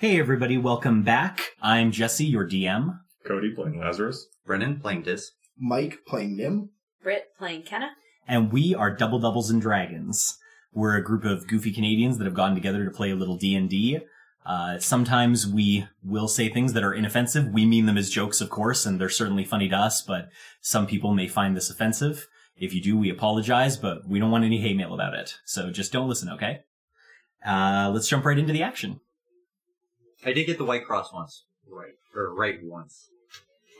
Hey 0.00 0.18
everybody, 0.18 0.56
welcome 0.56 1.02
back. 1.02 1.56
I'm 1.60 1.92
Jesse, 1.92 2.24
your 2.24 2.48
DM. 2.48 3.00
Cody 3.26 3.50
playing 3.50 3.78
Lazarus. 3.78 4.28
Brennan 4.46 4.80
playing 4.80 5.02
Dis. 5.02 5.32
Mike 5.58 5.98
playing 6.06 6.38
Nim. 6.38 6.70
Britt 7.02 7.36
playing 7.36 7.64
Kenna. 7.64 7.90
and 8.26 8.50
we 8.50 8.74
are 8.74 8.96
Double 8.96 9.18
Doubles 9.18 9.50
and 9.50 9.60
Dragons. 9.60 10.38
We're 10.72 10.96
a 10.96 11.04
group 11.04 11.26
of 11.26 11.46
goofy 11.46 11.70
Canadians 11.70 12.16
that 12.16 12.24
have 12.24 12.32
gotten 12.32 12.54
together 12.54 12.82
to 12.86 12.90
play 12.90 13.10
a 13.10 13.14
little 13.14 13.36
D 13.36 13.54
and 13.54 13.68
D. 13.68 13.98
Uh, 14.46 14.78
sometimes 14.78 15.46
we 15.46 15.86
will 16.02 16.28
say 16.28 16.48
things 16.48 16.72
that 16.72 16.82
are 16.82 16.94
inoffensive. 16.94 17.48
We 17.48 17.66
mean 17.66 17.84
them 17.84 17.98
as 17.98 18.08
jokes, 18.08 18.40
of 18.40 18.48
course, 18.48 18.86
and 18.86 18.98
they're 18.98 19.10
certainly 19.10 19.44
funny 19.44 19.68
to 19.68 19.76
us. 19.76 20.00
But 20.00 20.30
some 20.62 20.86
people 20.86 21.12
may 21.12 21.28
find 21.28 21.54
this 21.54 21.68
offensive. 21.68 22.26
If 22.56 22.72
you 22.72 22.80
do, 22.80 22.96
we 22.96 23.10
apologize, 23.10 23.76
but 23.76 24.08
we 24.08 24.18
don't 24.18 24.30
want 24.30 24.44
any 24.44 24.62
hate 24.62 24.78
mail 24.78 24.94
about 24.94 25.12
it. 25.12 25.34
So 25.44 25.70
just 25.70 25.92
don't 25.92 26.08
listen, 26.08 26.30
okay? 26.30 26.60
Uh, 27.46 27.90
let's 27.92 28.08
jump 28.08 28.24
right 28.24 28.38
into 28.38 28.54
the 28.54 28.62
action. 28.62 29.00
I 30.24 30.32
did 30.32 30.46
get 30.46 30.58
the 30.58 30.64
White 30.64 30.84
Cross 30.84 31.12
once. 31.12 31.44
Right. 31.70 31.92
Or 32.14 32.34
right 32.34 32.56
once 32.62 33.08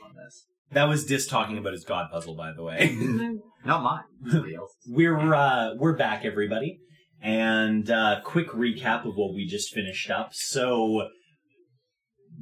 on 0.03 0.15
this. 0.15 0.45
That 0.71 0.85
was 0.85 1.05
Dis 1.05 1.27
talking 1.27 1.57
about 1.57 1.73
his 1.73 1.83
God 1.83 2.07
puzzle, 2.11 2.35
by 2.35 2.53
the 2.53 2.63
way. 2.63 2.95
Not 3.65 3.83
mine. 3.83 4.03
Somebody 4.29 4.55
else. 4.55 4.71
we're 4.87 5.33
uh, 5.33 5.75
we're 5.75 5.95
back, 5.95 6.25
everybody, 6.25 6.79
and 7.21 7.89
uh, 7.91 8.21
quick 8.23 8.49
recap 8.49 9.05
of 9.05 9.15
what 9.15 9.33
we 9.33 9.45
just 9.45 9.73
finished 9.73 10.09
up. 10.09 10.29
So 10.33 11.09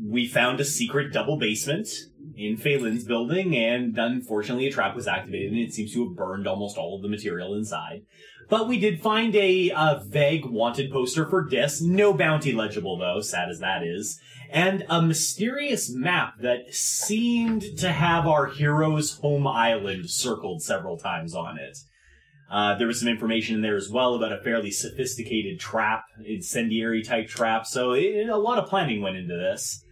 we 0.02 0.28
found 0.28 0.60
a 0.60 0.66
secret 0.66 1.12
double 1.12 1.38
basement 1.38 1.88
in 2.36 2.58
Phelan's 2.58 3.04
building, 3.04 3.56
and 3.56 3.98
unfortunately, 3.98 4.68
a 4.68 4.72
trap 4.72 4.96
was 4.96 5.08
activated, 5.08 5.52
and 5.52 5.62
it 5.62 5.74
seems 5.74 5.94
to 5.94 6.08
have 6.08 6.16
burned 6.16 6.48
almost 6.48 6.78
all 6.78 6.96
of 6.96 7.02
the 7.02 7.10
material 7.10 7.54
inside. 7.54 8.04
But 8.50 8.68
we 8.68 8.80
did 8.80 9.02
find 9.02 9.36
a, 9.36 9.72
uh 9.72 10.00
vague 10.06 10.46
wanted 10.46 10.92
poster 10.92 11.30
for 11.30 11.44
Dis, 11.44 11.82
no 11.82 12.14
bounty 12.14 12.54
legible 12.54 12.98
though, 12.98 13.22
sad 13.22 13.50
as 13.50 13.60
that 13.60 13.84
is, 13.84 14.20
and 14.50 14.86
a 14.90 15.02
mysterious 15.02 15.94
map 15.94 16.40
that 16.42 16.74
seemed 16.74 17.78
to 17.78 17.92
have 17.92 18.26
our 18.26 18.48
hero's 18.48 19.20
home 19.20 19.46
island 19.46 20.10
circled 20.10 20.64
several 20.64 20.98
times 20.98 21.36
on 21.36 21.60
it. 21.60 21.78
Uh, 22.50 22.76
there 22.76 22.88
was 22.88 23.00
some 23.00 23.10
information 23.10 23.56
in 23.56 23.62
there 23.62 23.76
as 23.76 23.90
well 23.90 24.16
about 24.16 24.34
a 24.34 24.42
fairly 24.42 24.72
sophisticated 24.72 25.60
trap, 25.60 26.06
incendiary 26.26 27.04
type 27.04 27.28
trap. 27.28 27.68
So 27.68 27.92
it, 27.92 28.28
a 28.28 28.38
lot 28.38 28.58
of 28.58 28.68
planning 28.68 29.02
went 29.02 29.18
into 29.18 29.36
this. 29.36 29.86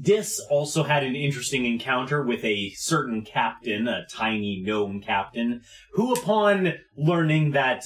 Dis 0.00 0.40
also 0.50 0.82
had 0.82 1.04
an 1.04 1.14
interesting 1.14 1.64
encounter 1.66 2.22
with 2.22 2.44
a 2.44 2.70
certain 2.76 3.24
captain, 3.24 3.88
a 3.88 4.06
tiny 4.06 4.62
gnome 4.64 5.00
captain, 5.00 5.62
who, 5.92 6.12
upon 6.12 6.74
learning 6.96 7.52
that 7.52 7.84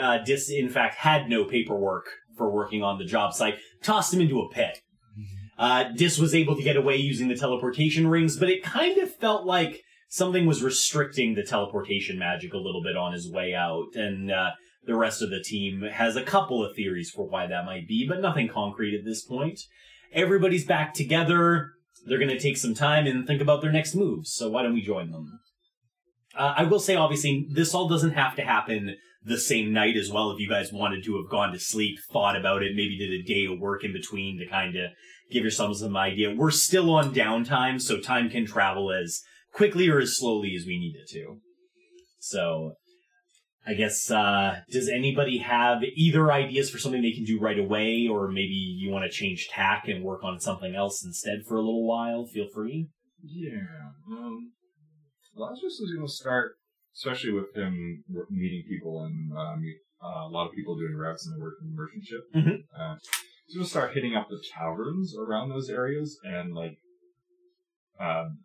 uh, 0.00 0.18
Dis 0.24 0.50
in 0.50 0.68
fact 0.68 0.96
had 0.96 1.28
no 1.28 1.44
paperwork 1.44 2.06
for 2.36 2.50
working 2.50 2.82
on 2.82 2.98
the 2.98 3.04
job 3.04 3.32
site, 3.34 3.58
tossed 3.82 4.14
him 4.14 4.20
into 4.20 4.40
a 4.40 4.50
pit. 4.50 4.80
Uh, 5.58 5.84
Dis 5.96 6.18
was 6.18 6.34
able 6.34 6.54
to 6.56 6.62
get 6.62 6.76
away 6.76 6.96
using 6.96 7.28
the 7.28 7.36
teleportation 7.36 8.06
rings, 8.06 8.36
but 8.36 8.48
it 8.48 8.62
kind 8.62 8.98
of 8.98 9.14
felt 9.16 9.44
like 9.44 9.82
something 10.08 10.46
was 10.46 10.62
restricting 10.62 11.34
the 11.34 11.42
teleportation 11.42 12.18
magic 12.18 12.54
a 12.54 12.58
little 12.58 12.82
bit 12.82 12.96
on 12.96 13.12
his 13.12 13.30
way 13.30 13.54
out, 13.54 13.88
and 13.94 14.30
uh, 14.30 14.50
the 14.86 14.94
rest 14.94 15.20
of 15.20 15.30
the 15.30 15.42
team 15.42 15.82
has 15.82 16.16
a 16.16 16.22
couple 16.22 16.64
of 16.64 16.74
theories 16.76 17.10
for 17.10 17.26
why 17.26 17.46
that 17.46 17.64
might 17.64 17.88
be, 17.88 18.06
but 18.08 18.20
nothing 18.20 18.48
concrete 18.48 18.96
at 18.96 19.04
this 19.04 19.24
point. 19.24 19.60
Everybody's 20.12 20.64
back 20.64 20.94
together. 20.94 21.72
They're 22.06 22.18
going 22.18 22.30
to 22.30 22.38
take 22.38 22.56
some 22.56 22.74
time 22.74 23.06
and 23.06 23.26
think 23.26 23.42
about 23.42 23.60
their 23.60 23.72
next 23.72 23.94
moves, 23.94 24.32
so 24.32 24.48
why 24.48 24.62
don't 24.62 24.74
we 24.74 24.82
join 24.82 25.10
them? 25.10 25.40
Uh, 26.36 26.54
I 26.56 26.64
will 26.64 26.80
say, 26.80 26.94
obviously, 26.94 27.46
this 27.50 27.74
all 27.74 27.88
doesn't 27.88 28.12
have 28.12 28.36
to 28.36 28.42
happen 28.42 28.96
the 29.24 29.38
same 29.38 29.72
night 29.72 29.96
as 29.96 30.10
well. 30.10 30.30
If 30.30 30.38
you 30.38 30.48
guys 30.48 30.72
wanted 30.72 31.04
to 31.04 31.16
have 31.16 31.30
gone 31.30 31.52
to 31.52 31.58
sleep, 31.58 31.98
thought 32.10 32.36
about 32.36 32.62
it, 32.62 32.76
maybe 32.76 32.96
did 32.96 33.12
a 33.12 33.22
day 33.22 33.52
of 33.52 33.58
work 33.58 33.84
in 33.84 33.92
between 33.92 34.38
to 34.38 34.46
kind 34.46 34.76
of 34.76 34.90
give 35.30 35.42
yourselves 35.42 35.80
some 35.80 35.96
idea. 35.96 36.34
We're 36.34 36.50
still 36.50 36.90
on 36.94 37.14
downtime, 37.14 37.80
so 37.80 37.98
time 37.98 38.30
can 38.30 38.46
travel 38.46 38.92
as 38.92 39.22
quickly 39.52 39.88
or 39.88 39.98
as 39.98 40.16
slowly 40.16 40.54
as 40.54 40.64
we 40.66 40.78
need 40.78 40.96
it 40.96 41.08
to. 41.12 41.40
So, 42.20 42.74
I 43.68 43.74
guess, 43.74 44.10
uh, 44.10 44.60
does 44.70 44.88
anybody 44.88 45.38
have 45.38 45.82
either 45.94 46.32
ideas 46.32 46.70
for 46.70 46.78
something 46.78 47.02
they 47.02 47.12
can 47.12 47.24
do 47.24 47.38
right 47.38 47.58
away, 47.58 48.08
or 48.10 48.28
maybe 48.28 48.54
you 48.54 48.90
want 48.90 49.04
to 49.04 49.10
change 49.10 49.48
tack 49.48 49.88
and 49.88 50.02
work 50.02 50.24
on 50.24 50.40
something 50.40 50.74
else 50.74 51.04
instead 51.04 51.40
for 51.46 51.56
a 51.56 51.60
little 51.60 51.86
while? 51.86 52.24
Feel 52.24 52.48
free. 52.48 52.88
Yeah. 53.22 53.90
Um, 54.10 54.52
Lazarus 55.36 55.80
is 55.80 55.92
going 55.94 56.06
to 56.06 56.12
start, 56.12 56.52
especially 56.96 57.32
with 57.32 57.54
him 57.54 58.04
meeting 58.30 58.64
people 58.66 59.04
and 59.04 59.28
meet, 59.60 59.76
uh, 60.02 60.26
a 60.26 60.30
lot 60.30 60.48
of 60.48 60.54
people 60.54 60.76
doing 60.78 60.94
routes 60.94 61.26
and 61.26 61.42
working 61.42 61.74
merchant 61.74 62.04
ship. 62.04 62.20
Mhm. 62.34 62.64
Uh, 62.74 62.96
he's 63.46 63.56
going 63.56 63.64
to 63.64 63.70
start 63.70 63.92
hitting 63.92 64.14
up 64.14 64.28
the 64.30 64.42
taverns 64.54 65.14
around 65.14 65.50
those 65.50 65.68
areas 65.68 66.18
and 66.24 66.54
like, 66.54 66.78
um, 68.00 68.38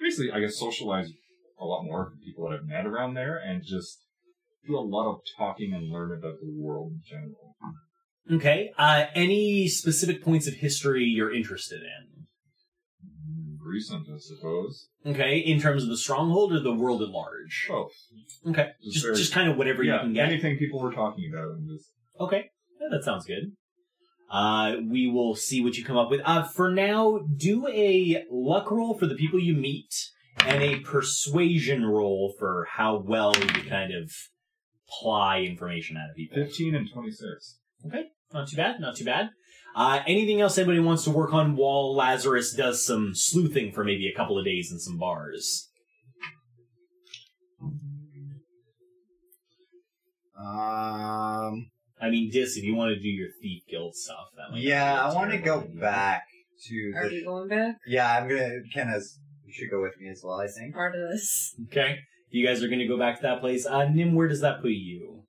basically, 0.00 0.32
I 0.32 0.40
guess, 0.40 0.56
socialize 0.56 1.10
a 1.58 1.64
lot 1.66 1.84
more 1.84 2.10
with 2.10 2.24
people 2.24 2.48
that 2.48 2.56
I've 2.56 2.66
met 2.66 2.86
around 2.86 3.14
there 3.14 3.36
and 3.36 3.62
just 3.62 4.00
do 4.66 4.76
a 4.76 4.80
lot 4.80 5.10
of 5.10 5.20
talking 5.36 5.72
and 5.72 5.90
learn 5.90 6.12
about 6.12 6.34
the 6.40 6.50
world 6.56 6.92
in 6.92 7.00
general. 7.04 7.56
Okay. 8.32 8.70
Uh, 8.78 9.04
any 9.14 9.68
specific 9.68 10.22
points 10.22 10.46
of 10.46 10.54
history 10.54 11.04
you're 11.04 11.34
interested 11.34 11.80
in? 11.82 12.24
Mm, 13.06 13.56
Recent, 13.62 14.06
I 14.08 14.16
suppose. 14.18 14.88
Okay, 15.06 15.38
in 15.38 15.60
terms 15.60 15.82
of 15.82 15.88
the 15.90 15.96
stronghold 15.98 16.52
or 16.54 16.60
the 16.60 16.72
world 16.74 17.02
at 17.02 17.08
large? 17.08 17.66
Both. 17.68 17.92
Okay, 18.46 18.70
Just 18.82 18.94
just 18.94 19.04
very- 19.04 19.16
just 19.16 19.32
kind 19.32 19.50
of 19.50 19.56
whatever 19.58 19.82
you 19.82 19.92
can 19.98 20.12
get. 20.14 20.28
anything 20.28 20.56
people 20.56 20.80
were 20.80 20.92
talking 20.92 21.30
about 21.32 21.50
and 21.56 21.68
just 21.68 21.90
Okay, 22.18 22.50
yeah, 22.80 22.88
that 22.90 23.04
sounds 23.04 23.26
good. 23.26 23.52
Uh, 24.30 24.76
we 24.90 25.06
will 25.06 25.34
see 25.34 25.60
what 25.62 25.76
you 25.76 25.84
come 25.84 25.96
up 25.98 26.10
with. 26.10 26.20
Uh, 26.24 26.42
for 26.44 26.70
now, 26.72 27.18
do 27.36 27.68
a 27.68 28.24
luck 28.30 28.70
roll 28.70 28.96
for 28.98 29.06
the 29.06 29.14
people 29.14 29.38
you 29.38 29.54
meet, 29.54 29.92
and 30.40 30.62
a 30.62 30.80
persuasion 30.80 31.84
roll 31.84 32.34
for 32.38 32.66
how 32.72 32.96
well 32.96 33.34
you 33.38 33.46
kind 33.68 33.92
of 33.94 34.10
ply 34.88 35.40
information 35.40 35.96
out 35.96 36.10
of 36.10 36.16
people. 36.16 36.36
15 36.36 36.74
and 36.74 36.88
26. 36.92 37.58
Okay, 37.86 38.04
not 38.32 38.48
too 38.48 38.56
bad, 38.56 38.80
not 38.80 38.96
too 38.96 39.04
bad. 39.04 39.30
Uh, 39.76 40.00
anything 40.06 40.40
else 40.40 40.56
anybody 40.56 40.78
wants 40.78 41.02
to 41.04 41.10
work 41.10 41.32
on 41.34 41.56
while 41.56 41.94
Lazarus 41.94 42.52
does 42.54 42.84
some 42.86 43.10
sleuthing 43.14 43.72
for 43.72 43.82
maybe 43.82 44.06
a 44.08 44.16
couple 44.16 44.38
of 44.38 44.44
days 44.44 44.70
in 44.70 44.78
some 44.78 44.98
bars? 44.98 45.68
Um, 50.38 51.70
I 52.00 52.10
mean, 52.10 52.30
Dis, 52.30 52.56
if 52.56 52.64
you 52.64 52.74
want 52.74 52.94
to 52.94 53.00
do 53.00 53.08
your 53.08 53.28
thief 53.40 53.62
guild 53.68 53.94
stuff, 53.94 54.26
that 54.36 54.52
might. 54.52 54.60
Yeah, 54.62 54.94
not 54.94 55.10
I 55.10 55.14
want 55.14 55.30
to 55.30 55.38
go 55.38 55.60
idea. 55.60 55.80
back 55.80 56.22
to 56.68 56.92
Are 56.96 57.08
the. 57.08 57.14
we 57.16 57.24
going 57.24 57.48
back? 57.48 57.76
yeah, 57.86 58.16
I'm 58.16 58.28
gonna. 58.28 58.60
Kenna's 58.72 59.18
You 59.46 59.52
should 59.52 59.70
go 59.70 59.80
with 59.80 59.94
me 60.00 60.08
as 60.10 60.22
well. 60.24 60.40
I 60.40 60.46
think. 60.48 60.74
Part 60.74 60.94
of 60.94 61.10
this. 61.10 61.54
Okay, 61.68 61.98
you 62.34 62.46
guys 62.46 62.62
are 62.62 62.68
going 62.68 62.80
to 62.80 62.86
go 62.86 62.98
back 62.98 63.16
to 63.16 63.22
that 63.22 63.40
place. 63.40 63.64
Uh, 63.66 63.84
Nim, 63.88 64.14
where 64.14 64.28
does 64.28 64.40
that 64.40 64.60
put 64.62 64.72
you? 64.72 65.22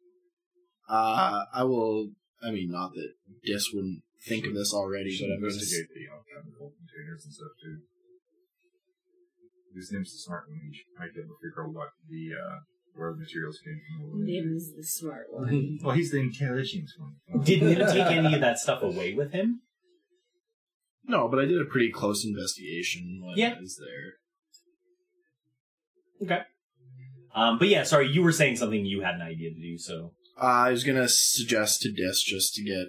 uh, 0.90 1.46
I 1.54 1.64
will. 1.64 2.10
I 2.44 2.52
mean, 2.52 2.70
not 2.72 2.94
that 2.94 3.10
Dis 3.44 3.72
wouldn't 3.74 4.02
think 4.28 4.46
of 4.46 4.54
this 4.54 4.74
already, 4.74 5.12
should 5.12 5.28
but 5.30 5.34
I'm 5.38 5.44
investigate 5.44 5.88
the 5.94 6.02
you 6.02 6.10
chemical 6.34 6.74
containers 6.78 7.26
and 7.26 7.34
stuff 7.34 7.52
too. 7.64 7.78
His 9.76 9.92
name's 9.92 10.12
the 10.14 10.20
smart 10.20 10.44
one. 10.50 10.60
He 10.70 10.78
should- 10.78 10.86
might 11.00 11.14
be 11.14 11.20
able 11.22 11.36
to 11.36 11.42
figure 11.42 11.64
out 11.66 11.74
what 11.74 11.90
the 12.10 12.30
uh, 12.34 12.60
where 12.96 13.12
the 13.14 13.20
materials 13.20 13.60
came 13.64 13.82
from. 14.00 14.24
Nim's 14.26 14.74
the 14.76 14.84
smart 14.84 15.26
one. 15.32 15.80
Well, 15.84 15.96
he's 15.96 16.12
the 16.12 16.20
intelligence 16.20 16.94
one. 16.98 17.44
Did 17.44 17.62
Nim 17.64 17.80
take 17.92 18.08
any 18.08 18.34
of 18.36 18.42
that 18.42 18.58
stuff 18.60 18.82
away 18.84 19.14
with 19.14 19.32
him? 19.34 19.62
No, 21.08 21.28
but 21.28 21.40
I 21.40 21.46
did 21.46 21.60
a 21.62 21.66
pretty 21.66 21.92
close 21.92 22.24
investigation 22.26 23.22
when 23.24 23.38
Yeah. 23.38 23.56
I 23.58 23.60
was 23.62 23.78
there. 23.80 24.14
Okay. 26.24 26.44
Um, 27.36 27.60
but 27.60 27.68
yeah, 27.68 27.84
sorry, 27.84 28.08
you 28.10 28.24
were 28.24 28.32
saying 28.32 28.56
something 28.56 28.86
you 28.86 29.02
had 29.02 29.16
an 29.16 29.22
idea 29.22 29.50
to 29.52 29.60
do. 29.60 29.78
So 29.78 30.12
Uh, 30.42 30.46
I 30.68 30.72
was 30.72 30.84
going 30.84 30.98
to 30.98 31.08
suggest 31.10 31.82
to 31.82 31.92
Dis 31.92 32.24
just 32.24 32.54
to 32.56 32.64
get, 32.64 32.88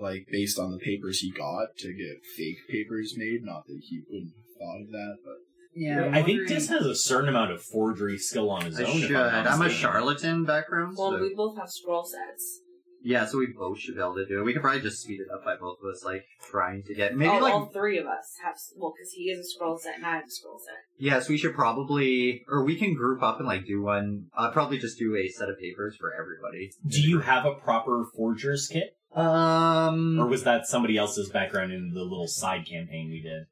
like, 0.00 0.26
based 0.30 0.58
on 0.58 0.72
the 0.72 0.78
papers 0.78 1.20
he 1.20 1.30
got, 1.30 1.68
to 1.78 1.88
get 1.94 2.16
fake 2.36 2.58
papers 2.68 3.14
made. 3.16 3.40
Not 3.42 3.66
that 3.66 3.80
he 3.88 4.02
wouldn't 4.10 4.32
have 4.34 4.58
thought 4.58 4.80
of 4.82 4.90
that, 4.90 5.16
but 5.24 5.34
Yeah, 5.76 6.10
I 6.12 6.22
think 6.22 6.46
Dis 6.48 6.68
has 6.68 6.84
a 6.86 6.94
certain 6.96 7.28
amount 7.28 7.52
of 7.52 7.62
forgery 7.62 8.18
skill 8.18 8.50
on 8.50 8.64
his 8.66 8.78
I 8.80 8.84
own. 8.84 8.90
if 8.96 9.06
should. 9.08 9.16
I'm, 9.16 9.44
not 9.44 9.52
I'm 9.54 9.60
a 9.60 9.64
mistaken. 9.64 9.82
charlatan 9.92 10.44
background. 10.44 10.96
Well, 10.98 11.12
so- 11.12 11.20
we 11.20 11.34
both 11.34 11.56
have 11.58 11.70
scroll 11.70 12.04
sets. 12.04 12.60
Yeah, 13.04 13.26
so 13.26 13.38
we 13.38 13.48
both 13.48 13.78
should 13.78 13.94
be 13.96 14.00
able 14.00 14.14
to 14.16 14.26
do 14.26 14.40
it. 14.40 14.44
We 14.44 14.54
could 14.54 14.62
probably 14.62 14.80
just 14.80 15.02
speed 15.02 15.20
it 15.20 15.28
up 15.32 15.44
by 15.44 15.56
both 15.56 15.76
of 15.82 15.90
us, 15.92 16.02
like 16.04 16.24
trying 16.50 16.82
to 16.84 16.94
get 16.94 17.14
maybe 17.14 17.28
oh, 17.30 17.38
like 17.38 17.52
all 17.52 17.66
three 17.66 17.98
of 17.98 18.06
us 18.06 18.36
have. 18.42 18.54
Well, 18.76 18.94
because 18.96 19.12
he 19.12 19.24
is 19.24 19.38
a 19.38 19.44
scroll 19.44 19.76
set 19.78 19.96
and 19.96 20.06
I 20.06 20.16
have 20.16 20.24
a 20.24 20.30
scroll 20.30 20.58
set. 20.58 20.74
yeah. 20.98 21.20
So 21.20 21.28
we 21.28 21.38
should 21.38 21.54
probably, 21.54 22.44
or 22.48 22.64
we 22.64 22.76
can 22.76 22.94
group 22.94 23.22
up 23.22 23.38
and 23.38 23.46
like 23.46 23.66
do 23.66 23.82
one. 23.82 24.26
Uh, 24.36 24.50
probably 24.50 24.78
just 24.78 24.98
do 24.98 25.14
a 25.16 25.28
set 25.28 25.48
of 25.50 25.58
papers 25.58 25.96
for 26.00 26.12
everybody. 26.18 26.72
Do 26.86 27.00
you 27.00 27.20
have 27.20 27.44
a 27.44 27.52
proper 27.54 28.04
forger's 28.16 28.68
kit, 28.68 28.96
Um, 29.14 30.18
or 30.18 30.26
was 30.26 30.44
that 30.44 30.66
somebody 30.66 30.96
else's 30.96 31.28
background 31.28 31.72
in 31.72 31.92
the 31.94 32.02
little 32.02 32.26
side 32.26 32.66
campaign 32.66 33.10
we 33.10 33.20
did? 33.20 33.44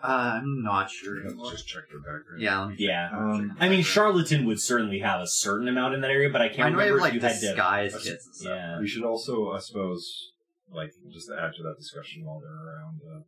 I'm 0.00 0.62
not 0.62 0.90
sure. 0.90 1.16
Let's 1.24 1.50
just 1.50 1.66
check 1.68 1.84
your 1.90 2.00
background. 2.00 2.40
Yeah, 2.40 2.60
let 2.60 2.68
me 2.70 2.76
Yeah. 2.78 3.10
Um, 3.12 3.56
I 3.58 3.68
mean, 3.68 3.82
charlatan 3.82 4.44
would 4.46 4.60
certainly 4.60 5.00
have 5.00 5.20
a 5.20 5.26
certain 5.26 5.66
amount 5.68 5.94
in 5.94 6.00
that 6.02 6.10
area, 6.10 6.30
but 6.30 6.40
I 6.40 6.46
I 6.46 6.48
can't 6.50 6.72
know 6.74 6.78
I 6.80 6.84
have 6.84 6.94
remember 6.94 7.00
like 7.00 7.14
if 7.14 7.22
you 7.22 7.28
had 7.28 7.34
to. 7.40 7.46
disguise 7.46 7.92
kits 8.04 8.26
and 8.26 8.34
stuff. 8.34 8.56
Yeah. 8.56 8.80
We 8.80 8.86
should 8.86 9.02
also, 9.04 9.50
I 9.52 9.58
suppose, 9.58 10.30
like 10.70 10.90
just 11.12 11.28
add 11.30 11.52
to 11.56 11.62
that 11.64 11.76
discussion 11.78 12.24
while 12.24 12.40
they're 12.40 12.50
around, 12.50 13.00
uh, 13.10 13.20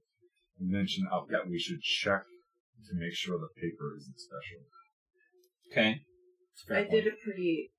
mention 0.61 1.09
up 1.13 1.27
that 1.31 1.49
we 1.49 1.59
should 1.59 1.81
check 1.83 2.23
to 2.89 2.95
make 2.95 3.15
sure 3.15 3.39
the 3.39 3.49
paper 3.61 3.97
isn't 3.99 4.19
special. 4.21 4.61
Okay. 5.73 6.01
That's 6.53 6.63
a 6.63 6.67
fair 6.67 6.77
I 6.79 6.81
point. 6.83 7.05
did 7.05 7.13
a 7.13 7.17
pretty 7.25 7.71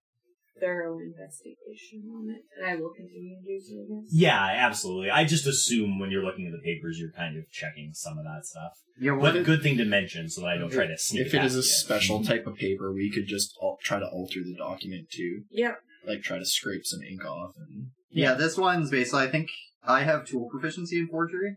thorough 0.59 0.99
investigation 0.99 2.03
on 2.13 2.29
it, 2.29 2.41
and 2.57 2.65
I 2.69 2.75
will 2.75 2.91
continue 2.95 3.35
to 3.35 3.45
do 3.47 3.59
so, 3.59 3.75
I 3.75 4.01
guess. 4.01 4.09
Yeah, 4.11 4.65
absolutely. 4.67 5.09
I 5.09 5.23
just 5.25 5.47
assume 5.47 5.99
when 5.99 6.11
you're 6.11 6.23
looking 6.23 6.45
at 6.45 6.51
the 6.51 6.61
papers, 6.63 6.97
you're 6.99 7.11
kind 7.11 7.37
of 7.37 7.49
checking 7.51 7.91
some 7.93 8.17
of 8.17 8.25
that 8.25 8.45
stuff. 8.45 8.73
Yeah, 8.99 9.11
But 9.11 9.19
what 9.21 9.35
if, 9.37 9.45
good 9.45 9.63
thing 9.63 9.77
to 9.77 9.85
mention 9.85 10.29
so 10.29 10.41
that 10.41 10.47
I 10.47 10.57
don't 10.57 10.71
try 10.71 10.85
to 10.85 10.97
sneak 10.97 11.27
If 11.27 11.33
it 11.33 11.43
is 11.43 11.53
past 11.53 11.53
a 11.53 11.57
you. 11.57 11.63
special 11.63 12.23
type 12.23 12.45
of 12.45 12.55
paper, 12.55 12.91
we 12.93 13.11
could 13.11 13.25
just 13.27 13.55
al- 13.61 13.77
try 13.83 13.99
to 13.99 14.05
alter 14.05 14.41
the 14.43 14.55
document 14.55 15.07
too, 15.11 15.43
Yeah. 15.49 15.75
like 16.05 16.21
try 16.21 16.37
to 16.37 16.45
scrape 16.45 16.85
some 16.85 17.01
ink 17.01 17.23
off 17.25 17.53
and 17.57 17.87
yeah, 18.13 18.33
this 18.33 18.57
one's 18.57 18.91
basically, 18.91 19.21
I 19.21 19.27
think 19.31 19.49
I 19.87 20.03
have 20.03 20.25
tool 20.27 20.49
proficiency 20.51 20.99
in 20.99 21.07
forgery. 21.07 21.55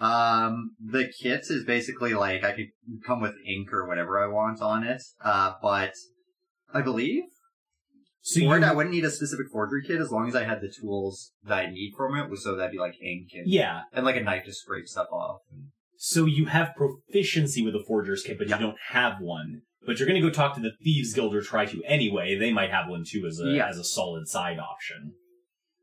Um, 0.00 0.70
the 0.82 1.12
kit 1.20 1.44
is 1.50 1.64
basically 1.66 2.14
like 2.14 2.42
I 2.42 2.52
could 2.52 2.68
come 3.06 3.20
with 3.20 3.34
ink 3.46 3.70
or 3.72 3.86
whatever 3.86 4.18
I 4.18 4.26
want 4.28 4.62
on 4.62 4.82
it. 4.82 5.02
Uh, 5.22 5.52
but 5.60 5.92
I 6.72 6.80
believe 6.80 7.24
So 8.22 8.40
for 8.40 8.56
it, 8.56 8.60
you- 8.60 8.66
I 8.66 8.72
wouldn't 8.74 8.94
need 8.94 9.04
a 9.04 9.10
specific 9.10 9.46
forgery 9.50 9.82
kit 9.86 10.00
as 10.00 10.10
long 10.10 10.28
as 10.28 10.36
I 10.36 10.44
had 10.44 10.60
the 10.60 10.68
tools 10.70 11.32
that 11.44 11.58
I 11.58 11.70
need 11.70 11.92
from 11.96 12.14
it. 12.16 12.36
So 12.38 12.54
that'd 12.56 12.72
be 12.72 12.78
like 12.78 12.94
ink 13.02 13.28
and, 13.34 13.46
yeah. 13.50 13.82
and 13.92 14.04
like 14.04 14.16
a 14.16 14.20
knife 14.22 14.44
to 14.44 14.52
scrape 14.52 14.86
stuff 14.88 15.08
off. 15.12 15.40
So 15.96 16.26
you 16.26 16.46
have 16.46 16.74
proficiency 16.76 17.62
with 17.64 17.74
a 17.74 17.84
forger's 17.86 18.22
kit, 18.22 18.38
but 18.38 18.48
Yeah. 18.48 18.58
you 18.58 18.66
don't 18.66 18.78
have 18.88 19.20
one. 19.20 19.62
But 19.86 19.98
you're 19.98 20.08
going 20.08 20.20
to 20.20 20.26
go 20.26 20.32
talk 20.32 20.54
to 20.54 20.60
the 20.60 20.72
Thieves 20.82 21.14
Guild 21.14 21.34
or 21.34 21.40
try 21.42 21.64
to 21.66 21.82
anyway. 21.84 22.36
They 22.36 22.52
might 22.52 22.70
have 22.70 22.88
one 22.88 23.04
too 23.06 23.24
as 23.26 23.40
a 23.40 23.50
Yeah. 23.50 23.68
as 23.68 23.78
a 23.78 23.84
solid 23.84 24.28
side 24.28 24.58
option. 24.58 25.14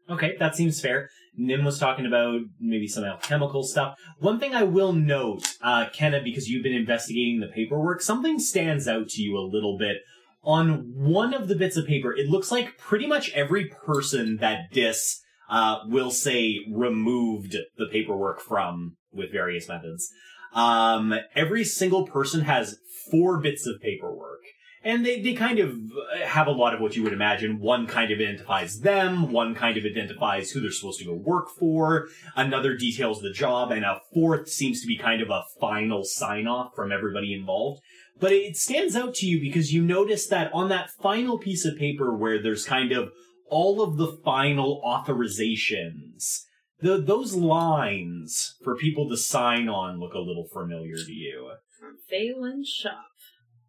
Okay, 0.09 0.37
that 0.39 0.55
seems 0.55 0.79
fair. 0.79 1.09
Nim 1.35 1.65
was 1.65 1.79
talking 1.79 2.05
about 2.05 2.39
maybe 2.59 2.87
some 2.87 3.03
alchemical 3.03 3.63
stuff. 3.63 3.95
One 4.19 4.39
thing 4.39 4.55
I 4.55 4.63
will 4.63 4.93
note, 4.93 5.43
uh, 5.61 5.87
Kenna, 5.91 6.21
because 6.23 6.47
you've 6.47 6.63
been 6.63 6.73
investigating 6.73 7.39
the 7.41 7.47
paperwork, 7.47 8.01
something 8.01 8.39
stands 8.39 8.87
out 8.87 9.09
to 9.09 9.21
you 9.21 9.35
a 9.37 9.41
little 9.43 9.77
bit. 9.77 9.97
On 10.43 10.93
one 10.95 11.33
of 11.33 11.47
the 11.47 11.55
bits 11.55 11.75
of 11.77 11.85
paper, 11.85 12.13
it 12.13 12.29
looks 12.29 12.51
like 12.51 12.77
pretty 12.77 13.07
much 13.07 13.31
every 13.33 13.65
person 13.65 14.37
that 14.37 14.71
Dis 14.71 15.21
uh, 15.49 15.79
will 15.87 16.11
say 16.11 16.59
removed 16.71 17.57
the 17.77 17.87
paperwork 17.91 18.39
from 18.39 18.97
with 19.11 19.31
various 19.31 19.67
methods. 19.67 20.09
Um, 20.53 21.13
every 21.35 21.63
single 21.63 22.07
person 22.07 22.41
has 22.41 22.77
four 23.11 23.39
bits 23.39 23.65
of 23.67 23.81
paperwork. 23.81 24.41
And 24.83 25.05
they, 25.05 25.21
they 25.21 25.33
kind 25.33 25.59
of 25.59 25.71
uh, 25.71 26.25
have 26.25 26.47
a 26.47 26.51
lot 26.51 26.73
of 26.73 26.79
what 26.79 26.95
you 26.95 27.03
would 27.03 27.11
imagine. 27.11 27.59
One 27.59 27.87
kind 27.87 28.11
of 28.11 28.19
identifies 28.19 28.79
them, 28.79 29.31
one 29.31 29.53
kind 29.53 29.77
of 29.77 29.83
identifies 29.83 30.51
who 30.51 30.61
they're 30.61 30.71
supposed 30.71 30.99
to 30.99 31.05
go 31.05 31.13
work 31.13 31.49
for, 31.49 32.07
another 32.35 32.77
details 32.77 33.19
the 33.21 33.31
job, 33.31 33.71
and 33.71 33.83
a 33.83 33.99
fourth 34.13 34.47
seems 34.47 34.79
to 34.81 34.87
be 34.87 34.97
kind 34.97 35.21
of 35.21 35.29
a 35.29 35.43
final 35.59 36.03
sign 36.05 36.47
off 36.47 36.73
from 36.75 36.91
everybody 36.91 37.33
involved. 37.33 37.81
But 38.19 38.31
it 38.31 38.57
stands 38.57 38.95
out 38.95 39.13
to 39.15 39.27
you 39.27 39.39
because 39.39 39.73
you 39.73 39.83
notice 39.83 40.27
that 40.27 40.51
on 40.53 40.69
that 40.69 40.89
final 40.89 41.37
piece 41.37 41.65
of 41.65 41.77
paper 41.77 42.15
where 42.15 42.41
there's 42.41 42.65
kind 42.65 42.91
of 42.91 43.11
all 43.49 43.81
of 43.81 43.97
the 43.97 44.17
final 44.25 44.81
authorizations, 44.85 46.39
the, 46.79 46.97
those 46.99 47.35
lines 47.35 48.55
for 48.63 48.75
people 48.75 49.07
to 49.09 49.17
sign 49.17 49.69
on 49.69 49.99
look 49.99 50.13
a 50.13 50.19
little 50.19 50.47
familiar 50.51 50.95
to 50.95 51.11
you. 51.11 51.51
From 51.79 51.97
Phelan's 52.09 52.69
shop. 52.69 53.05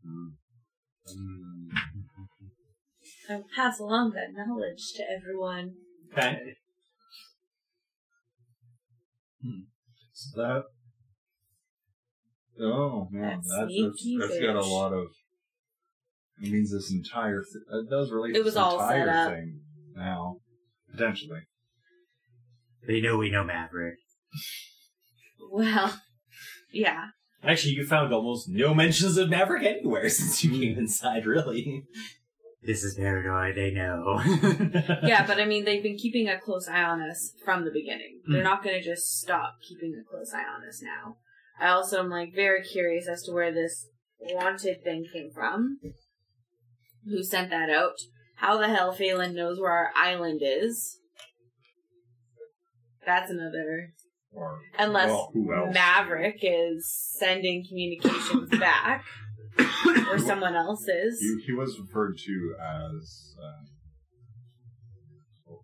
Mm-hmm. 0.07 1.77
I'll 3.31 3.45
pass 3.55 3.79
along 3.79 4.13
that 4.13 4.33
knowledge 4.35 4.93
to 4.97 5.03
everyone. 5.03 5.75
Okay. 6.13 6.55
Hmm. 9.43 9.61
So 10.13 10.41
that. 10.41 10.63
Oh 12.61 13.09
man, 13.11 13.41
That's 13.43 13.51
that's 13.51 13.75
that's, 13.81 14.19
that's 14.21 14.41
got 14.41 14.57
a 14.57 14.63
lot 14.63 14.93
of. 14.93 15.07
It 16.41 16.53
means 16.53 16.73
this 16.73 16.93
entire. 16.93 17.43
Th- 17.43 17.85
it 17.85 17.91
does 17.91 18.11
relate. 18.11 18.31
It 18.31 18.39
to 18.39 18.45
was 18.45 18.55
this 18.55 18.61
all 18.61 18.79
set 18.79 19.01
entire 19.01 19.11
up. 19.11 19.33
thing 19.33 19.61
now, 19.97 20.37
potentially. 20.91 21.41
They 22.87 23.01
know 23.01 23.19
we 23.19 23.31
know 23.31 23.45
Maverick. 23.45 23.97
Well, 25.51 26.01
yeah. 26.73 27.09
Actually, 27.43 27.75
you 27.75 27.87
found 27.87 28.13
almost 28.13 28.49
no 28.49 28.75
mentions 28.75 29.17
of 29.17 29.31
Maverick 29.31 29.65
anywhere 29.65 30.09
since 30.09 30.43
you 30.43 30.51
came 30.51 30.75
hmm. 30.75 30.81
inside, 30.81 31.27
really. 31.27 31.85
This 32.63 32.83
is 32.83 32.97
paranoid. 32.97 33.55
They 33.55 33.71
know. 33.71 34.21
Yeah, 35.07 35.27
but 35.27 35.41
I 35.41 35.45
mean, 35.45 35.65
they've 35.65 35.83
been 35.83 35.97
keeping 35.97 36.29
a 36.29 36.39
close 36.39 36.69
eye 36.69 36.83
on 36.83 37.01
us 37.01 37.33
from 37.45 37.65
the 37.65 37.71
beginning. 37.71 38.21
They're 38.27 38.41
hmm. 38.41 38.45
not 38.45 38.65
going 38.65 38.77
to 38.77 38.85
just 38.85 39.21
stop 39.21 39.57
keeping 39.67 39.95
a 39.95 40.11
close 40.11 40.33
eye 40.35 40.39
on 40.39 40.67
us 40.69 40.83
now. 40.83 41.17
I 41.61 41.69
also 41.69 41.99
am 41.99 42.11
like 42.11 42.35
very 42.35 42.63
curious 42.63 43.09
as 43.09 43.23
to 43.25 43.33
where 43.33 43.53
this 43.53 43.89
wanted 44.21 44.83
thing 44.83 45.05
came 45.13 45.31
from. 45.33 45.79
Who 47.05 47.23
sent 47.23 47.51
that 47.51 47.71
out? 47.71 47.97
How 48.37 48.59
the 48.59 48.69
hell 48.69 48.93
Phelan 48.93 49.35
knows 49.35 49.59
where 49.59 49.73
our 49.73 49.91
island 49.97 50.41
is? 50.43 50.99
That's 53.05 53.31
another. 53.31 53.95
Or 54.33 54.61
Unless 54.79 55.11
well. 55.35 55.71
Maverick 55.73 56.39
is 56.43 56.89
sending 57.19 57.65
communications 57.67 58.51
back, 58.61 59.05
or 60.11 60.19
someone 60.19 60.55
else 60.55 60.87
is. 60.87 61.19
He, 61.19 61.47
he 61.47 61.53
was 61.53 61.81
referred 61.81 62.19
to 62.19 62.55
as. 62.61 63.35
Um, 63.43 63.79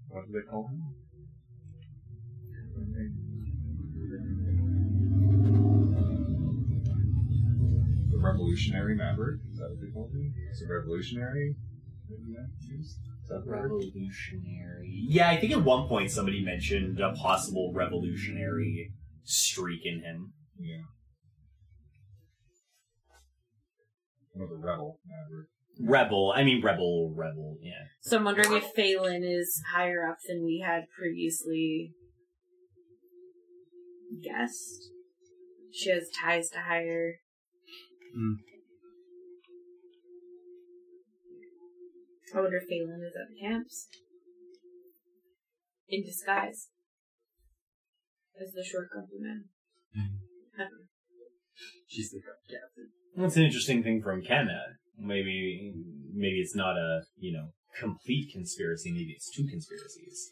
what 0.08 0.26
do 0.26 0.32
they 0.32 0.50
call 0.50 0.68
him? 0.68 1.03
Revolutionary 8.24 8.94
Maverick? 8.96 9.40
Is 9.52 9.58
that 9.58 9.68
what 9.70 9.80
they 9.80 9.92
called 9.92 10.10
him? 10.12 10.32
Is 10.50 10.62
a 10.62 10.72
revolutionary? 10.72 11.54
Maybe 12.08 12.34
that 12.36 12.48
used? 12.60 12.96
Is 13.22 13.28
that? 13.28 13.42
Revolutionary. 13.46 15.06
Yeah, 15.08 15.28
I 15.28 15.36
think 15.36 15.52
at 15.52 15.62
one 15.62 15.88
point 15.88 16.10
somebody 16.10 16.42
mentioned 16.44 17.00
a 17.00 17.12
possible 17.12 17.72
revolutionary 17.74 18.92
streak 19.24 19.80
in 19.84 20.02
him. 20.02 20.32
Yeah. 20.58 20.84
Another 24.34 24.56
rebel 24.56 25.00
Maverick. 25.06 25.48
Rebel. 25.80 26.32
I 26.36 26.44
mean, 26.44 26.62
rebel, 26.62 27.12
rebel, 27.16 27.58
yeah. 27.60 27.72
So 28.00 28.16
I'm 28.16 28.24
wondering 28.24 28.52
if 28.52 28.70
Phelan 28.76 29.24
is 29.24 29.60
higher 29.72 30.08
up 30.08 30.18
than 30.26 30.44
we 30.44 30.64
had 30.64 30.84
previously 30.96 31.92
guessed. 34.22 34.90
She 35.72 35.90
has 35.90 36.08
ties 36.22 36.48
to 36.50 36.60
higher. 36.60 37.14
Hmm. 38.14 38.34
I 42.34 42.40
wonder 42.40 42.56
if 42.56 42.68
Phelan 42.68 43.02
is 43.02 43.14
at 43.14 43.28
the 43.28 43.40
camps. 43.40 43.88
In 45.88 46.02
disguise. 46.04 46.68
As 48.40 48.52
the 48.52 48.64
short 48.64 48.90
grumpy 48.90 49.18
man. 49.20 49.44
I. 50.58 50.64
She's 51.86 52.10
the 52.10 52.20
captain. 52.20 52.90
That's 53.16 53.36
an 53.36 53.44
interesting 53.44 53.82
thing 53.82 54.02
from 54.02 54.22
Kenna. 54.22 54.60
Maybe, 54.98 55.72
maybe 56.12 56.40
it's 56.40 56.56
not 56.56 56.76
a, 56.76 57.02
you 57.16 57.32
know, 57.32 57.50
complete 57.78 58.30
conspiracy. 58.32 58.90
Maybe 58.92 59.12
it's 59.14 59.30
two 59.30 59.46
conspiracies. 59.46 60.30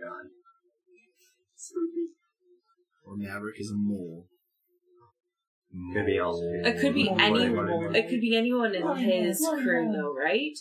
God. 0.00 0.32
or 3.04 3.16
Maverick 3.16 3.60
is 3.60 3.70
a 3.70 3.76
mole. 3.76 4.26
Could 5.92 6.06
be 6.06 6.18
all. 6.18 6.40
It 6.64 6.80
could 6.80 6.94
be 6.94 7.06
What- 7.08 7.20
any. 7.20 7.50
what- 7.50 7.66
what- 7.68 7.96
It 7.96 8.08
could 8.08 8.20
be 8.20 8.36
anyone 8.36 8.74
in 8.74 8.96
his 8.96 9.38
crew, 9.46 9.92
though, 9.92 10.12
right? 10.14 10.56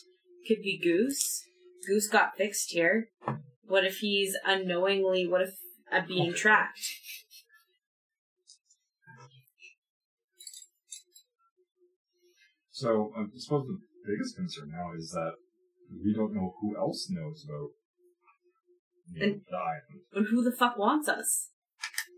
Could 0.47 0.61
be 0.61 0.77
Goose. 0.77 1.43
Goose 1.87 2.07
got 2.07 2.37
fixed 2.37 2.71
here. 2.71 3.09
What 3.63 3.85
if 3.85 3.97
he's 3.99 4.37
unknowingly? 4.45 5.27
What 5.27 5.41
if 5.41 5.55
uh, 5.91 6.01
being 6.05 6.33
tracked? 6.33 6.79
So 12.71 13.11
um, 13.17 13.31
I 13.35 13.39
suppose 13.39 13.67
the 13.67 13.79
biggest 14.05 14.35
concern 14.35 14.71
now 14.71 14.93
is 14.97 15.09
that 15.11 15.33
we 15.91 16.13
don't 16.13 16.33
know 16.33 16.55
who 16.61 16.77
else 16.77 17.07
knows 17.09 17.45
about 17.47 17.69
you 19.11 19.19
know, 19.19 19.25
And- 19.25 19.41
the 19.49 19.57
island 19.57 20.01
And 20.13 20.27
who 20.27 20.43
the 20.43 20.55
fuck 20.55 20.77
wants 20.77 21.07
us? 21.09 21.49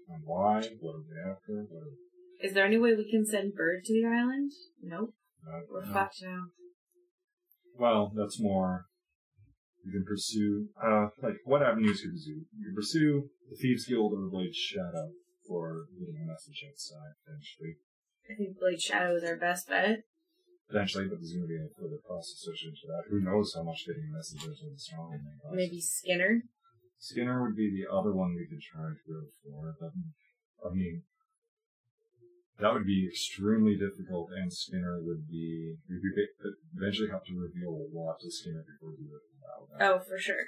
and 0.10 0.24
why. 0.26 0.60
What 0.82 0.96
are 0.96 1.04
they 1.08 1.22
after? 1.32 1.64
What 1.64 1.84
are, 1.84 1.96
Is 2.44 2.54
there 2.54 2.66
any 2.66 2.78
way 2.78 2.94
we 2.96 3.10
can 3.10 3.26
send 3.26 3.54
Bird 3.54 3.84
to 3.86 3.94
the 3.94 4.08
island? 4.08 4.52
Nope. 4.82 5.14
uh, 5.48 5.60
We're 5.70 5.86
no. 5.86 5.94
fucked 5.94 6.22
now. 6.24 6.42
Well, 7.78 8.12
that's 8.16 8.40
more. 8.40 8.86
You 9.84 9.92
can 9.92 10.06
pursue, 10.06 10.70
uh, 10.78 11.10
like, 11.22 11.38
what 11.46 11.64
avenues 11.64 12.02
could 12.02 12.14
you 12.14 12.14
pursue? 12.14 12.46
You 12.54 12.66
can 12.66 12.76
pursue 12.76 13.30
the 13.50 13.58
Thieves 13.58 13.86
Guild 13.88 14.14
or 14.14 14.22
the 14.22 14.30
Blade 14.30 14.54
Shadow 14.54 15.10
for 15.48 15.86
getting 15.98 16.22
a 16.22 16.28
message 16.30 16.62
outside, 16.70 17.18
potentially. 17.26 17.82
I 18.30 18.38
think 18.38 18.60
Blade 18.62 18.82
Shadow 18.82 19.16
is 19.16 19.24
our 19.24 19.38
best 19.38 19.68
bet. 19.68 20.06
Potentially, 20.70 21.10
but 21.10 21.18
there's 21.18 21.34
going 21.34 21.50
to 21.50 21.52
be 21.52 21.58
a 21.58 21.68
further 21.74 21.98
cost 22.08 22.32
associated 22.38 22.78
to 22.80 22.88
that. 22.94 23.10
Who 23.10 23.20
knows 23.26 23.52
how 23.58 23.64
much 23.66 23.84
getting 23.84 24.08
messages 24.14 24.48
message 24.48 24.64
out 24.64 24.70
to 24.70 24.70
the 24.72 24.80
strong. 24.80 25.20
Maybe 25.52 25.82
Skinner. 25.82 26.46
Skinner 27.02 27.42
would 27.42 27.58
be 27.58 27.68
the 27.74 27.90
other 27.90 28.14
one 28.14 28.38
we 28.38 28.48
could 28.48 28.62
try 28.62 28.88
to 28.88 29.02
go 29.04 29.20
for. 29.44 29.76
But, 29.82 29.92
I 30.64 30.70
mean, 30.72 31.04
that 32.62 32.74
would 32.74 32.86
be 32.86 33.08
extremely 33.08 33.76
difficult, 33.76 34.30
and 34.36 34.52
Skinner 34.54 35.02
would 35.02 35.28
be. 35.28 35.76
We 35.90 35.96
would 35.96 36.16
be- 36.16 36.28
eventually 36.78 37.10
have 37.10 37.24
to 37.26 37.34
reveal 37.38 37.70
a 37.74 37.88
lot 37.92 38.20
to 38.22 38.32
Skinner 38.32 38.64
before 38.64 38.92
we 38.98 39.06
would 39.10 39.22
allow 39.42 39.68
that. 39.78 39.92
Oh, 39.92 40.00
for 40.00 40.18
sure. 40.18 40.46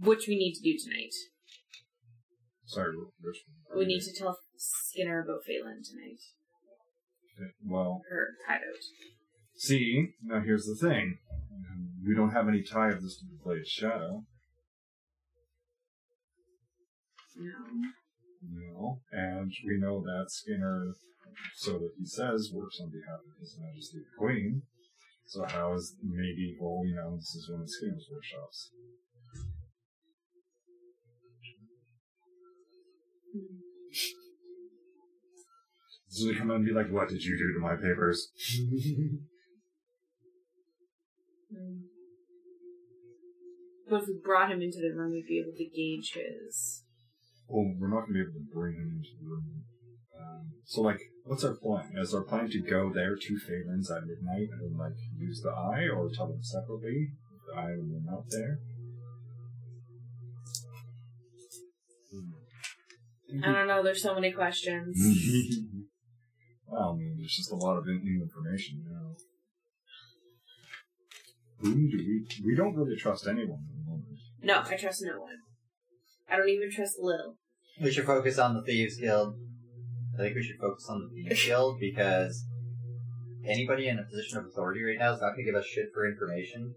Which 0.00 0.26
we 0.26 0.36
need 0.36 0.54
to 0.54 0.62
do 0.62 0.76
tonight. 0.78 1.12
Sorry, 2.66 2.96
which 3.20 3.44
one? 3.68 3.78
We 3.78 3.84
need 3.86 4.00
to 4.00 4.12
tell 4.18 4.38
Skinner 4.56 5.20
about 5.22 5.44
Phelan 5.46 5.82
tonight. 5.84 6.20
Well, 7.64 8.02
Her 8.08 8.28
hideout. 8.46 8.82
see, 9.56 10.14
now 10.22 10.40
here's 10.40 10.66
the 10.66 10.76
thing. 10.76 11.18
We 12.06 12.14
don't 12.14 12.30
have 12.32 12.48
any 12.48 12.62
tie 12.62 12.90
of 12.90 13.02
this 13.02 13.16
to 13.18 13.24
the 13.26 13.38
Blade 13.42 13.66
Shadow. 13.66 14.24
No. 17.36 17.50
No. 18.52 19.00
And 19.12 19.52
we 19.66 19.78
know 19.78 20.02
that 20.02 20.26
Skinner, 20.28 20.94
so 21.56 21.72
that 21.72 21.90
he 21.98 22.06
says, 22.06 22.50
works 22.52 22.78
on 22.80 22.90
behalf 22.90 23.20
of 23.20 23.40
His 23.40 23.56
Majesty 23.60 23.98
the 23.98 24.18
Queen. 24.18 24.62
So 25.26 25.44
how 25.48 25.74
is 25.74 25.96
maybe, 26.02 26.56
well, 26.60 26.82
you 26.84 26.94
know, 26.94 27.16
this 27.16 27.34
is 27.34 27.48
one 27.50 27.62
of 27.62 27.70
Skinner's 27.70 28.06
workshops. 28.12 28.70
So 36.08 36.28
they 36.28 36.34
come 36.34 36.50
in 36.50 36.56
and 36.56 36.64
be 36.64 36.72
like, 36.72 36.90
what 36.90 37.08
did 37.08 37.22
you 37.24 37.36
do 37.36 37.52
to 37.54 37.60
my 37.60 37.74
papers? 37.74 38.30
But 43.88 44.02
if 44.02 44.08
we 44.08 44.14
brought 44.24 44.50
him 44.50 44.62
into 44.62 44.78
the 44.78 44.94
room, 44.96 45.12
we'd 45.12 45.26
be 45.26 45.40
able 45.40 45.56
to 45.56 45.64
gauge 45.64 46.14
his. 46.14 46.83
Well, 47.48 47.74
we're 47.78 47.88
not 47.88 48.06
going 48.06 48.14
to 48.14 48.14
be 48.14 48.20
able 48.20 48.40
to 48.40 48.54
bring 48.54 48.74
him 48.74 48.90
into 48.98 49.10
the 49.20 49.28
room. 49.28 49.64
Um, 50.18 50.52
so, 50.64 50.80
like, 50.80 51.00
what's 51.24 51.44
our 51.44 51.54
plan? 51.54 51.92
Is 51.96 52.14
our 52.14 52.22
plan 52.22 52.48
to 52.50 52.60
go 52.60 52.92
there 52.92 53.16
to 53.16 53.38
Phelan's 53.38 53.90
at 53.90 54.06
midnight 54.06 54.48
and 54.52 54.60
then, 54.62 54.78
like, 54.78 54.96
use 55.18 55.42
the 55.42 55.50
eye 55.50 55.88
or 55.88 56.08
tell 56.08 56.28
them 56.28 56.42
separately 56.42 57.10
if 57.34 57.40
the 57.46 57.60
eye 57.60 57.74
when 57.76 57.92
we're 57.92 58.10
not 58.10 58.24
there? 58.30 58.58
I 63.42 63.52
don't 63.52 63.66
know. 63.66 63.82
There's 63.82 64.02
so 64.02 64.14
many 64.14 64.32
questions. 64.32 64.96
well, 66.66 66.92
I 66.92 66.96
mean, 66.96 67.16
there's 67.18 67.34
just 67.34 67.52
a 67.52 67.56
lot 67.56 67.76
of 67.76 67.86
new 67.86 68.22
information 68.22 68.84
now. 68.88 69.16
Whom 71.58 71.90
do 71.90 71.96
we? 71.96 72.26
We 72.44 72.54
don't 72.54 72.76
really 72.76 72.96
trust 72.96 73.26
anyone 73.26 73.64
at 73.68 73.76
the 73.76 73.90
moment. 73.90 74.18
No, 74.42 74.62
I 74.64 74.76
trust 74.76 75.02
no 75.02 75.20
one. 75.20 75.43
I 76.30 76.36
don't 76.36 76.48
even 76.48 76.70
trust 76.70 76.96
Lil. 76.98 77.36
We 77.80 77.90
should 77.90 78.06
focus 78.06 78.38
on 78.38 78.54
the 78.54 78.62
Thieves 78.62 78.96
Guild. 78.98 79.34
I 80.14 80.22
think 80.22 80.36
we 80.36 80.42
should 80.42 80.58
focus 80.60 80.86
on 80.88 81.00
the 81.00 81.22
Thieves 81.22 81.44
Guild 81.46 81.80
because 81.80 82.44
anybody 83.46 83.88
in 83.88 83.98
a 83.98 84.04
position 84.04 84.38
of 84.38 84.46
authority 84.46 84.82
right 84.82 84.98
now 84.98 85.12
is 85.12 85.20
not 85.20 85.34
going 85.34 85.44
to 85.44 85.52
give 85.52 85.54
us 85.54 85.66
shit 85.66 85.86
for 85.92 86.06
information. 86.06 86.74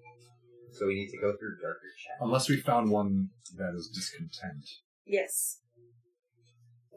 So 0.72 0.88
we 0.88 0.96
need 0.96 1.10
to 1.10 1.18
go 1.18 1.34
through 1.38 1.58
darker 1.62 1.80
chat. 1.98 2.18
Unless 2.22 2.50
we 2.50 2.58
found 2.58 2.92
one 2.92 3.30
that 3.58 3.74
is 3.76 3.90
discontent. 3.94 4.66
Yes. 5.06 5.60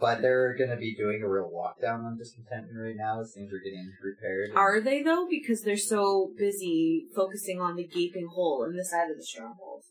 But 0.01 0.23
they're 0.23 0.57
going 0.57 0.71
to 0.71 0.77
be 0.77 0.95
doing 0.97 1.23
a 1.23 1.29
real 1.29 1.51
lockdown 1.51 2.05
on 2.05 2.17
discontentment 2.19 2.79
right 2.79 2.97
now 2.97 3.21
as 3.21 3.33
things 3.35 3.53
are 3.53 3.59
getting 3.63 3.93
repaired. 4.03 4.51
Are 4.57 4.81
they 4.81 5.03
though? 5.03 5.27
Because 5.29 5.63
they're 5.63 5.77
so 5.77 6.33
busy 6.37 7.07
focusing 7.15 7.61
on 7.61 7.77
the 7.77 7.87
gaping 7.87 8.29
hole 8.35 8.65
in 8.65 8.77
the 8.77 8.85
side 8.85 9.11
of 9.11 9.17
the 9.19 9.25
stronghold. 9.25 9.85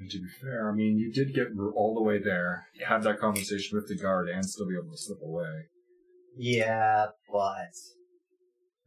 And 0.00 0.10
to 0.10 0.18
be 0.18 0.28
fair, 0.40 0.70
I 0.70 0.74
mean, 0.74 0.98
you 0.98 1.12
did 1.12 1.34
get 1.34 1.48
all 1.76 1.94
the 1.94 2.02
way 2.02 2.18
there, 2.18 2.66
have 2.88 3.02
that 3.04 3.18
conversation 3.18 3.76
with 3.76 3.86
the 3.86 3.96
guard, 3.96 4.30
and 4.30 4.44
still 4.44 4.66
be 4.66 4.74
able 4.74 4.90
to 4.90 4.96
slip 4.96 5.20
away. 5.22 5.66
Yeah, 6.38 7.08
but 7.30 7.74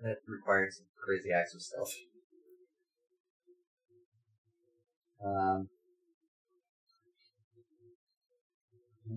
that 0.01 0.17
requires 0.27 0.77
some 0.77 0.87
crazy 1.05 1.29
acts 1.31 1.53
of 1.53 1.61
stealth. 1.61 1.93
Um, 5.23 5.69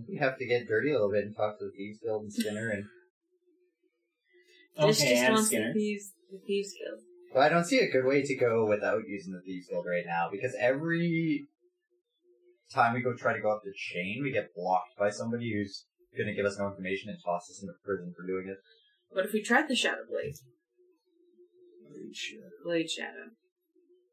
we 0.06 0.16
have 0.18 0.36
to 0.38 0.46
get 0.46 0.68
dirty 0.68 0.90
a 0.90 0.94
little 0.94 1.10
bit 1.10 1.24
and 1.24 1.34
talk 1.34 1.58
to 1.58 1.64
the 1.64 1.70
Thieves 1.70 1.98
Guild 2.00 2.24
and 2.24 2.32
Skinner 2.32 2.68
and 2.68 2.84
This 4.76 5.00
Okay, 5.00 5.10
just 5.12 5.22
and 5.24 5.32
wants 5.34 5.48
Skinner. 5.48 5.68
the 5.68 5.72
thieves, 5.74 6.12
the 6.30 6.38
thieves 6.46 6.74
guild. 6.78 7.00
Well, 7.34 7.42
I 7.42 7.48
don't 7.48 7.64
see 7.64 7.78
a 7.78 7.90
good 7.90 8.04
way 8.04 8.22
to 8.22 8.34
go 8.36 8.66
without 8.66 9.08
using 9.08 9.32
the 9.32 9.40
Thieves 9.40 9.66
Guild 9.68 9.86
right 9.86 10.04
now 10.06 10.28
because 10.30 10.54
every 10.60 11.46
time 12.72 12.94
we 12.94 13.02
go 13.02 13.14
try 13.14 13.32
to 13.32 13.40
go 13.40 13.52
up 13.52 13.62
the 13.64 13.72
chain, 13.74 14.20
we 14.22 14.32
get 14.32 14.54
blocked 14.54 14.96
by 14.98 15.10
somebody 15.10 15.52
who's 15.52 15.86
going 16.16 16.28
to 16.28 16.34
give 16.34 16.46
us 16.46 16.58
no 16.58 16.68
information 16.68 17.10
and 17.10 17.18
toss 17.24 17.50
us 17.50 17.60
into 17.62 17.74
prison 17.84 18.14
for 18.16 18.26
doing 18.26 18.48
it. 18.48 18.58
What 19.10 19.26
if 19.26 19.32
we 19.32 19.42
tried 19.42 19.68
the 19.68 19.76
Shadow 19.76 20.02
Blade? 20.08 20.34
Blade 22.64 22.90
Shadow. 22.90 23.30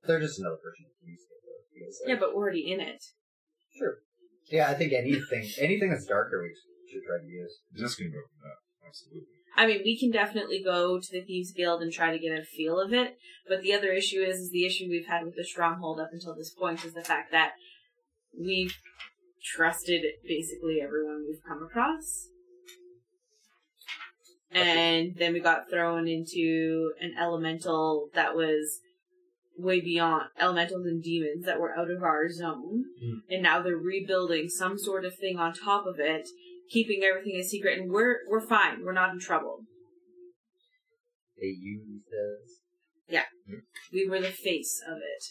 They're 0.05 0.19
just 0.19 0.39
another 0.39 0.57
version 0.63 0.85
of 0.85 0.93
Thieves 1.01 1.23
Guild. 1.27 1.41
though, 1.45 2.05
like. 2.05 2.09
Yeah, 2.09 2.19
but 2.19 2.35
we're 2.35 2.43
already 2.43 2.71
in 2.71 2.79
it. 2.79 3.03
sure. 3.77 3.97
Yeah, 4.51 4.69
I 4.69 4.73
think 4.73 4.91
anything 4.91 5.49
anything 5.57 5.89
that's 5.89 6.05
darker 6.05 6.43
we 6.43 6.51
should 6.91 7.03
try 7.07 7.17
to 7.23 7.25
use. 7.25 7.59
Just 7.75 7.97
gonna 7.97 8.11
go 8.11 8.19
for 8.19 8.43
that, 8.43 8.87
absolutely. 8.87 9.29
I 9.55 9.67
mean, 9.67 9.81
we 9.85 9.97
can 9.97 10.11
definitely 10.11 10.61
go 10.63 10.99
to 10.99 11.11
the 11.11 11.21
Thieves 11.21 11.51
Guild 11.51 11.81
and 11.81 11.91
try 11.91 12.11
to 12.11 12.19
get 12.19 12.37
a 12.37 12.43
feel 12.43 12.79
of 12.79 12.91
it, 12.91 13.17
but 13.47 13.61
the 13.61 13.73
other 13.73 13.91
issue 13.91 14.21
is, 14.21 14.37
is 14.37 14.51
the 14.51 14.65
issue 14.65 14.87
we've 14.89 15.07
had 15.07 15.23
with 15.25 15.35
the 15.35 15.43
Stronghold 15.45 15.99
up 15.99 16.09
until 16.11 16.35
this 16.35 16.53
point 16.53 16.83
is 16.83 16.93
the 16.93 17.03
fact 17.03 17.31
that 17.31 17.53
we've 18.39 18.75
trusted 19.43 20.03
basically 20.27 20.79
everyone 20.81 21.25
we've 21.27 21.43
come 21.47 21.63
across. 21.63 22.27
And 24.51 25.15
then 25.17 25.33
we 25.33 25.39
got 25.39 25.69
thrown 25.69 26.07
into 26.07 26.93
an 27.01 27.15
elemental 27.19 28.09
that 28.13 28.35
was 28.35 28.79
way 29.57 29.81
beyond 29.81 30.25
elementals 30.39 30.85
and 30.85 31.01
demons 31.01 31.45
that 31.45 31.59
were 31.59 31.75
out 31.75 31.89
of 31.89 32.03
our 32.03 32.29
zone. 32.29 32.83
Mm. 33.03 33.13
And 33.29 33.43
now 33.43 33.61
they're 33.61 33.75
rebuilding 33.75 34.49
some 34.49 34.77
sort 34.77 35.05
of 35.05 35.15
thing 35.15 35.37
on 35.39 35.53
top 35.53 35.85
of 35.87 35.99
it 35.99 36.27
keeping 36.73 37.03
everything 37.03 37.39
a 37.39 37.43
secret, 37.43 37.79
and 37.79 37.91
we're 37.91 38.19
we're 38.27 38.45
fine. 38.45 38.83
We're 38.83 38.93
not 38.93 39.11
in 39.11 39.19
trouble. 39.19 39.59
They 41.39 41.47
use 41.47 42.01
this. 42.09 42.59
We 43.91 44.07
were 44.09 44.19
the 44.19 44.29
face 44.29 44.81
of 44.87 44.97
it. 44.97 45.23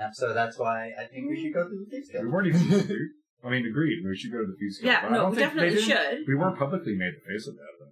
Um, 0.00 0.10
so 0.14 0.32
that's 0.32 0.58
why 0.58 0.92
I 0.98 1.04
think 1.04 1.28
we 1.28 1.42
should 1.42 1.52
go 1.54 1.64
to 1.64 1.70
the 1.70 1.86
Thieves 1.90 2.10
We 2.14 2.28
weren't 2.28 2.46
even. 2.48 3.10
I 3.44 3.48
mean, 3.50 3.66
agreed. 3.66 4.02
We 4.04 4.16
should 4.16 4.32
go 4.32 4.38
to 4.40 4.46
the 4.46 4.56
Thieves 4.58 4.78
Guild. 4.78 4.92
Yeah, 4.92 5.00
but 5.02 5.10
I 5.12 5.14
no, 5.14 5.20
don't 5.22 5.30
we 5.30 5.36
think 5.36 5.48
definitely 5.48 5.74
they 5.74 5.80
didn't- 5.86 6.18
should. 6.18 6.26
We 6.28 6.34
weren't 6.34 6.58
publicly 6.58 6.94
made 6.94 7.12
the 7.16 7.32
face 7.32 7.46
of 7.48 7.54
that, 7.54 7.72
though. 7.78 7.86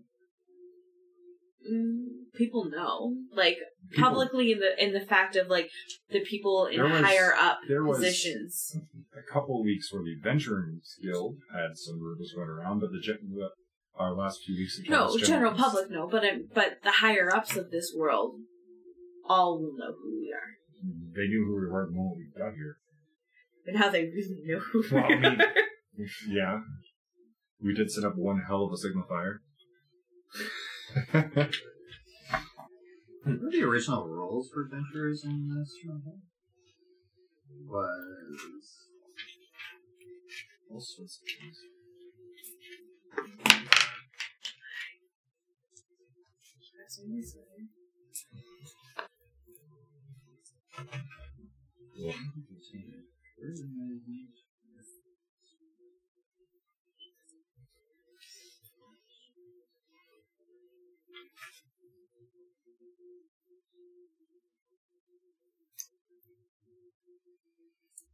Mm, 1.70 2.32
people 2.34 2.64
know, 2.70 3.14
like 3.34 3.58
People- 3.90 4.04
publicly 4.10 4.52
in 4.52 4.58
the 4.60 4.82
in 4.82 4.92
the 4.92 5.00
fact 5.00 5.36
of 5.36 5.48
like 5.48 5.70
the 6.10 6.20
people 6.20 6.66
in 6.66 6.76
There 6.76 6.84
was- 6.88 7.00
higher 7.02 7.34
up 7.38 7.58
there 7.68 7.84
was- 7.84 7.98
positions. 7.98 8.76
a 9.16 9.22
couple 9.32 9.58
of 9.60 9.64
weeks 9.64 9.92
where 9.92 10.02
the 10.02 10.12
Adventurers 10.12 10.96
Guild 11.02 11.36
had 11.52 11.76
some 11.76 12.00
rumors 12.00 12.32
going 12.34 12.48
around, 12.48 12.80
but 12.80 12.90
the, 12.92 13.00
gen- 13.00 13.18
the 13.34 13.50
our 13.96 14.14
last 14.14 14.44
few 14.44 14.54
weeks 14.54 14.78
of 14.78 14.88
No, 14.88 15.08
Chaos 15.08 15.26
general 15.28 15.52
public 15.52 15.90
no, 15.90 16.06
but 16.08 16.24
um, 16.24 16.48
but 16.54 16.78
the 16.84 16.90
higher 16.92 17.34
ups 17.34 17.56
of 17.56 17.70
this 17.70 17.92
world 17.96 18.36
all 19.24 19.58
will 19.60 19.74
know 19.76 19.92
who 20.00 20.20
we 20.20 20.32
are. 20.32 20.57
Mm-hmm. 20.84 21.12
they 21.14 21.26
knew 21.26 21.44
who 21.46 21.60
we 21.60 21.66
were 21.70 21.86
the 21.86 21.92
moment 21.92 22.16
we 22.18 22.26
got 22.40 22.54
here. 22.54 22.76
But 23.64 23.74
now 23.74 23.90
they 23.90 24.04
really 24.04 24.42
know 24.44 24.58
who 24.60 24.82
we 24.82 24.88
Well, 24.92 25.04
I 25.04 25.12
are. 25.12 25.20
mean, 25.20 25.38
yeah, 26.28 26.60
we 27.60 27.74
did 27.74 27.90
set 27.90 28.04
up 28.04 28.14
one 28.16 28.42
hell 28.46 28.64
of 28.64 28.72
a 28.72 28.76
signifier. 28.76 29.38
What 33.24 33.42
were 33.42 33.50
the 33.50 33.62
original 33.64 34.06
rules 34.06 34.48
for 34.50 34.62
adventurers 34.62 35.24
in 35.24 35.48
this 35.58 35.74
stronghold? 35.82 36.20
Was 37.66 38.86
All 40.70 40.80
sorts 40.80 41.18
of 41.20 41.26
things. 41.28 41.58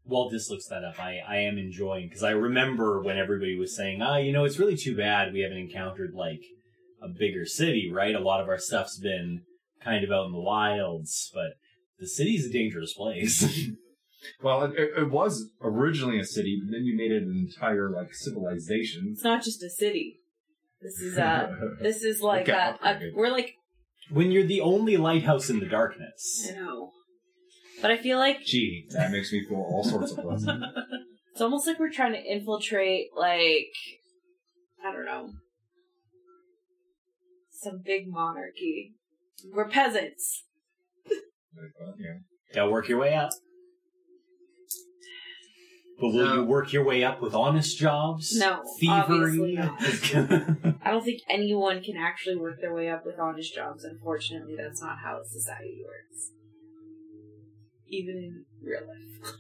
While 0.06 0.28
this 0.30 0.48
looks 0.50 0.66
that 0.66 0.84
up, 0.84 1.00
I, 1.00 1.18
I 1.26 1.36
am 1.38 1.58
enjoying 1.58 2.08
because 2.08 2.22
I 2.22 2.30
remember 2.30 3.02
when 3.02 3.18
everybody 3.18 3.58
was 3.58 3.74
saying, 3.74 4.00
ah, 4.00 4.18
you 4.18 4.32
know, 4.32 4.44
it's 4.44 4.58
really 4.58 4.76
too 4.76 4.96
bad 4.96 5.32
we 5.32 5.40
haven't 5.40 5.58
encountered 5.58 6.14
like 6.14 6.42
a 7.02 7.08
bigger 7.08 7.46
city, 7.46 7.90
right? 7.92 8.14
A 8.14 8.20
lot 8.20 8.40
of 8.40 8.48
our 8.48 8.58
stuff's 8.58 8.98
been 8.98 9.42
kind 9.82 10.04
of 10.04 10.10
out 10.10 10.26
in 10.26 10.32
the 10.32 10.40
wilds, 10.40 11.30
but 11.34 11.54
the 11.98 12.08
city's 12.08 12.46
a 12.46 12.52
dangerous 12.52 12.92
place. 12.94 13.68
Well, 14.42 14.62
it, 14.64 14.72
it, 14.78 14.90
it 15.02 15.10
was 15.10 15.50
originally 15.60 16.18
a 16.18 16.24
city, 16.24 16.58
but 16.64 16.72
then 16.72 16.84
you 16.84 16.96
made 16.96 17.12
it 17.12 17.22
an 17.24 17.46
entire 17.46 17.90
like 17.90 18.14
civilization. 18.14 19.10
It's 19.12 19.22
not 19.22 19.42
just 19.44 19.62
a 19.62 19.68
city. 19.68 20.20
This 20.80 20.98
is 21.00 21.18
uh 21.18 21.50
this 21.82 22.02
is 22.02 22.22
like 22.22 22.48
Okay, 22.48 22.52
a, 22.82 22.88
a 22.88 23.00
we're 23.14 23.28
like 23.30 23.54
When 24.10 24.30
you're 24.30 24.46
the 24.46 24.62
only 24.62 24.96
lighthouse 24.96 25.50
in 25.50 25.60
the 25.60 25.66
darkness. 25.66 26.48
I 26.50 26.54
know. 26.54 26.92
But 27.82 27.90
I 27.90 27.98
feel 27.98 28.16
like 28.18 28.40
Gee, 28.44 28.86
that 28.92 29.10
makes 29.10 29.30
me 29.30 29.44
feel 29.46 29.58
all 29.58 29.84
sorts 29.84 30.12
of 30.12 30.18
pleasant. 30.18 30.62
it's 31.32 31.42
almost 31.42 31.66
like 31.66 31.78
we're 31.78 31.92
trying 31.92 32.12
to 32.12 32.22
infiltrate 32.22 33.08
like 33.14 33.74
I 34.82 34.90
don't 34.90 35.04
know. 35.04 35.32
Some 37.50 37.82
big 37.84 38.04
monarchy. 38.08 38.94
We're 39.52 39.68
peasants. 39.68 40.44
Like, 41.56 41.72
well, 41.80 41.94
yeah. 41.98 42.18
Yeah, 42.54 42.68
work 42.68 42.88
your 42.88 42.98
way 42.98 43.14
up. 43.14 43.30
But 45.98 46.08
will 46.08 46.24
No. 46.24 46.34
you 46.34 46.44
work 46.44 46.72
your 46.72 46.84
way 46.84 47.04
up 47.04 47.22
with 47.22 47.34
honest 47.34 47.78
jobs? 47.78 48.36
No, 48.36 48.62
Thievery? 48.80 49.56
I 49.58 50.90
don't 50.90 51.04
think 51.04 51.20
anyone 51.28 51.82
can 51.82 51.96
actually 51.96 52.36
work 52.36 52.60
their 52.60 52.74
way 52.74 52.88
up 52.88 53.06
with 53.06 53.18
honest 53.18 53.54
jobs. 53.54 53.84
Unfortunately, 53.84 54.56
that's 54.56 54.82
not 54.82 54.98
how 54.98 55.22
society 55.22 55.82
works. 55.84 56.32
Even 57.88 58.16
in 58.16 58.44
real 58.62 58.80
life. 58.80 59.34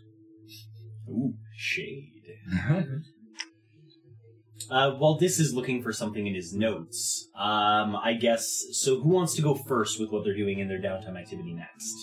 Ooh, 1.08 1.34
shade. 1.56 2.12
Uh, 4.70 4.92
while 4.92 5.16
this 5.16 5.38
is 5.38 5.54
looking 5.54 5.82
for 5.82 5.92
something 5.92 6.26
in 6.26 6.34
his 6.34 6.54
notes, 6.54 7.28
um, 7.36 7.96
I 7.96 8.14
guess, 8.14 8.64
so 8.72 9.00
who 9.00 9.08
wants 9.08 9.34
to 9.34 9.42
go 9.42 9.54
first 9.54 10.00
with 10.00 10.10
what 10.10 10.24
they're 10.24 10.36
doing 10.36 10.58
in 10.58 10.68
their 10.68 10.80
downtime 10.80 11.18
activity 11.18 11.52
next? 11.52 11.94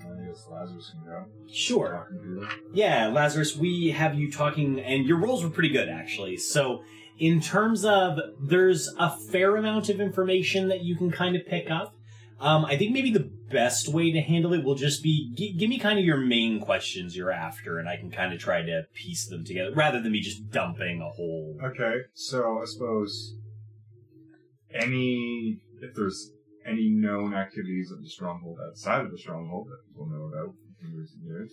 I 0.00 0.26
guess 0.26 0.46
Lazarus 0.50 0.92
can 0.92 1.04
go. 1.04 1.24
Sure. 1.50 2.08
Talking 2.12 2.22
to 2.22 2.40
them. 2.40 2.48
Yeah, 2.72 3.08
Lazarus, 3.08 3.56
we 3.56 3.90
have 3.90 4.14
you 4.14 4.30
talking, 4.30 4.80
and 4.80 5.06
your 5.06 5.18
rolls 5.18 5.42
were 5.42 5.50
pretty 5.50 5.70
good, 5.70 5.88
actually. 5.88 6.36
So, 6.36 6.82
in 7.18 7.40
terms 7.40 7.84
of, 7.84 8.18
there's 8.40 8.92
a 8.98 9.10
fair 9.10 9.56
amount 9.56 9.88
of 9.88 10.00
information 10.00 10.68
that 10.68 10.82
you 10.82 10.96
can 10.96 11.10
kind 11.10 11.36
of 11.36 11.46
pick 11.46 11.70
up. 11.70 11.94
Um, 12.40 12.64
I 12.64 12.76
think 12.76 12.92
maybe 12.92 13.12
the 13.12 13.30
best 13.50 13.88
way 13.88 14.10
to 14.12 14.20
handle 14.20 14.52
it 14.52 14.64
will 14.64 14.74
just 14.74 15.02
be 15.02 15.32
gi- 15.34 15.54
give 15.54 15.68
me 15.68 15.78
kind 15.78 15.98
of 15.98 16.04
your 16.04 16.16
main 16.16 16.60
questions 16.60 17.16
you're 17.16 17.30
after, 17.30 17.78
and 17.78 17.88
I 17.88 17.96
can 17.96 18.10
kind 18.10 18.32
of 18.32 18.40
try 18.40 18.62
to 18.62 18.82
piece 18.92 19.26
them 19.26 19.44
together 19.44 19.72
rather 19.74 20.00
than 20.00 20.12
me 20.12 20.20
just 20.20 20.50
dumping 20.50 21.00
a 21.00 21.08
whole. 21.08 21.56
Okay, 21.64 22.00
so 22.12 22.60
I 22.60 22.64
suppose 22.64 23.34
any 24.74 25.60
if 25.80 25.94
there's 25.94 26.30
any 26.66 26.88
known 26.88 27.34
activities 27.34 27.90
of 27.90 28.02
the 28.02 28.08
stronghold 28.08 28.58
outside 28.66 29.04
of 29.04 29.10
the 29.10 29.18
stronghold 29.18 29.68
that 29.68 29.86
people 29.88 30.06
know 30.06 30.24
about 30.24 30.54
in 30.82 30.96
recent 30.96 31.22
years. 31.22 31.52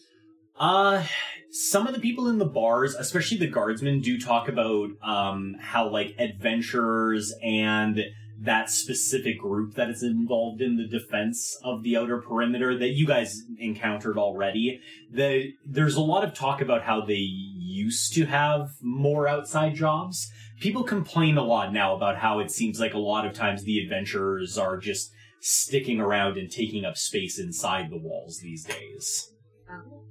Uh, 0.60 1.04
some 1.52 1.88
of 1.88 1.94
the 1.94 2.00
people 2.00 2.28
in 2.28 2.38
the 2.38 2.46
bars, 2.46 2.94
especially 2.96 3.38
the 3.38 3.48
guardsmen, 3.48 4.02
do 4.02 4.20
talk 4.20 4.48
about 4.48 4.90
um 5.04 5.56
how 5.60 5.90
like 5.90 6.16
adventurers 6.18 7.34
and 7.44 8.02
that 8.44 8.70
specific 8.70 9.40
group 9.40 9.76
that 9.76 9.90
is 9.90 10.02
involved 10.02 10.62
in 10.62 10.76
the 10.76 10.88
defense 10.88 11.58
of 11.64 11.84
the 11.84 11.96
outer 11.96 12.20
perimeter 12.20 12.78
that 12.78 12.90
you 12.90 13.06
guys 13.06 13.42
encountered 13.60 14.18
already. 14.18 14.82
The 15.12 15.54
there's 15.66 15.96
a 15.96 16.02
lot 16.02 16.24
of 16.24 16.34
talk 16.34 16.60
about 16.60 16.82
how 16.84 17.06
they 17.06 17.14
used 17.14 18.14
to 18.14 18.26
have 18.26 18.72
more 18.82 19.28
outside 19.28 19.76
jobs. 19.76 20.32
People 20.60 20.84
complain 20.84 21.38
a 21.38 21.44
lot 21.44 21.72
now 21.72 21.96
about 21.96 22.18
how 22.18 22.40
it 22.40 22.50
seems 22.50 22.80
like 22.80 22.94
a 22.94 23.00
lot 23.00 23.26
of 23.26 23.34
times 23.34 23.64
the 23.64 23.80
adventurers 23.80 24.58
are 24.58 24.78
just 24.78 25.12
sticking 25.42 26.00
around 26.00 26.38
and 26.38 26.52
taking 26.52 26.84
up 26.84 26.98
space 26.98 27.40
inside 27.40 27.90
the 27.90 27.98
walls 27.98 28.40
these 28.42 28.64
days. 28.64 29.34
Um, 29.70 30.02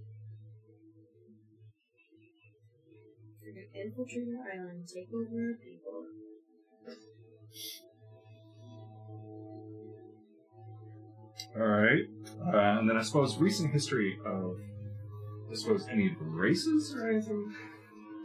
infiltrate 3.75 4.29
our 4.39 4.61
island, 4.61 4.87
take 4.87 5.09
over 5.15 5.51
our 5.51 5.55
people. 5.59 6.07
All 11.57 11.67
right, 11.67 12.05
uh, 12.47 12.79
and 12.79 12.89
then 12.89 12.97
I 12.97 13.03
suppose 13.03 13.37
recent 13.39 13.73
history 13.73 14.19
of 14.25 14.57
I 15.51 15.55
suppose 15.55 15.87
any 15.91 16.07
of 16.07 16.19
the 16.19 16.25
races 16.25 16.95
or 16.97 17.11
anything. 17.11 17.53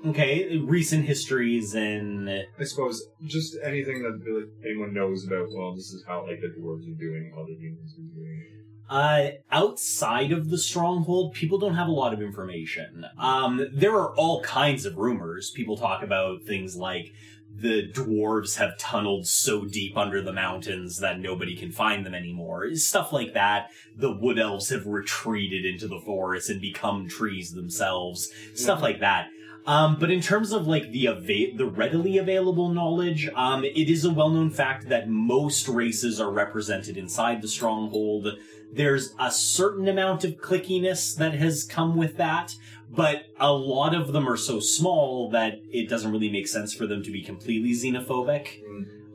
Okay, 0.05 0.57
recent 0.59 1.05
histories 1.05 1.73
and 1.73 2.29
I 2.29 2.63
suppose 2.63 3.03
just 3.25 3.57
anything 3.63 4.03
that 4.03 4.49
anyone 4.63 4.93
knows 4.93 5.25
about. 5.25 5.47
Well, 5.51 5.73
this 5.75 5.91
is 5.91 6.03
how 6.07 6.27
like 6.27 6.39
the 6.41 6.49
dwarves 6.49 6.83
are 6.87 6.99
doing, 6.99 7.31
how 7.35 7.43
the 7.45 7.55
humans 7.55 7.95
are 7.97 8.15
doing. 8.15 8.45
uh 8.87 9.29
outside 9.51 10.31
of 10.31 10.51
the 10.51 10.59
stronghold, 10.59 11.33
people 11.33 11.57
don't 11.57 11.73
have 11.75 11.87
a 11.87 11.91
lot 11.91 12.13
of 12.13 12.21
information. 12.21 13.05
Um 13.17 13.65
there 13.73 13.95
are 13.95 14.13
all 14.15 14.43
kinds 14.43 14.85
of 14.85 14.97
rumors. 14.97 15.49
People 15.55 15.75
talk 15.77 16.03
about 16.03 16.43
things 16.43 16.75
like 16.75 17.11
the 17.57 17.89
dwarves 17.91 18.57
have 18.57 18.77
tunneled 18.77 19.25
so 19.27 19.65
deep 19.65 19.97
under 19.97 20.21
the 20.21 20.33
mountains 20.33 20.99
that 20.99 21.19
nobody 21.19 21.55
can 21.55 21.71
find 21.71 22.05
them 22.05 22.13
anymore. 22.13 22.75
Stuff 22.75 23.13
like 23.13 23.33
that. 23.33 23.69
The 23.95 24.11
wood 24.11 24.37
elves 24.37 24.69
have 24.69 24.85
retreated 24.85 25.65
into 25.65 25.87
the 25.87 25.99
forest 25.99 26.49
and 26.49 26.59
become 26.59 27.07
trees 27.07 27.53
themselves. 27.53 28.29
Stuff 28.53 28.81
like 28.81 28.99
that. 28.99 29.29
Um, 29.67 29.97
but 29.99 30.11
in 30.11 30.21
terms 30.21 30.51
of 30.51 30.67
like 30.67 30.91
the 30.91 31.07
ava- 31.07 31.57
the 31.57 31.65
readily 31.65 32.17
available 32.19 32.69
knowledge, 32.69 33.29
um, 33.35 33.63
it 33.63 33.89
is 33.89 34.05
a 34.05 34.13
well-known 34.13 34.51
fact 34.51 34.89
that 34.89 35.09
most 35.09 35.67
races 35.67 36.19
are 36.19 36.29
represented 36.29 36.97
inside 36.97 37.41
the 37.41 37.47
stronghold. 37.47 38.27
There's 38.71 39.15
a 39.19 39.31
certain 39.31 39.87
amount 39.87 40.23
of 40.23 40.37
clickiness 40.37 41.15
that 41.15 41.33
has 41.33 41.63
come 41.63 41.95
with 41.95 42.17
that, 42.17 42.53
but 42.89 43.25
a 43.39 43.51
lot 43.51 43.93
of 43.93 44.13
them 44.13 44.27
are 44.27 44.37
so 44.37 44.59
small 44.59 45.29
that 45.31 45.59
it 45.71 45.89
doesn't 45.89 46.11
really 46.11 46.31
make 46.31 46.47
sense 46.47 46.73
for 46.73 46.87
them 46.87 47.03
to 47.03 47.11
be 47.11 47.23
completely 47.23 47.71
xenophobic. 47.71 48.61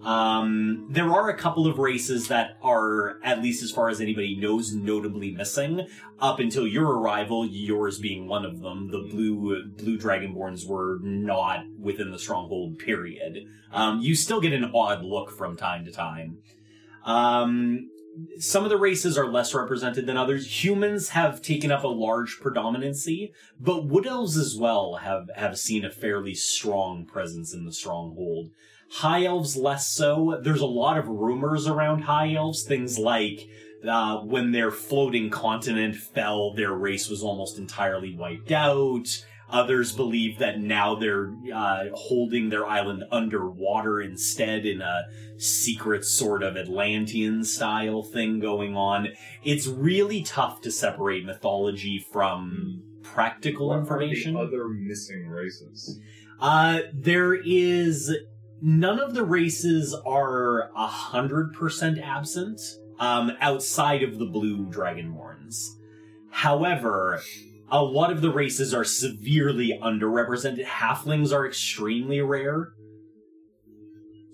Um, 0.02 0.86
there 0.88 1.10
are 1.10 1.28
a 1.28 1.36
couple 1.36 1.66
of 1.66 1.78
races 1.78 2.28
that 2.28 2.56
are, 2.62 3.18
at 3.22 3.42
least 3.42 3.62
as 3.62 3.70
far 3.70 3.90
as 3.90 4.00
anybody 4.00 4.34
knows, 4.34 4.72
notably 4.72 5.30
missing. 5.30 5.86
Up 6.18 6.38
until 6.38 6.66
your 6.66 6.86
arrival, 6.98 7.46
yours 7.46 7.98
being 7.98 8.26
one 8.26 8.44
of 8.44 8.60
them, 8.60 8.90
the 8.90 9.00
blue 9.10 9.66
blue 9.76 9.98
dragonborns 9.98 10.66
were 10.66 10.98
not 11.02 11.64
within 11.78 12.10
the 12.10 12.18
stronghold. 12.18 12.78
Period. 12.78 13.46
Um, 13.72 14.00
you 14.00 14.14
still 14.14 14.40
get 14.40 14.54
an 14.54 14.70
odd 14.74 15.04
look 15.04 15.30
from 15.30 15.56
time 15.56 15.84
to 15.84 15.92
time. 15.92 16.38
Um, 17.04 17.90
some 18.38 18.64
of 18.64 18.70
the 18.70 18.76
races 18.76 19.16
are 19.16 19.30
less 19.30 19.54
represented 19.54 20.06
than 20.06 20.16
others. 20.16 20.64
Humans 20.64 21.10
have 21.10 21.42
taken 21.42 21.70
up 21.70 21.84
a 21.84 21.88
large 21.88 22.38
predominancy, 22.40 23.32
but 23.58 23.86
wood 23.86 24.06
elves 24.06 24.36
as 24.36 24.56
well 24.56 24.96
have 24.96 25.28
have 25.36 25.58
seen 25.58 25.84
a 25.84 25.90
fairly 25.90 26.34
strong 26.34 27.06
presence 27.06 27.54
in 27.54 27.64
the 27.64 27.72
stronghold. 27.72 28.50
High 28.90 29.24
elves 29.24 29.56
less 29.56 29.88
so. 29.88 30.40
There's 30.42 30.60
a 30.60 30.66
lot 30.66 30.98
of 30.98 31.06
rumors 31.08 31.66
around 31.66 32.02
high 32.02 32.34
elves, 32.34 32.64
things 32.64 32.98
like 32.98 33.46
uh, 33.86 34.18
when 34.18 34.52
their 34.52 34.70
floating 34.70 35.30
continent 35.30 35.96
fell, 35.96 36.52
their 36.52 36.72
race 36.72 37.08
was 37.08 37.22
almost 37.22 37.58
entirely 37.58 38.14
wiped 38.14 38.52
out. 38.52 39.06
Others 39.50 39.92
believe 39.92 40.38
that 40.38 40.60
now 40.60 40.94
they're 40.94 41.32
uh, 41.54 41.84
holding 41.94 42.48
their 42.50 42.66
island 42.66 43.04
underwater 43.10 44.00
instead 44.00 44.64
in 44.64 44.80
a 44.80 45.02
secret 45.38 46.04
sort 46.04 46.42
of 46.42 46.56
Atlantean 46.56 47.44
style 47.44 48.02
thing 48.02 48.38
going 48.40 48.76
on. 48.76 49.08
It's 49.42 49.66
really 49.66 50.22
tough 50.22 50.60
to 50.62 50.70
separate 50.70 51.24
mythology 51.24 52.04
from 52.12 52.82
practical 53.02 53.68
What 53.68 53.76
are 53.76 53.80
information. 53.80 54.34
the 54.34 54.40
other 54.40 54.68
missing 54.68 55.26
races? 55.28 56.00
Uh, 56.40 56.80
there 56.94 57.34
is 57.34 58.14
none 58.62 59.00
of 59.00 59.14
the 59.14 59.24
races 59.24 59.94
are 60.06 60.70
a 60.76 60.86
hundred 60.86 61.52
percent 61.52 61.98
absent. 61.98 62.60
Um, 62.98 63.32
outside 63.40 64.02
of 64.02 64.18
the 64.18 64.26
blue 64.26 64.66
dragonborns. 64.66 65.68
However, 66.30 67.22
a 67.70 67.82
lot 67.82 68.10
of 68.10 68.20
the 68.20 68.30
races 68.30 68.74
are 68.74 68.84
severely 68.84 69.78
underrepresented. 69.82 70.64
Halflings 70.64 71.32
are 71.32 71.46
extremely 71.46 72.20
rare. 72.20 72.72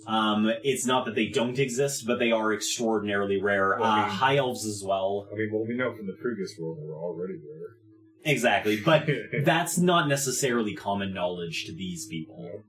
Um, 0.07 0.51
it's 0.62 0.87
not 0.87 1.05
that 1.07 1.14
they 1.16 1.27
don't 1.27 1.59
exist, 1.59 2.07
but 2.07 2.18
they 2.20 2.31
are 2.31 2.53
extraordinarily 2.53 3.40
rare. 3.42 3.77
Well, 3.81 3.83
I 3.90 3.99
Uh, 3.99 4.03
mean- 4.03 4.11
high 4.14 4.37
elves 4.37 4.64
as 4.64 4.83
well. 4.87 5.27
I 5.33 5.37
mean, 5.37 5.51
well, 5.53 5.64
we 5.66 5.75
know 5.75 5.92
from 5.94 6.07
the 6.07 6.16
previous 6.20 6.55
world 6.59 6.79
they 6.79 6.87
were 6.87 6.94
already 6.96 7.35
there. 7.35 8.33
Exactly, 8.33 8.81
but 8.85 9.09
that's 9.44 9.79
not 9.79 10.09
necessarily 10.09 10.75
common 10.75 11.12
knowledge 11.12 11.64
to 11.66 11.72
these 11.72 12.07
people. 12.07 12.62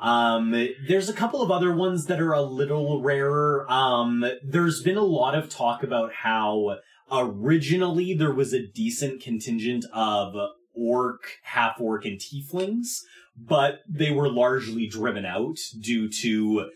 Um, 0.00 0.50
there's 0.88 1.08
a 1.08 1.12
couple 1.12 1.42
of 1.42 1.52
other 1.52 1.72
ones 1.72 2.06
that 2.06 2.20
are 2.20 2.32
a 2.32 2.42
little 2.42 3.00
rarer. 3.00 3.64
Um, 3.70 4.24
there's 4.44 4.82
been 4.82 4.96
a 4.96 5.04
lot 5.04 5.36
of 5.36 5.48
talk 5.48 5.84
about 5.84 6.12
how 6.12 6.78
originally 7.12 8.14
there 8.14 8.34
was 8.34 8.52
a 8.52 8.66
decent 8.66 9.22
contingent 9.22 9.84
of 9.92 10.34
orc, 10.74 11.20
half 11.42 11.80
orc, 11.80 12.04
and 12.04 12.18
tieflings, 12.18 12.88
but 13.36 13.80
they 13.88 14.10
were 14.10 14.30
largely 14.30 14.86
driven 14.86 15.24
out 15.24 15.56
due 15.80 16.08
to 16.08 16.70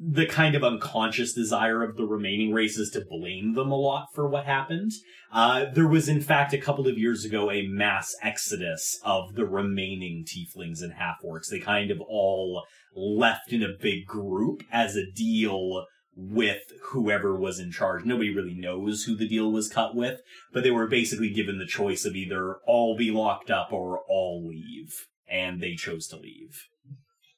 the 0.00 0.26
kind 0.26 0.54
of 0.54 0.62
unconscious 0.62 1.32
desire 1.32 1.82
of 1.82 1.96
the 1.96 2.06
remaining 2.06 2.52
races 2.52 2.90
to 2.90 3.04
blame 3.08 3.54
them 3.54 3.72
a 3.72 3.76
lot 3.76 4.06
for 4.14 4.28
what 4.28 4.44
happened. 4.44 4.92
Uh, 5.32 5.64
there 5.74 5.88
was, 5.88 6.08
in 6.08 6.20
fact, 6.20 6.52
a 6.52 6.58
couple 6.58 6.86
of 6.86 6.96
years 6.96 7.24
ago, 7.24 7.50
a 7.50 7.66
mass 7.66 8.14
exodus 8.22 9.00
of 9.04 9.34
the 9.34 9.44
remaining 9.44 10.24
tieflings 10.24 10.82
and 10.82 10.92
half 10.92 11.16
orcs. 11.24 11.48
They 11.50 11.58
kind 11.58 11.90
of 11.90 12.00
all 12.00 12.64
left 12.94 13.52
in 13.52 13.62
a 13.62 13.76
big 13.80 14.06
group 14.06 14.62
as 14.70 14.94
a 14.94 15.10
deal 15.10 15.84
with 16.20 16.72
whoever 16.90 17.38
was 17.38 17.60
in 17.60 17.70
charge. 17.70 18.04
Nobody 18.04 18.34
really 18.34 18.54
knows 18.54 19.04
who 19.04 19.16
the 19.16 19.28
deal 19.28 19.52
was 19.52 19.68
cut 19.68 19.94
with, 19.94 20.20
but 20.52 20.64
they 20.64 20.70
were 20.72 20.88
basically 20.88 21.30
given 21.30 21.58
the 21.58 21.66
choice 21.66 22.04
of 22.04 22.16
either 22.16 22.56
all 22.66 22.96
be 22.96 23.12
locked 23.12 23.50
up 23.50 23.72
or 23.72 24.00
all 24.08 24.44
leave. 24.46 25.06
And 25.30 25.60
they 25.62 25.74
chose 25.74 26.08
to 26.08 26.16
leave. 26.16 26.64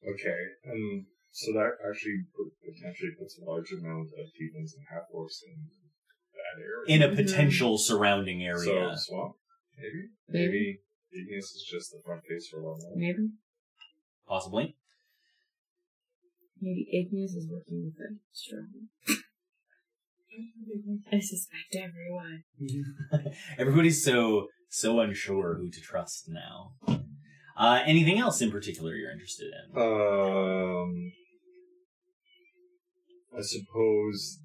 Okay, 0.03 0.41
and 0.65 1.05
so 1.31 1.53
that 1.53 1.73
actually 1.87 2.23
potentially 2.65 3.11
puts 3.19 3.39
a 3.39 3.45
large 3.45 3.71
amount 3.73 4.09
of 4.19 4.29
tieflings 4.29 4.73
and 4.75 4.87
half 4.91 5.03
orcs 5.15 5.43
in 5.45 5.69
that 6.33 6.63
area. 6.63 6.87
In 6.87 7.03
a 7.03 7.15
potential 7.15 7.77
surrounding 7.77 8.43
area. 8.43 8.65
So 8.65 8.93
swamp, 8.95 9.35
maybe, 9.77 10.09
Maybe. 10.29 10.47
maybe 10.47 10.79
Igneous 11.13 11.47
is 11.47 11.69
just 11.71 11.91
the 11.91 12.01
front 12.05 12.23
face 12.25 12.49
for 12.49 12.61
a 12.61 12.67
lot 12.67 12.79
more. 12.81 12.93
Maybe. 12.97 13.29
Possibly. 14.27 14.77
Maybe 16.61 16.89
Igneous 16.93 17.33
is 17.33 17.49
working 17.51 17.85
with 17.85 17.95
a 17.95 18.17
strong. 18.33 18.69
I 21.13 21.21
suspect 21.21 21.75
everyone. 21.75 22.45
Everybody's 23.59 24.05
so 24.05 24.49
so 24.69 25.01
unsure 25.01 25.57
who 25.57 25.71
to 25.71 25.81
trust 25.81 26.29
now. 26.29 26.75
Uh, 27.57 27.83
anything 27.85 28.19
else 28.19 28.41
in 28.41 28.51
particular 28.51 28.95
you're 28.95 29.11
interested 29.11 29.49
in? 29.49 29.81
Um, 29.81 31.13
I 33.37 33.43
suppose 33.43 34.41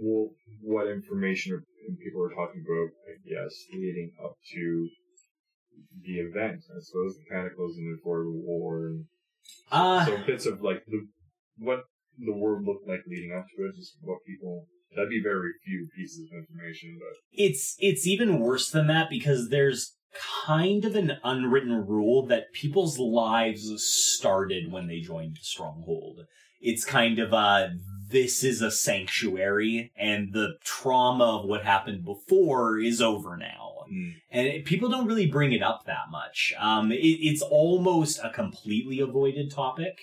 well, 0.00 0.30
what 0.62 0.86
information 0.86 1.54
are, 1.54 1.64
people 2.02 2.22
are 2.22 2.34
talking 2.34 2.64
about, 2.64 2.90
I 3.08 3.14
guess, 3.26 3.54
leading 3.72 4.12
up 4.22 4.36
to 4.54 4.88
the 6.02 6.20
event. 6.20 6.62
I 6.70 6.80
suppose 6.80 7.16
the 7.16 7.24
Cataclysm 7.30 7.84
and 7.84 8.00
for 8.02 8.24
the 8.24 8.30
war, 8.30 8.86
and 8.86 9.04
Uh, 9.70 10.04
so 10.04 10.18
bits 10.26 10.46
of 10.46 10.60
like 10.62 10.84
the 10.86 11.06
what 11.58 11.80
the 12.18 12.32
world 12.34 12.64
looked 12.64 12.88
like 12.88 13.00
leading 13.06 13.32
up 13.36 13.46
to 13.56 13.64
it, 13.66 13.76
just 13.76 13.96
what 14.02 14.18
people. 14.26 14.66
That'd 14.96 15.10
be 15.10 15.20
very 15.22 15.50
few 15.66 15.86
pieces 15.94 16.20
of 16.32 16.38
information, 16.38 16.98
but 16.98 17.14
it's 17.32 17.76
it's 17.78 18.06
even 18.06 18.40
worse 18.40 18.70
than 18.70 18.86
that 18.86 19.08
because 19.10 19.50
there's 19.50 19.94
kind 20.46 20.84
of 20.86 20.96
an 20.96 21.18
unwritten 21.22 21.86
rule 21.86 22.26
that 22.26 22.52
people's 22.54 22.98
lives 22.98 23.70
started 23.84 24.72
when 24.72 24.86
they 24.86 25.00
joined 25.00 25.36
the 25.36 25.44
Stronghold. 25.44 26.20
It's 26.60 26.84
kind 26.86 27.18
of 27.18 27.34
uh 27.34 27.68
this 28.10 28.42
is 28.42 28.62
a 28.62 28.70
sanctuary 28.70 29.92
and 29.94 30.32
the 30.32 30.54
trauma 30.64 31.40
of 31.40 31.44
what 31.46 31.64
happened 31.64 32.04
before 32.06 32.78
is 32.78 33.02
over 33.02 33.36
now. 33.36 33.64
and 34.30 34.46
it- 34.46 34.64
people 34.64 34.88
don't 34.88 35.06
really 35.06 35.26
bring 35.26 35.52
it 35.52 35.62
up 35.62 35.82
that 35.86 36.10
much. 36.10 36.54
Um, 36.58 36.92
it, 36.92 36.96
it's 36.98 37.42
almost 37.42 38.18
a 38.22 38.30
completely 38.30 39.00
avoided 39.00 39.50
topic. 39.50 39.94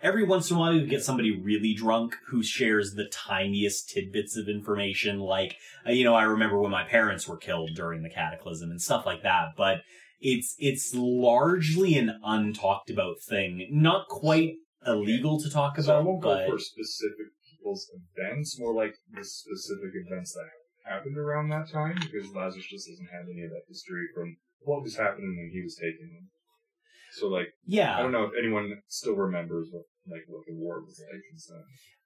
Every 0.00 0.24
once 0.24 0.50
in 0.50 0.56
a 0.56 0.60
while, 0.60 0.72
you 0.72 0.86
get 0.86 1.02
somebody 1.02 1.36
really 1.36 1.74
drunk 1.74 2.16
who 2.28 2.42
shares 2.42 2.94
the 2.94 3.08
tiniest 3.08 3.90
tidbits 3.90 4.36
of 4.36 4.48
information, 4.48 5.18
like 5.18 5.56
uh, 5.86 5.90
you 5.90 6.04
know, 6.04 6.14
I 6.14 6.22
remember 6.22 6.60
when 6.60 6.70
my 6.70 6.84
parents 6.84 7.26
were 7.26 7.36
killed 7.36 7.70
during 7.74 8.02
the 8.02 8.10
cataclysm 8.10 8.70
and 8.70 8.80
stuff 8.80 9.04
like 9.04 9.22
that. 9.22 9.48
But 9.56 9.78
it's 10.20 10.54
it's 10.58 10.94
largely 10.94 11.94
an 11.96 12.20
untalked 12.24 12.90
about 12.90 13.16
thing, 13.28 13.66
not 13.70 14.08
quite 14.08 14.54
illegal 14.86 15.40
to 15.40 15.50
talk 15.50 15.78
so 15.78 15.96
I 15.96 16.00
won't 16.00 16.22
but 16.22 16.46
go 16.46 16.52
for 16.52 16.58
specific 16.58 17.26
people's 17.50 17.90
events, 17.90 18.58
more 18.58 18.74
like 18.74 18.94
the 19.10 19.24
specific 19.24 19.90
events 20.06 20.32
that 20.34 20.90
happened 20.90 21.18
around 21.18 21.48
that 21.50 21.70
time, 21.70 21.96
because 22.00 22.32
Lazarus 22.34 22.66
just 22.70 22.88
doesn't 22.88 23.10
have 23.12 23.26
any 23.30 23.44
of 23.44 23.50
that 23.50 23.66
history 23.68 24.06
from 24.14 24.36
what 24.60 24.82
was 24.82 24.96
happening 24.96 25.36
when 25.36 25.50
he 25.52 25.62
was 25.62 25.76
taken. 25.76 26.28
So, 27.20 27.28
like, 27.28 27.48
yeah, 27.66 27.96
I 27.96 28.02
don't 28.02 28.12
know 28.12 28.24
if 28.24 28.32
anyone 28.38 28.72
still 28.88 29.14
remembers 29.16 29.68
what 29.72 29.84
like 30.10 30.22
what 30.28 30.44
the 30.46 30.54
war 30.54 30.80
was 30.80 30.98
like 31.12 31.20
and 31.30 31.40
stuff. 31.40 31.58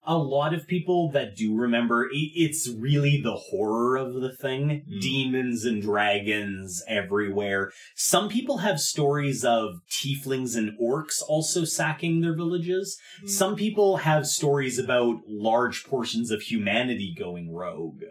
a 0.05 0.18
lot 0.18 0.53
of 0.53 0.66
people 0.66 1.09
that 1.12 1.37
do 1.37 1.55
remember 1.57 2.07
i- 2.07 2.33
it's 2.35 2.68
really 2.68 3.20
the 3.22 3.37
horror 3.51 3.96
of 3.96 4.14
the 4.14 4.35
thing 4.35 4.62
Mm. 4.88 5.01
demons 5.01 5.64
and 5.64 5.81
dragons 5.81 6.83
everywhere 6.88 7.70
some 7.94 8.29
people 8.29 8.59
have 8.59 8.81
stories 8.81 9.44
of 9.44 9.75
tieflings 9.88 10.57
and 10.57 10.77
orcs 10.81 11.22
also 11.29 11.64
sacking 11.64 12.20
their 12.20 12.35
villages 12.35 12.98
Mm. 13.22 13.29
some 13.29 13.55
people 13.55 13.98
have 13.98 14.27
stories 14.27 14.77
about 14.81 15.20
large 15.29 15.85
portions 15.85 16.33
of 16.33 16.42
humanity 16.42 17.14
going 17.16 17.53
rogue 17.55 18.03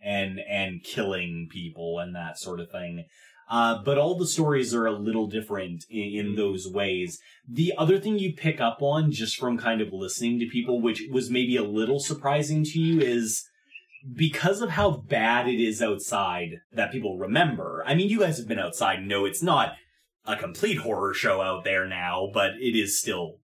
and 0.00 0.40
and 0.40 0.82
killing 0.82 1.48
people 1.52 2.00
and 2.00 2.16
that 2.16 2.36
sort 2.38 2.58
of 2.58 2.68
thing 2.72 3.04
uh, 3.48 3.82
but 3.84 3.98
all 3.98 4.18
the 4.18 4.26
stories 4.26 4.74
are 4.74 4.86
a 4.86 4.98
little 4.98 5.26
different 5.26 5.84
in, 5.88 6.26
in 6.26 6.34
those 6.34 6.66
ways. 6.68 7.20
The 7.48 7.72
other 7.78 7.98
thing 7.98 8.18
you 8.18 8.32
pick 8.32 8.60
up 8.60 8.78
on 8.80 9.12
just 9.12 9.36
from 9.36 9.58
kind 9.58 9.80
of 9.80 9.92
listening 9.92 10.40
to 10.40 10.46
people, 10.46 10.80
which 10.80 11.02
was 11.10 11.30
maybe 11.30 11.56
a 11.56 11.62
little 11.62 12.00
surprising 12.00 12.64
to 12.64 12.80
you, 12.80 13.00
is 13.00 13.48
because 14.14 14.60
of 14.60 14.70
how 14.70 14.90
bad 14.90 15.48
it 15.48 15.60
is 15.60 15.82
outside 15.82 16.60
that 16.72 16.92
people 16.92 17.18
remember. 17.18 17.84
I 17.86 17.94
mean, 17.94 18.08
you 18.08 18.20
guys 18.20 18.38
have 18.38 18.48
been 18.48 18.58
outside 18.58 19.00
and 19.00 19.08
know 19.08 19.24
it's 19.24 19.42
not 19.42 19.74
a 20.24 20.36
complete 20.36 20.78
horror 20.78 21.14
show 21.14 21.40
out 21.40 21.64
there 21.64 21.86
now, 21.86 22.28
but 22.32 22.52
it 22.60 22.76
is 22.76 23.00
still 23.00 23.38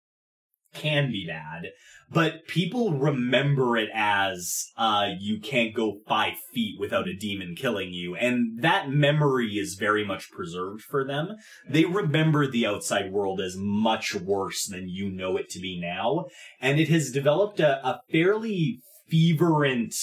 can 0.73 1.11
be 1.11 1.25
bad. 1.25 1.71
But 2.11 2.47
people 2.47 2.93
remember 2.93 3.77
it 3.77 3.89
as 3.93 4.71
uh, 4.75 5.09
you 5.19 5.39
can't 5.39 5.75
go 5.75 5.99
five 6.07 6.33
feet 6.53 6.79
without 6.79 7.07
a 7.07 7.15
demon 7.15 7.55
killing 7.55 7.93
you, 7.93 8.15
and 8.15 8.63
that 8.63 8.89
memory 8.89 9.59
is 9.59 9.75
very 9.75 10.03
much 10.03 10.31
preserved 10.31 10.81
for 10.81 11.05
them. 11.05 11.35
They 11.69 11.85
remember 11.85 12.47
the 12.47 12.65
outside 12.65 13.11
world 13.11 13.39
as 13.39 13.55
much 13.57 14.15
worse 14.15 14.65
than 14.65 14.89
you 14.89 15.11
know 15.11 15.37
it 15.37 15.49
to 15.49 15.59
be 15.59 15.79
now, 15.79 16.25
and 16.59 16.79
it 16.79 16.89
has 16.89 17.11
developed 17.11 17.59
a, 17.59 17.85
a 17.87 18.01
fairly 18.11 18.81
fervent 19.11 19.93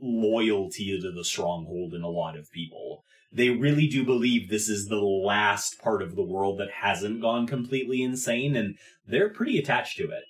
loyalty 0.00 0.98
to 1.00 1.10
the 1.10 1.24
stronghold 1.24 1.94
in 1.94 2.02
a 2.02 2.08
lot 2.08 2.36
of 2.36 2.50
people. 2.52 3.02
They 3.32 3.50
really 3.50 3.86
do 3.86 4.04
believe 4.04 4.48
this 4.48 4.68
is 4.68 4.86
the 4.86 4.96
last 4.96 5.78
part 5.82 6.02
of 6.02 6.16
the 6.16 6.24
world 6.24 6.60
that 6.60 6.82
hasn't 6.82 7.22
gone 7.22 7.46
completely 7.46 8.02
insane, 8.02 8.56
and 8.56 8.76
they're 9.06 9.32
pretty 9.32 9.58
attached 9.58 9.96
to 9.98 10.04
it. 10.04 10.24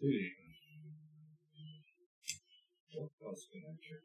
See. 0.00 0.30
What 2.94 3.10
else 3.26 3.46
can 3.50 3.62
I 3.66 3.74
check? 3.82 4.02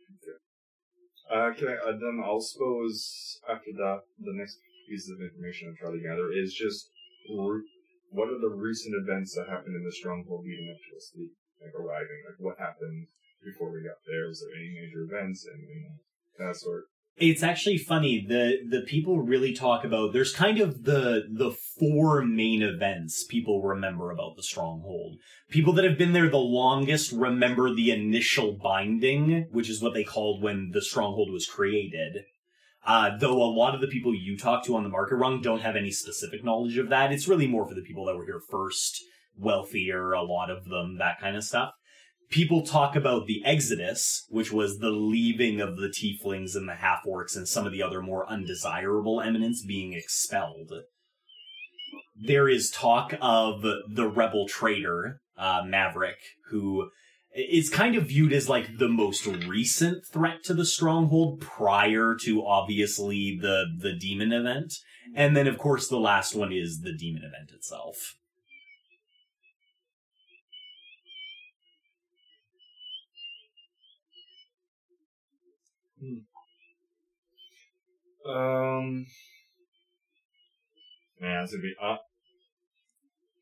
Uh, 1.29 1.53
can 1.53 1.67
I, 1.69 1.77
uh, 1.89 1.97
then 1.97 2.21
I'll 2.25 2.41
suppose 2.41 3.39
after 3.49 3.71
that, 3.77 4.01
the 4.17 4.33
next 4.33 4.57
piece 4.89 5.09
of 5.09 5.21
information 5.21 5.69
I'm 5.69 5.77
trying 5.77 5.97
to 5.97 6.05
gather 6.05 6.33
is 6.33 6.53
just 6.53 6.89
re- 7.29 7.65
what 8.09 8.29
are 8.29 8.41
the 8.41 8.49
recent 8.49 8.93
events 8.97 9.33
that 9.35 9.49
happened 9.49 9.75
in 9.75 9.85
the 9.85 9.93
stronghold 9.93 10.45
leading 10.45 10.69
up 10.69 10.81
to 10.81 10.97
us 10.97 11.13
like 11.61 11.73
arriving? 11.77 12.21
Like 12.25 12.41
what 12.41 12.57
happened 12.57 13.07
before 13.45 13.69
we 13.69 13.85
got 13.85 14.01
there? 14.05 14.27
Was 14.27 14.41
there 14.41 14.57
any 14.57 14.73
major 14.73 15.05
events? 15.05 15.45
Anything 15.45 15.93
of 15.93 15.97
that 16.41 16.55
sort? 16.57 16.89
It's 17.17 17.43
actually 17.43 17.77
funny. 17.77 18.25
The 18.27 18.57
the 18.67 18.81
people 18.81 19.21
really 19.21 19.53
talk 19.53 19.83
about 19.83 20.13
there's 20.13 20.33
kind 20.33 20.59
of 20.59 20.83
the 20.83 21.27
the 21.31 21.51
four 21.51 22.23
main 22.23 22.63
events 22.63 23.23
people 23.23 23.61
remember 23.61 24.09
about 24.09 24.35
the 24.35 24.41
stronghold. 24.41 25.17
People 25.49 25.73
that 25.73 25.85
have 25.85 25.97
been 25.97 26.13
there 26.13 26.29
the 26.29 26.37
longest 26.37 27.11
remember 27.11 27.73
the 27.73 27.91
initial 27.91 28.53
binding, 28.53 29.47
which 29.51 29.69
is 29.69 29.81
what 29.81 29.93
they 29.93 30.03
called 30.03 30.41
when 30.41 30.71
the 30.71 30.81
stronghold 30.81 31.31
was 31.31 31.45
created. 31.45 32.23
Uh, 32.85 33.15
though 33.17 33.41
a 33.41 33.45
lot 33.45 33.75
of 33.75 33.81
the 33.81 33.87
people 33.87 34.13
you 34.13 34.35
talk 34.35 34.65
to 34.65 34.75
on 34.75 34.83
the 34.83 34.89
market 34.89 35.15
rung 35.15 35.39
don't 35.39 35.61
have 35.61 35.75
any 35.75 35.91
specific 35.91 36.43
knowledge 36.43 36.77
of 36.77 36.89
that. 36.89 37.13
It's 37.13 37.27
really 37.27 37.47
more 37.47 37.65
for 37.65 37.75
the 37.75 37.81
people 37.83 38.05
that 38.05 38.17
were 38.17 38.25
here 38.25 38.41
first, 38.49 38.99
wealthier, 39.37 40.13
a 40.13 40.23
lot 40.23 40.49
of 40.49 40.65
them, 40.65 40.97
that 40.97 41.19
kind 41.21 41.37
of 41.37 41.43
stuff 41.43 41.73
people 42.33 42.63
talk 42.63 42.95
about 42.95 43.27
the 43.27 43.43
Exodus, 43.45 44.25
which 44.27 44.51
was 44.51 44.79
the 44.79 44.89
leaving 44.89 45.61
of 45.61 45.77
the 45.77 45.87
tieflings 45.87 46.55
and 46.55 46.67
the 46.67 46.73
half 46.73 47.05
orcs 47.07 47.37
and 47.37 47.47
some 47.47 47.67
of 47.67 47.71
the 47.71 47.83
other 47.83 48.01
more 48.01 48.27
undesirable 48.27 49.21
eminents 49.21 49.63
being 49.63 49.93
expelled. 49.93 50.73
There 52.15 52.49
is 52.49 52.71
talk 52.71 53.13
of 53.21 53.61
the 53.61 54.07
rebel 54.07 54.47
traitor, 54.47 55.21
uh, 55.37 55.61
Maverick, 55.63 56.17
who 56.49 56.89
is 57.35 57.69
kind 57.69 57.95
of 57.95 58.07
viewed 58.07 58.33
as 58.33 58.49
like 58.49 58.79
the 58.79 58.89
most 58.89 59.27
recent 59.27 60.03
threat 60.11 60.43
to 60.45 60.55
the 60.55 60.65
stronghold 60.65 61.39
prior 61.39 62.15
to 62.23 62.43
obviously 62.43 63.37
the, 63.39 63.65
the 63.77 63.93
demon 63.93 64.33
event. 64.33 64.73
And 65.15 65.37
then 65.37 65.45
of 65.45 65.59
course 65.59 65.87
the 65.87 65.99
last 65.99 66.33
one 66.33 66.51
is 66.51 66.81
the 66.81 66.93
demon 66.93 67.21
event 67.23 67.51
itself. 67.51 68.15
Um, 78.25 79.05
Yeah, 81.21 81.43
it's 81.43 81.51
gonna 81.53 81.61
be. 81.61 81.73
Uh, 81.81 81.97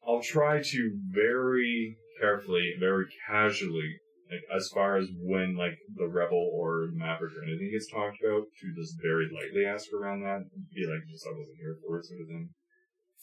I'll 0.08 0.22
try 0.22 0.62
to 0.62 1.00
very 1.10 1.98
carefully, 2.20 2.74
very 2.80 3.06
casually, 3.28 4.00
like 4.30 4.42
as 4.56 4.70
far 4.70 4.98
as 4.98 5.08
when 5.20 5.56
like 5.56 5.78
the 5.96 6.08
rebel 6.08 6.52
or 6.54 6.90
maverick 6.94 7.34
or 7.34 7.44
anything 7.44 7.72
gets 7.72 7.92
talked 7.92 8.18
about, 8.24 8.44
to 8.60 8.74
just 8.76 9.02
very 9.02 9.30
lightly 9.34 9.66
ask 9.66 9.92
around 9.94 10.22
that, 10.22 10.46
be 10.74 10.86
like, 10.86 11.02
just 11.12 11.26
I 11.26 11.32
wasn't 11.32 11.58
here 11.60 11.78
for 11.86 12.00
it, 12.00 12.06
sort 12.06 12.22
of 12.22 12.28
thing. 12.28 12.50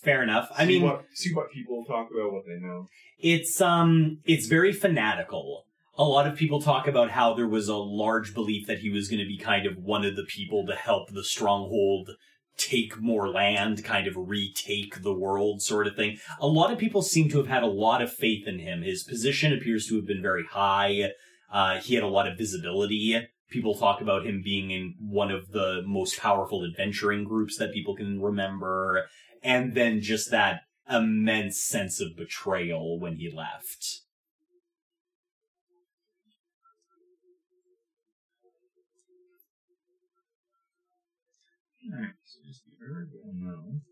Fair 0.02 0.22
enough. 0.22 0.50
I 0.56 0.64
mean, 0.64 0.82
what 0.82 1.04
see 1.14 1.32
what 1.34 1.50
people 1.50 1.84
talk 1.84 2.08
about, 2.10 2.32
what 2.32 2.44
they 2.46 2.58
know. 2.60 2.86
it's 3.18 3.60
um 3.60 4.18
it's 4.24 4.46
very 4.46 4.72
fanatical. 4.72 5.64
A 5.98 6.04
lot 6.04 6.28
of 6.28 6.36
people 6.36 6.62
talk 6.62 6.86
about 6.86 7.10
how 7.10 7.34
there 7.34 7.48
was 7.48 7.66
a 7.66 7.76
large 7.76 8.32
belief 8.32 8.68
that 8.68 8.78
he 8.78 8.88
was 8.88 9.08
going 9.08 9.18
to 9.18 9.26
be 9.26 9.36
kind 9.36 9.66
of 9.66 9.78
one 9.78 10.04
of 10.04 10.14
the 10.14 10.22
people 10.22 10.64
to 10.66 10.76
help 10.76 11.10
the 11.10 11.24
stronghold 11.24 12.10
take 12.56 13.00
more 13.00 13.28
land, 13.28 13.82
kind 13.82 14.06
of 14.06 14.14
retake 14.16 15.02
the 15.02 15.12
world 15.12 15.60
sort 15.60 15.88
of 15.88 15.96
thing. 15.96 16.18
A 16.40 16.46
lot 16.46 16.72
of 16.72 16.78
people 16.78 17.02
seem 17.02 17.28
to 17.30 17.38
have 17.38 17.48
had 17.48 17.64
a 17.64 17.66
lot 17.66 18.00
of 18.00 18.12
faith 18.12 18.46
in 18.46 18.60
him. 18.60 18.82
His 18.82 19.02
position 19.02 19.52
appears 19.52 19.86
to 19.86 19.96
have 19.96 20.06
been 20.06 20.22
very 20.22 20.44
high. 20.44 21.10
Uh, 21.52 21.80
he 21.80 21.96
had 21.96 22.04
a 22.04 22.08
lot 22.08 22.28
of 22.28 22.38
visibility. 22.38 23.20
People 23.50 23.74
talk 23.74 24.00
about 24.00 24.24
him 24.24 24.40
being 24.44 24.70
in 24.70 24.94
one 25.00 25.32
of 25.32 25.50
the 25.50 25.82
most 25.84 26.20
powerful 26.20 26.64
adventuring 26.64 27.24
groups 27.24 27.56
that 27.56 27.72
people 27.72 27.96
can 27.96 28.22
remember. 28.22 29.06
And 29.42 29.74
then 29.74 30.00
just 30.00 30.30
that 30.30 30.60
immense 30.88 31.60
sense 31.60 32.00
of 32.00 32.16
betrayal 32.16 33.00
when 33.00 33.16
he 33.16 33.30
left. 33.34 34.02
Alright, 41.90 42.14
so 42.24 42.38
just 42.46 42.64
be 42.66 42.72
very 42.78 43.06
well 43.12 43.32
known. 43.34 43.82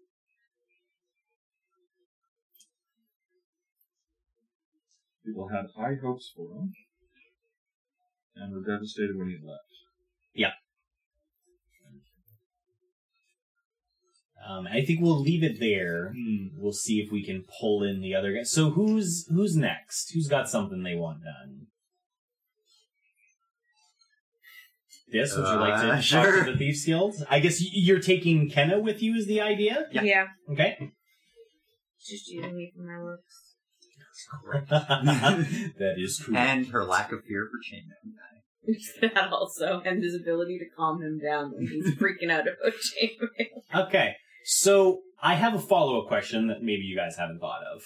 People 5.25 5.49
had 5.49 5.67
high 5.77 5.97
hopes 6.01 6.33
for 6.37 6.53
him, 6.53 6.73
and 8.37 8.55
were 8.55 8.63
devastated 8.63 9.17
when 9.17 9.29
he 9.29 9.39
left. 9.45 9.67
Um, 14.47 14.69
I 14.69 14.85
think 14.85 15.01
we'll 15.01 15.21
leave 15.21 15.43
it 15.43 15.59
there. 15.59 16.15
We'll 16.57 16.73
see 16.73 17.01
if 17.01 17.11
we 17.11 17.25
can 17.25 17.45
pull 17.61 17.83
in 17.83 18.01
the 18.01 18.15
other 18.15 18.33
guys. 18.33 18.53
So 18.53 18.71
who's 18.71 19.27
who's 19.29 19.57
next? 19.57 20.13
Who's 20.13 20.29
got 20.29 20.49
something 20.49 20.83
they 20.83 20.95
want 20.95 21.25
done? 21.25 21.67
This, 25.11 25.37
would 25.37 25.47
you 25.47 25.55
like 25.57 25.81
to 25.81 25.89
Uh, 25.89 25.95
talk 25.95 26.03
sure. 26.03 26.45
to 26.45 26.53
the 26.53 26.59
Thieves 26.59 26.85
Guild? 26.85 27.15
I 27.31 27.41
guess 27.41 27.61
y- 27.61 27.69
you're 27.73 28.01
taking 28.01 28.51
Kenna 28.51 28.79
with 28.81 29.03
you 29.03 29.15
is 29.15 29.27
the 29.27 29.41
idea? 29.41 29.87
Yeah. 29.93 30.27
Okay. 30.51 30.77
Just 32.05 32.29
using 32.29 32.57
me 32.57 32.73
for 32.77 32.83
my 32.83 33.03
looks. 33.03 33.43
that 35.79 35.95
is 35.99 36.23
cool. 36.25 36.37
and 36.37 36.67
her 36.69 36.85
lack 36.85 37.13
of 37.13 37.23
fear 37.25 37.49
for 37.51 37.59
chainmail. 37.59 38.13
that 39.15 39.31
also, 39.33 39.81
and 39.85 40.03
his 40.03 40.15
ability 40.15 40.59
to 40.59 40.65
calm 40.77 41.01
him 41.03 41.21
down 41.23 41.53
when 41.55 41.67
he's 41.69 41.95
freaking 41.97 42.31
out 42.33 42.41
about 42.49 42.73
chainmail. 43.01 43.87
Okay, 43.87 44.15
so 44.45 45.01
I 45.23 45.35
have 45.35 45.55
a 45.55 45.59
follow 45.61 46.01
up 46.03 46.09
question 46.09 46.49
that 46.49 46.63
maybe 46.63 46.83
you 46.83 46.97
guys 46.97 47.17
haven't 47.17 47.39
thought 47.39 47.63
of. 47.63 47.83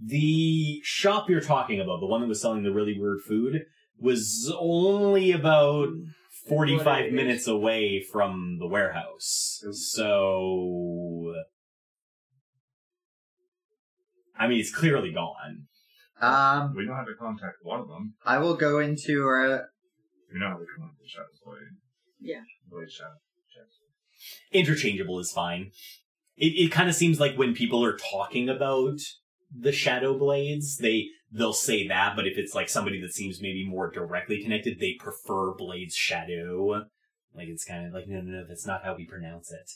The 0.00 0.80
shop 0.84 1.28
you're 1.28 1.40
talking 1.42 1.80
about, 1.80 2.00
the 2.00 2.06
one 2.06 2.22
that 2.22 2.28
was 2.28 2.40
selling 2.40 2.62
the 2.62 2.72
really 2.72 2.98
weird 2.98 3.20
food, 3.26 3.62
was 3.98 4.52
only 4.58 5.32
about 5.32 5.88
45 6.48 7.12
minutes 7.12 7.46
away 7.46 8.04
from 8.12 8.58
the 8.58 8.66
warehouse. 8.66 9.62
So. 9.72 11.34
I 14.38 14.48
mean, 14.48 14.58
it's 14.58 14.74
clearly 14.74 15.12
gone. 15.12 15.66
Um, 16.20 16.74
We 16.76 16.86
know 16.86 16.94
how 16.94 17.04
to 17.04 17.14
contact 17.18 17.56
one 17.62 17.80
of 17.80 17.88
them. 17.88 18.14
I 18.24 18.38
will 18.38 18.56
go 18.56 18.78
into 18.78 19.28
uh, 19.28 19.62
We 20.32 20.40
know 20.40 20.48
how 20.48 20.56
to 20.56 20.66
contact 20.76 21.00
the 21.00 21.08
Shadow's 21.08 21.40
Blade. 21.44 21.58
Yeah. 22.20 22.42
Blade 22.68 22.90
Shadow. 22.90 23.18
Interchangeable 24.52 25.18
is 25.18 25.32
fine. 25.32 25.72
It, 26.36 26.66
it 26.66 26.72
kind 26.72 26.88
of 26.88 26.94
seems 26.94 27.18
like 27.18 27.36
when 27.36 27.54
people 27.54 27.84
are 27.84 27.96
talking 27.96 28.48
about 28.48 28.98
the 29.56 29.72
Shadow 29.72 30.16
Blades, 30.16 30.76
they 30.78 31.08
they'll 31.32 31.52
say 31.52 31.88
that, 31.88 32.14
but 32.14 32.26
if 32.26 32.36
it's 32.36 32.54
like 32.54 32.68
somebody 32.68 33.00
that 33.00 33.14
seems 33.14 33.40
maybe 33.40 33.66
more 33.66 33.90
directly 33.90 34.42
connected, 34.42 34.78
they 34.78 34.94
prefer 34.98 35.54
Blades 35.54 35.94
Shadow. 35.94 36.84
Like 37.34 37.48
it's 37.48 37.64
kind 37.64 37.86
of 37.86 37.92
like 37.92 38.06
no, 38.06 38.20
no, 38.20 38.40
no, 38.40 38.44
that's 38.46 38.66
not 38.66 38.84
how 38.84 38.94
we 38.94 39.06
pronounce 39.06 39.50
it. 39.50 39.70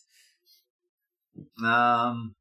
Um, 1.65 2.35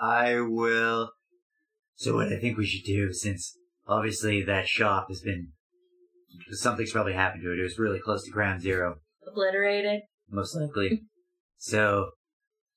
I 0.00 0.40
will. 0.40 1.12
So 1.96 2.14
what 2.16 2.32
I 2.32 2.38
think 2.38 2.58
we 2.58 2.66
should 2.66 2.84
do, 2.84 3.12
since 3.12 3.56
obviously 3.86 4.42
that 4.42 4.68
shop 4.68 5.06
has 5.08 5.20
been 5.20 5.48
something's 6.50 6.92
probably 6.92 7.12
happened 7.14 7.42
to 7.44 7.52
it. 7.52 7.58
It 7.58 7.62
was 7.62 7.78
really 7.78 8.00
close 8.00 8.24
to 8.24 8.30
ground 8.30 8.62
zero, 8.62 8.96
Obliterated. 9.26 10.02
most 10.30 10.56
likely. 10.56 11.02
So 11.58 12.10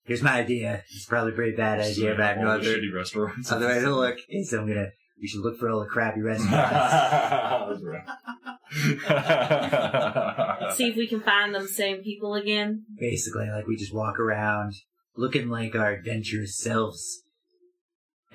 here's 0.06 0.24
my 0.24 0.34
idea. 0.40 0.84
It's 0.94 1.06
probably 1.06 1.34
a 1.34 1.36
pretty 1.36 1.56
bad 1.56 1.80
idea, 1.82 2.12
but 2.16 2.22
I 2.22 2.28
have 2.30 2.38
no 2.38 2.52
All 2.52 2.60
the 2.60 2.70
other 2.70 2.78
shitty 2.80 2.94
restaurants. 2.94 3.52
other 3.52 3.68
way 3.68 3.80
to 3.80 3.96
look. 3.96 4.18
Is 4.30 4.50
so 4.50 4.62
I'm 4.62 4.68
gonna. 4.68 4.90
We 5.22 5.28
should 5.28 5.42
look 5.42 5.58
for 5.58 5.70
all 5.70 5.80
the 5.80 5.86
crappy 5.86 6.22
restaurants. 6.22 6.52
That's 6.62 7.82
right. 7.84 8.04
See 10.76 10.90
if 10.90 10.96
we 10.98 11.08
can 11.08 11.22
find 11.22 11.56
them 11.56 11.68
same 11.68 12.04
people 12.04 12.34
again. 12.36 12.84
Basically, 13.00 13.48
like 13.50 13.66
we 13.68 13.78
just 13.78 13.94
walk 13.94 14.20
around 14.20 14.74
looking 15.16 15.48
like 15.50 15.74
our 15.76 15.92
adventurous 15.94 16.58
selves. 16.58 17.22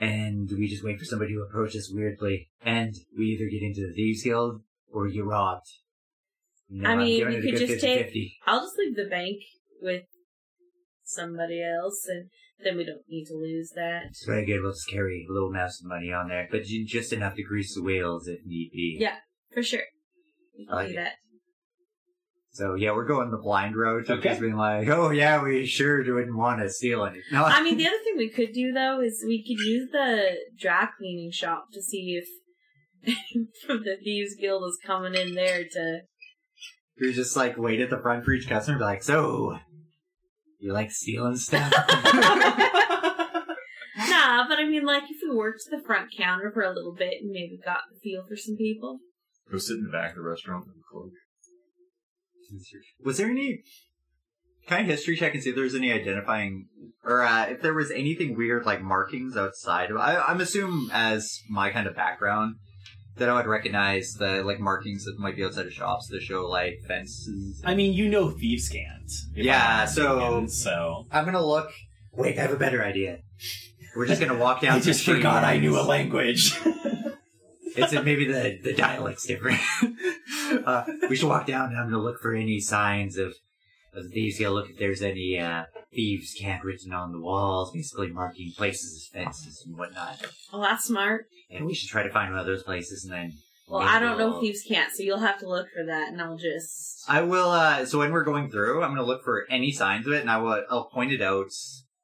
And 0.00 0.50
we 0.50 0.66
just 0.68 0.82
wait 0.82 0.98
for 0.98 1.04
somebody 1.04 1.34
to 1.34 1.42
approach 1.42 1.76
us 1.76 1.90
weirdly. 1.92 2.48
And 2.64 2.94
we 3.18 3.26
either 3.26 3.50
get 3.50 3.62
into 3.62 3.86
the 3.86 3.92
Thieves 3.92 4.22
Guild 4.22 4.62
or 4.90 5.06
get 5.08 5.24
robbed. 5.26 5.66
You 6.70 6.80
know, 6.82 6.88
I 6.88 6.92
I'm 6.92 6.98
mean, 7.00 7.18
giving 7.18 7.34
we 7.34 7.40
it 7.40 7.40
a 7.40 7.42
could 7.50 7.58
good 7.58 7.68
just 7.68 7.80
take- 7.84 8.06
50-50. 8.14 8.32
I'll 8.46 8.60
just 8.62 8.78
leave 8.78 8.96
the 8.96 9.04
bank 9.10 9.36
with 9.82 10.04
somebody 11.10 11.62
else, 11.62 12.06
and 12.08 12.28
then 12.62 12.76
we 12.76 12.84
don't 12.84 13.02
need 13.08 13.26
to 13.26 13.34
lose 13.34 13.70
that. 13.74 14.04
It's 14.10 14.24
very 14.26 14.44
good. 14.46 14.60
We'll 14.62 14.72
just 14.72 14.88
carry 14.90 15.26
a 15.28 15.32
little 15.32 15.52
mouse 15.52 15.80
of 15.80 15.88
money 15.88 16.12
on 16.12 16.28
there. 16.28 16.48
But 16.50 16.64
ju- 16.64 16.84
just 16.86 17.12
enough 17.12 17.34
to 17.36 17.42
grease 17.42 17.74
the 17.74 17.82
wheels 17.82 18.26
if 18.28 18.40
need 18.44 18.70
be. 18.72 18.96
Yeah. 19.00 19.16
For 19.52 19.62
sure. 19.62 19.82
We 20.58 20.66
can 20.66 20.74
like 20.74 20.86
do 20.88 20.92
it. 20.92 20.96
that. 20.96 21.12
So 22.52 22.74
yeah, 22.74 22.90
we're 22.92 23.06
going 23.06 23.30
the 23.30 23.38
blind 23.38 23.76
road 23.76 24.06
to 24.06 24.14
Okay. 24.14 24.30
just 24.30 24.40
being 24.40 24.56
like, 24.56 24.88
oh 24.88 25.10
yeah, 25.10 25.42
we 25.42 25.64
sure 25.66 25.98
wouldn't 25.98 26.36
want 26.36 26.60
to 26.60 26.68
steal 26.68 27.04
anything. 27.04 27.22
No, 27.32 27.44
I 27.44 27.62
mean, 27.62 27.76
the 27.78 27.86
other 27.88 27.96
thing 28.04 28.16
we 28.18 28.28
could 28.28 28.52
do 28.52 28.72
though 28.72 29.00
is 29.00 29.22
we 29.26 29.42
could 29.42 29.64
use 29.64 29.88
the 29.92 30.36
dry 30.58 30.88
cleaning 30.98 31.30
shop 31.30 31.66
to 31.72 31.80
see 31.80 32.20
if 32.20 32.28
the 33.68 33.96
thieves 34.02 34.34
guild 34.38 34.64
is 34.68 34.78
coming 34.84 35.14
in 35.14 35.34
there 35.34 35.62
to. 35.64 36.00
we 37.00 37.12
just 37.12 37.36
like 37.36 37.56
wait 37.56 37.80
at 37.80 37.88
the 37.88 37.98
front 37.98 38.24
for 38.24 38.32
each 38.32 38.48
customer, 38.48 38.74
and 38.74 38.80
be 38.80 38.84
like, 38.84 39.02
so 39.04 39.56
you 40.60 40.72
like 40.72 40.90
stealing 40.90 41.36
stuff? 41.36 41.72
Nah, 44.30 44.48
but 44.48 44.58
I 44.58 44.64
mean, 44.64 44.84
like 44.84 45.04
if 45.10 45.18
we 45.22 45.34
worked 45.34 45.62
the 45.70 45.82
front 45.84 46.10
counter 46.16 46.50
for 46.52 46.62
a 46.62 46.72
little 46.72 46.94
bit 46.94 47.14
and 47.20 47.30
maybe 47.30 47.58
got 47.64 47.80
the 47.92 47.98
feel 48.00 48.24
for 48.28 48.36
some 48.36 48.56
people. 48.56 48.98
Go 49.50 49.58
sit 49.58 49.78
in 49.78 49.84
the 49.84 49.90
back 49.90 50.10
of 50.10 50.16
the 50.16 50.22
restaurant 50.22 50.66
with 50.66 50.76
a 50.76 50.84
cloak. 50.90 51.10
was 53.04 53.18
there 53.18 53.28
any 53.28 53.62
kind 54.66 54.82
of 54.82 54.86
history 54.86 55.16
check 55.16 55.34
and 55.34 55.42
see 55.42 55.50
if 55.50 55.56
there 55.56 55.64
was 55.64 55.74
any 55.74 55.92
identifying 55.92 56.66
or 57.04 57.22
uh, 57.22 57.46
if 57.46 57.60
there 57.60 57.74
was 57.74 57.90
anything 57.90 58.36
weird 58.36 58.64
like 58.64 58.80
markings 58.80 59.36
outside 59.36 59.90
of? 59.90 59.96
I, 59.96 60.16
I'm 60.16 60.40
assuming 60.40 60.90
as 60.92 61.40
my 61.48 61.70
kind 61.70 61.86
of 61.86 61.96
background 61.96 62.56
that 63.20 63.28
I 63.28 63.34
would 63.34 63.46
recognize 63.46 64.14
the 64.14 64.42
like 64.42 64.58
markings 64.58 65.04
that 65.04 65.18
might 65.18 65.36
be 65.36 65.44
outside 65.44 65.66
of 65.66 65.72
shops 65.72 66.08
that 66.08 66.20
show 66.22 66.46
like 66.48 66.80
fences. 66.88 67.62
I 67.64 67.74
mean, 67.74 67.92
you 67.92 68.08
know 68.08 68.30
thieves' 68.30 68.68
cant. 68.68 69.10
Yeah, 69.34 69.84
so- 69.84 70.46
so 70.48 71.06
I'm 71.12 71.24
gonna 71.24 71.44
look. 71.44 71.70
Wait, 72.12 72.36
I 72.38 72.42
have 72.42 72.52
a 72.52 72.56
better 72.56 72.82
idea. 72.84 73.20
We're 73.96 74.06
just 74.06 74.20
gonna 74.20 74.36
walk 74.38 74.60
down. 74.62 74.76
I 74.76 74.80
just 74.80 75.04
forgot 75.04 75.44
I 75.44 75.58
knew 75.58 75.78
a 75.78 75.82
language. 75.82 76.52
It's 77.76 77.92
maybe 77.92 78.26
the 78.26 78.58
the 78.64 78.72
dialect's 78.74 79.24
different. 79.24 79.60
uh, 80.66 80.82
we 81.08 81.14
should 81.14 81.28
walk 81.28 81.46
down, 81.46 81.70
and 81.70 81.78
I'm 81.78 81.88
gonna 81.88 82.02
look 82.02 82.18
for 82.20 82.34
any 82.34 82.58
signs 82.58 83.16
of 83.16 83.34
of 83.94 84.04
the 84.04 84.08
thieves. 84.10 84.38
Gotta 84.38 84.52
look 84.54 84.70
if 84.70 84.78
there's 84.78 85.02
any 85.02 85.38
uh, 85.38 85.64
thieves' 85.92 86.34
cant 86.38 86.64
written 86.64 86.92
on 86.92 87.12
the 87.12 87.20
walls, 87.20 87.72
basically 87.72 88.10
marking 88.10 88.52
places 88.56 88.94
as 88.94 89.08
fences 89.12 89.62
and 89.66 89.76
whatnot. 89.76 90.24
Well, 90.52 90.62
that's 90.62 90.84
smart. 90.84 91.26
And 91.50 91.66
we 91.66 91.74
should 91.74 91.88
try 91.88 92.02
to 92.02 92.10
find 92.10 92.30
one 92.30 92.40
of 92.40 92.46
those 92.46 92.62
places, 92.62 93.04
and 93.04 93.12
then. 93.12 93.32
Well, 93.68 93.82
I 93.82 94.00
don't 94.00 94.18
know 94.18 94.26
we'll- 94.30 94.36
if 94.38 94.40
thieves' 94.42 94.62
cant, 94.66 94.92
so 94.92 95.02
you'll 95.04 95.18
have 95.18 95.38
to 95.40 95.48
look 95.48 95.68
for 95.74 95.84
that, 95.86 96.08
and 96.12 96.20
I'll 96.20 96.36
just. 96.36 97.04
I 97.08 97.22
will. 97.22 97.50
uh 97.50 97.84
So 97.86 97.98
when 97.98 98.12
we're 98.12 98.24
going 98.24 98.50
through, 98.50 98.82
I'm 98.82 98.90
gonna 98.90 99.04
look 99.06 99.22
for 99.24 99.46
any 99.50 99.70
signs 99.72 100.06
of 100.06 100.12
it, 100.12 100.20
and 100.22 100.30
I 100.30 100.38
will. 100.38 100.64
I'll 100.70 100.88
point 100.90 101.12
it 101.12 101.22
out, 101.22 101.46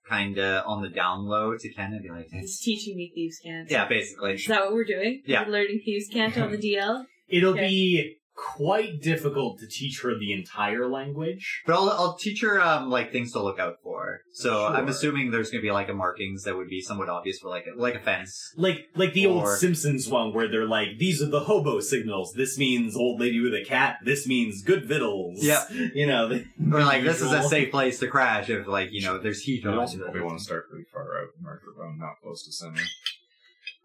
kind 0.09 0.39
of 0.39 0.65
on 0.67 0.83
the 0.83 0.89
down 0.89 1.27
low 1.27 1.57
to 1.59 1.73
Ken 1.73 1.93
and 1.93 2.03
be 2.03 2.09
like, 2.11 2.29
It's 2.33 2.61
teaching 2.61 2.97
me 2.97 3.11
thieves' 3.15 3.41
cant. 3.45 3.69
"Yeah, 3.71 3.89
basically." 3.89 4.35
Is 4.35 4.47
that 4.47 4.61
what 4.65 4.73
we're 4.75 4.85
doing? 4.85 5.23
Yeah. 5.27 5.45
We're 5.45 5.53
learning 5.53 5.83
thieves' 5.85 6.09
cant 6.09 6.39
on 6.39 6.53
the 6.53 6.59
DL. 6.75 7.05
It'll 7.29 7.51
Okay. 7.55 7.69
be 7.69 8.17
quite 8.37 9.01
difficult 9.01 9.59
to 9.59 9.67
teach 9.67 10.03
her 10.03 10.17
the 10.19 10.33
entire 10.33 10.87
language. 10.89 11.63
But 11.67 11.75
I'll, 11.77 11.89
I'll 11.91 12.17
teach 12.19 12.43
her 12.43 12.61
um 12.61 12.91
like 12.91 13.11
things 13.11 13.33
to 13.33 13.43
look 13.43 13.59
out 13.59 13.77
for. 13.83 14.21
So 14.33 14.67
I'm 14.67 14.89
assuming 14.89 15.31
there's 15.31 15.51
gonna 15.51 15.63
be 15.63 15.73
like 15.73 15.89
a 15.89 15.95
markings 15.95 16.45
that 16.45 16.55
would 16.57 16.69
be 16.69 16.81
somewhat 16.83 17.09
obvious 17.09 17.39
for 17.39 17.49
like 17.49 17.65
a, 17.67 17.81
like 17.81 17.95
a 17.95 18.01
fence. 18.01 18.53
Like 18.57 18.89
like 18.95 19.15
the 19.15 19.27
old 19.27 19.49
Simpsons 19.57 20.09
one 20.09 20.35
where 20.35 20.49
they're 20.49 20.67
like, 20.69 20.99
these 20.99 21.23
are 21.23 21.31
the 21.31 21.41
hobo 21.41 21.81
signals. 21.81 22.35
This 22.35 22.59
means 22.59 22.95
old 22.97 23.21
lady 23.21 23.41
with 23.41 23.55
a 23.55 23.65
cat. 23.65 23.97
This 24.05 24.27
means 24.27 24.63
good 24.63 24.85
victuals. 24.85 25.43
Yeah. 25.43 25.65
You 25.95 26.07
know, 26.07 26.29
the, 26.29 26.45
Or 26.73 26.85
like 26.85 27.05
this 27.11 27.23
is 27.23 27.33
a 27.33 27.43
safe 27.43 27.71
place 27.71 27.99
to 28.01 28.09
crash 28.09 28.51
if 28.51 28.67
like 28.67 28.91
you 28.93 29.03
know 29.03 29.19
there's 29.19 29.43
heat 29.43 29.63
You 29.65 29.71
on. 29.71 29.79
also 29.79 29.99
probably 29.99 30.21
want 30.21 30.39
to 30.39 30.45
start 30.45 30.69
pretty 30.69 30.85
far 30.93 31.19
out, 31.21 31.29
Market 31.41 31.71
Run, 31.77 31.99
not 31.99 32.15
close 32.23 32.45
to 32.45 32.53
center, 32.53 32.83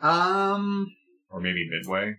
Um, 0.02 0.94
or 1.30 1.40
maybe 1.40 1.68
midway. 1.70 2.16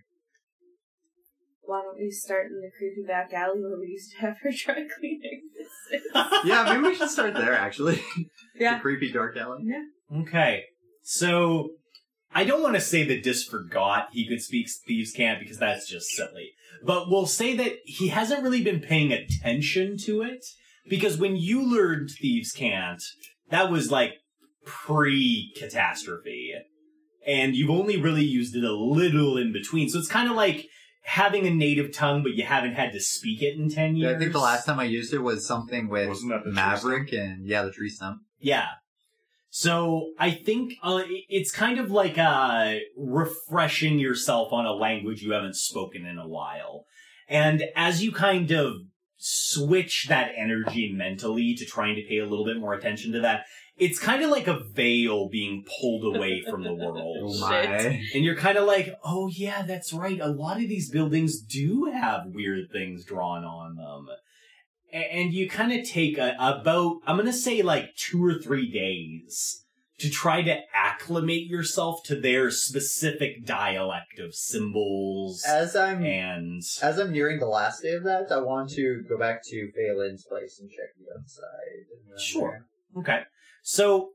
Why 1.65 1.81
don't 1.81 1.97
we 1.97 2.11
start 2.11 2.47
in 2.47 2.61
the 2.61 2.69
creepy 2.77 3.03
back 3.07 3.31
alley 3.33 3.61
where 3.61 3.79
we 3.79 3.87
used 3.87 4.11
to 4.11 4.17
have 4.17 4.35
our 4.43 4.51
dry 4.65 4.85
cleaning 4.97 5.41
business? 5.57 6.33
yeah, 6.45 6.63
maybe 6.65 6.89
we 6.89 6.95
should 6.95 7.09
start 7.09 7.33
there 7.33 7.53
actually. 7.53 8.01
Yeah. 8.55 8.75
the 8.75 8.81
creepy 8.81 9.11
dark 9.11 9.35
alley. 9.35 9.63
Yeah. 9.63 10.19
Okay. 10.21 10.65
So 11.01 11.71
I 12.35 12.43
don't 12.43 12.61
want 12.61 12.75
to 12.75 12.81
say 12.81 13.03
that 13.03 13.23
Dis 13.23 13.43
forgot 13.43 14.09
he 14.11 14.27
could 14.27 14.43
speak 14.43 14.67
Thieves' 14.85 15.11
Cant 15.11 15.39
because 15.39 15.57
that's 15.57 15.89
just 15.89 16.09
silly. 16.09 16.51
But 16.85 17.09
we'll 17.09 17.25
say 17.25 17.55
that 17.57 17.77
he 17.85 18.09
hasn't 18.09 18.43
really 18.43 18.63
been 18.63 18.79
paying 18.79 19.11
attention 19.11 19.97
to 20.05 20.21
it 20.21 20.45
because 20.87 21.17
when 21.17 21.35
you 21.35 21.63
learned 21.63 22.11
Thieves' 22.11 22.51
Cant, 22.51 23.01
that 23.49 23.71
was 23.71 23.89
like 23.89 24.13
pre-catastrophe. 24.65 26.53
And 27.25 27.55
you've 27.55 27.69
only 27.69 27.99
really 27.99 28.23
used 28.23 28.55
it 28.55 28.63
a 28.63 28.73
little 28.73 29.37
in 29.37 29.53
between. 29.53 29.89
So 29.89 29.97
it's 29.97 30.07
kind 30.07 30.29
of 30.29 30.35
like 30.35 30.67
having 31.03 31.45
a 31.45 31.49
native 31.49 31.93
tongue, 31.93 32.23
but 32.23 32.33
you 32.33 32.43
haven't 32.43 32.73
had 32.73 32.91
to 32.93 32.99
speak 32.99 33.41
it 33.41 33.57
in 33.57 33.69
10 33.69 33.95
years. 33.95 34.11
Yeah, 34.11 34.15
I 34.15 34.19
think 34.19 34.31
the 34.31 34.39
last 34.39 34.65
time 34.65 34.79
I 34.79 34.85
used 34.85 35.13
it 35.13 35.19
was 35.19 35.45
something 35.45 35.89
with 35.89 36.07
Wasn't 36.07 36.31
that 36.31 36.39
the 36.39 36.51
tree 36.51 36.53
Maverick 36.53 37.13
and 37.13 37.45
yeah, 37.45 37.63
the 37.63 37.71
tree 37.71 37.89
stump. 37.89 38.21
Yeah. 38.39 38.67
So 39.49 40.13
I 40.17 40.31
think 40.31 40.73
uh, 40.81 41.03
it's 41.05 41.51
kind 41.51 41.77
of 41.77 41.91
like 41.91 42.17
uh, 42.17 42.75
refreshing 42.97 43.99
yourself 43.99 44.51
on 44.51 44.65
a 44.65 44.71
language 44.71 45.21
you 45.21 45.33
haven't 45.33 45.55
spoken 45.55 46.05
in 46.05 46.17
a 46.17 46.27
while. 46.27 46.85
And 47.27 47.63
as 47.75 48.03
you 48.03 48.11
kind 48.11 48.49
of 48.51 48.77
switch 49.17 50.07
that 50.09 50.31
energy 50.35 50.91
mentally 50.91 51.55
to 51.55 51.65
trying 51.65 51.95
to 51.95 52.01
pay 52.09 52.17
a 52.17 52.25
little 52.25 52.45
bit 52.45 52.57
more 52.59 52.73
attention 52.73 53.11
to 53.11 53.21
that, 53.21 53.45
it's 53.77 53.99
kind 53.99 54.23
of 54.23 54.29
like 54.29 54.47
a 54.47 54.59
veil 54.73 55.29
being 55.29 55.63
pulled 55.79 56.15
away 56.15 56.41
from 56.49 56.63
the 56.63 56.73
world. 56.73 57.17
Oh 57.23 57.39
my. 57.39 57.63
And 58.13 58.23
you're 58.23 58.35
kind 58.35 58.57
of 58.57 58.65
like, 58.65 58.93
oh 59.03 59.29
yeah, 59.33 59.63
that's 59.63 59.93
right. 59.93 60.19
A 60.19 60.27
lot 60.27 60.57
of 60.61 60.67
these 60.69 60.89
buildings 60.89 61.41
do 61.41 61.85
have 61.93 62.27
weird 62.27 62.69
things 62.71 63.03
drawn 63.05 63.43
on 63.43 63.75
them. 63.75 64.07
And 64.91 65.33
you 65.33 65.49
kind 65.49 65.71
of 65.73 65.87
take 65.89 66.17
a, 66.19 66.35
about, 66.39 66.97
I'm 67.07 67.15
going 67.15 67.25
to 67.25 67.33
say 67.33 67.63
like 67.63 67.95
two 67.95 68.23
or 68.23 68.35
three 68.35 68.69
days 68.71 69.65
to 69.99 70.09
try 70.09 70.43
to 70.43 70.59
acclimate 70.75 71.47
yourself 71.47 72.03
to 72.05 72.19
their 72.19 72.51
specific 72.51 73.45
dialect 73.45 74.19
of 74.19 74.35
symbols 74.35 75.43
As 75.47 75.75
I'm 75.75 76.03
and 76.03 76.61
as 76.81 76.99
I'm 76.99 77.11
nearing 77.11 77.39
the 77.39 77.47
last 77.47 77.81
day 77.81 77.93
of 77.93 78.03
that, 78.03 78.31
I 78.31 78.37
want 78.39 78.69
to 78.71 79.03
go 79.09 79.17
back 79.17 79.41
to 79.45 79.71
Phelan's 79.75 80.25
place 80.25 80.59
and 80.59 80.69
check 80.69 80.89
the 80.99 81.05
outside. 81.19 81.85
and 81.91 82.11
then- 82.11 82.19
Sure. 82.19 82.65
Okay. 82.97 83.21
So, 83.63 84.09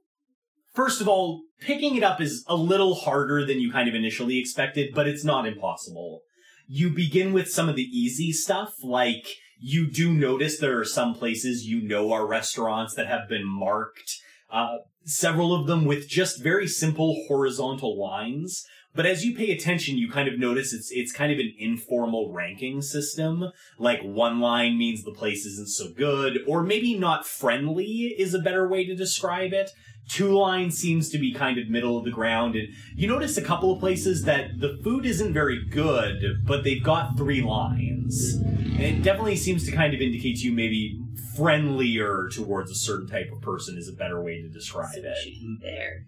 first 0.75 1.01
of 1.01 1.09
all, 1.09 1.43
picking 1.59 1.97
it 1.97 2.03
up 2.03 2.21
is 2.21 2.45
a 2.47 2.55
little 2.55 2.95
harder 2.95 3.45
than 3.45 3.61
you 3.61 3.73
kind 3.73 3.89
of 3.89 3.95
initially 3.95 4.39
expected, 4.39 4.95
but 4.95 5.09
it's 5.09 5.25
not 5.25 5.47
impossible. 5.47 6.21
You 6.67 6.91
begin 6.91 7.33
with 7.33 7.51
some 7.51 7.69
of 7.69 7.75
the 7.75 7.89
easy 7.91 8.31
stuff, 8.31 8.75
like 8.85 9.27
you 9.59 9.91
do 9.91 10.13
notice 10.13 10.59
there 10.59 10.79
are 10.79 10.85
some 10.85 11.15
places 11.15 11.67
you 11.67 11.81
know 11.81 12.13
are 12.13 12.27
restaurants 12.27 12.95
that 12.95 13.07
have 13.07 13.27
been 13.27 13.47
marked, 13.47 14.17
uh, 14.51 14.77
several 15.05 15.55
of 15.55 15.67
them 15.67 15.87
with 15.87 16.09
just 16.09 16.43
very 16.43 16.69
simple 16.69 17.25
horizontal 17.27 17.99
lines. 17.99 18.67
But 18.95 19.07
as 19.07 19.25
you 19.25 19.35
pay 19.37 19.51
attention, 19.53 19.97
you 19.99 20.11
kind 20.11 20.29
of 20.29 20.39
notice 20.39 20.73
it's 20.73 20.91
it's 20.91 21.13
kind 21.13 21.31
of 21.33 21.39
an 21.39 21.53
informal 21.59 22.33
ranking 22.33 22.83
system. 22.83 23.45
Like 23.79 24.01
one 24.03 24.41
line 24.41 24.77
means 24.77 25.05
the 25.05 25.13
place 25.13 25.45
isn't 25.47 25.69
so 25.69 25.91
good, 25.97 26.39
or 26.47 26.63
maybe 26.63 26.99
not 26.99 27.27
friendly 27.27 28.15
is 28.19 28.35
a 28.35 28.41
better 28.41 28.67
way 28.69 28.85
to 28.87 28.97
describe 28.97 29.53
it. 29.53 29.71
Two 30.09 30.33
lines 30.33 30.79
seems 30.79 31.11
to 31.11 31.19
be 31.19 31.35
kind 31.35 31.59
of 31.59 31.69
middle 31.69 31.99
of 31.99 32.05
the 32.07 32.11
ground, 32.11 32.57
and 32.57 32.69
you 32.97 33.07
notice 33.07 33.37
a 33.37 33.43
couple 33.43 33.71
of 33.71 33.79
places 33.79 34.25
that 34.25 34.59
the 34.59 34.79
food 34.83 35.05
isn't 35.05 35.35
very 35.35 35.63
good, 35.69 36.39
but 36.47 36.65
they've 36.65 36.83
got 36.83 37.19
three 37.19 37.43
lines. 37.43 38.37
And 38.37 38.81
it 38.81 39.03
definitely 39.03 39.37
seems 39.37 39.67
to 39.67 39.73
kind 39.73 39.93
of 39.93 40.01
indicate 40.01 40.37
to 40.39 40.45
you 40.45 40.53
maybe 40.53 40.99
friendlier 41.37 42.29
towards 42.33 42.71
a 42.71 42.75
certain 42.75 43.07
type 43.07 43.31
of 43.33 43.41
person 43.43 43.77
is 43.77 43.87
a 43.89 43.93
better 43.93 44.23
way 44.23 44.41
to 44.41 44.49
describe 44.49 44.93
So 44.95 45.01
it. 45.01 45.05
we 45.05 45.15
should 45.23 45.43
eat 45.43 45.59
there. 45.61 46.07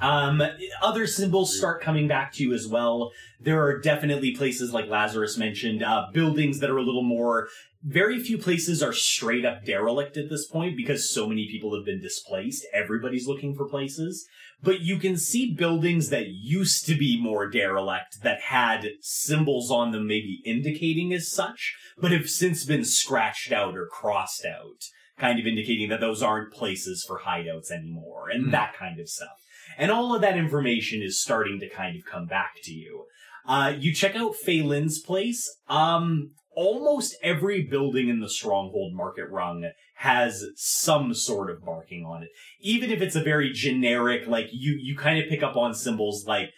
Um, 0.00 0.42
other 0.82 1.06
symbols 1.06 1.56
start 1.56 1.82
coming 1.82 2.08
back 2.08 2.32
to 2.34 2.42
you 2.42 2.52
as 2.52 2.66
well. 2.66 3.12
There 3.40 3.62
are 3.62 3.78
definitely 3.78 4.34
places 4.34 4.72
like 4.72 4.88
Lazarus 4.88 5.36
mentioned, 5.36 5.82
uh, 5.82 6.06
buildings 6.12 6.60
that 6.60 6.70
are 6.70 6.78
a 6.78 6.82
little 6.82 7.02
more. 7.02 7.48
Very 7.82 8.18
few 8.18 8.36
places 8.36 8.82
are 8.82 8.92
straight 8.92 9.44
up 9.44 9.64
derelict 9.64 10.16
at 10.16 10.28
this 10.28 10.46
point 10.46 10.76
because 10.76 11.12
so 11.12 11.26
many 11.26 11.48
people 11.50 11.74
have 11.74 11.84
been 11.86 12.00
displaced. 12.00 12.66
Everybody's 12.74 13.26
looking 13.26 13.54
for 13.54 13.66
places. 13.68 14.26
But 14.62 14.80
you 14.80 14.98
can 14.98 15.16
see 15.16 15.54
buildings 15.54 16.10
that 16.10 16.28
used 16.28 16.84
to 16.86 16.94
be 16.94 17.18
more 17.18 17.48
derelict 17.48 18.22
that 18.22 18.42
had 18.42 18.88
symbols 19.00 19.70
on 19.70 19.92
them 19.92 20.06
maybe 20.06 20.42
indicating 20.44 21.14
as 21.14 21.32
such, 21.32 21.74
but 21.98 22.12
have 22.12 22.28
since 22.28 22.66
been 22.66 22.84
scratched 22.84 23.52
out 23.52 23.74
or 23.74 23.86
crossed 23.86 24.44
out, 24.44 24.84
kind 25.18 25.40
of 25.40 25.46
indicating 25.46 25.88
that 25.88 26.00
those 26.00 26.22
aren't 26.22 26.52
places 26.52 27.02
for 27.08 27.20
hideouts 27.20 27.70
anymore 27.70 28.28
and 28.28 28.46
Hmm. 28.46 28.50
that 28.50 28.74
kind 28.76 29.00
of 29.00 29.08
stuff. 29.08 29.38
And 29.80 29.90
all 29.90 30.14
of 30.14 30.20
that 30.20 30.36
information 30.36 31.00
is 31.02 31.22
starting 31.22 31.58
to 31.60 31.68
kind 31.68 31.96
of 31.96 32.04
come 32.04 32.26
back 32.26 32.56
to 32.64 32.72
you. 32.72 33.06
Uh, 33.46 33.72
you 33.78 33.94
check 33.94 34.14
out 34.14 34.36
Phelan's 34.36 35.00
place. 35.00 35.50
Um, 35.68 36.32
almost 36.54 37.16
every 37.22 37.62
building 37.62 38.10
in 38.10 38.20
the 38.20 38.28
Stronghold 38.28 38.94
Market 38.94 39.30
Rung 39.30 39.70
has 39.96 40.44
some 40.54 41.14
sort 41.14 41.50
of 41.50 41.64
marking 41.64 42.04
on 42.04 42.22
it. 42.22 42.28
Even 42.60 42.90
if 42.90 43.00
it's 43.00 43.16
a 43.16 43.22
very 43.22 43.52
generic, 43.52 44.26
like, 44.28 44.48
you, 44.52 44.76
you 44.78 44.96
kind 44.98 45.18
of 45.18 45.30
pick 45.30 45.42
up 45.42 45.56
on 45.56 45.72
symbols 45.72 46.26
like, 46.26 46.50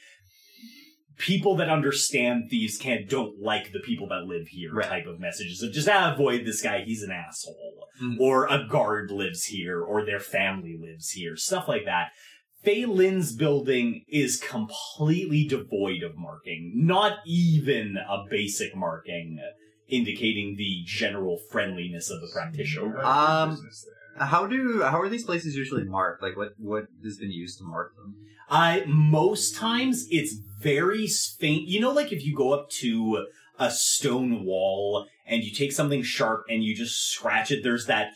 people 1.18 1.54
that 1.56 1.68
understand 1.68 2.50
thieves' 2.50 2.78
cant 2.78 3.08
don't 3.08 3.40
like 3.40 3.70
the 3.72 3.78
people 3.78 4.08
that 4.08 4.24
live 4.24 4.48
here 4.48 4.74
Right. 4.74 4.88
type 4.88 5.06
of 5.06 5.20
messages. 5.20 5.60
So 5.60 5.70
just 5.70 5.88
ah, 5.88 6.12
avoid 6.12 6.44
this 6.44 6.62
guy, 6.62 6.82
he's 6.84 7.02
an 7.04 7.12
asshole. 7.12 7.86
Mhm. 8.02 8.16
Or 8.18 8.46
a 8.48 8.66
guard 8.66 9.12
lives 9.12 9.44
here, 9.44 9.80
or 9.80 10.04
their 10.04 10.18
family 10.18 10.76
lives 10.76 11.10
here, 11.10 11.36
stuff 11.36 11.68
like 11.68 11.84
that. 11.84 12.08
Phelan's 12.64 13.34
building 13.34 14.04
is 14.08 14.36
completely 14.36 15.46
devoid 15.46 16.02
of 16.02 16.16
marking, 16.16 16.72
not 16.74 17.18
even 17.26 17.96
a 17.96 18.24
basic 18.30 18.74
marking 18.76 19.38
indicating 19.88 20.56
the 20.56 20.82
general 20.86 21.38
friendliness 21.50 22.10
of 22.10 22.20
the 22.20 22.28
practitioner. 22.32 22.98
Um, 23.04 23.58
Uh, 24.18 24.26
How 24.26 24.46
do 24.46 24.82
how 24.82 25.00
are 25.00 25.08
these 25.08 25.24
places 25.24 25.56
usually 25.56 25.84
marked? 25.84 26.22
Like 26.22 26.36
what 26.36 26.50
what 26.58 26.84
has 27.02 27.16
been 27.16 27.30
used 27.30 27.58
to 27.58 27.64
mark 27.64 27.94
them? 27.96 28.14
I 28.50 28.84
most 28.86 29.56
times 29.56 30.06
it's 30.10 30.34
very 30.60 31.06
faint. 31.06 31.66
You 31.68 31.80
know, 31.80 31.92
like 31.92 32.12
if 32.12 32.24
you 32.24 32.36
go 32.36 32.52
up 32.52 32.68
to 32.82 33.26
a 33.58 33.70
stone 33.70 34.44
wall 34.44 35.06
and 35.26 35.42
you 35.42 35.50
take 35.50 35.72
something 35.72 36.02
sharp 36.02 36.44
and 36.50 36.62
you 36.62 36.74
just 36.76 37.10
scratch 37.10 37.50
it, 37.50 37.62
there's 37.62 37.86
that 37.86 38.08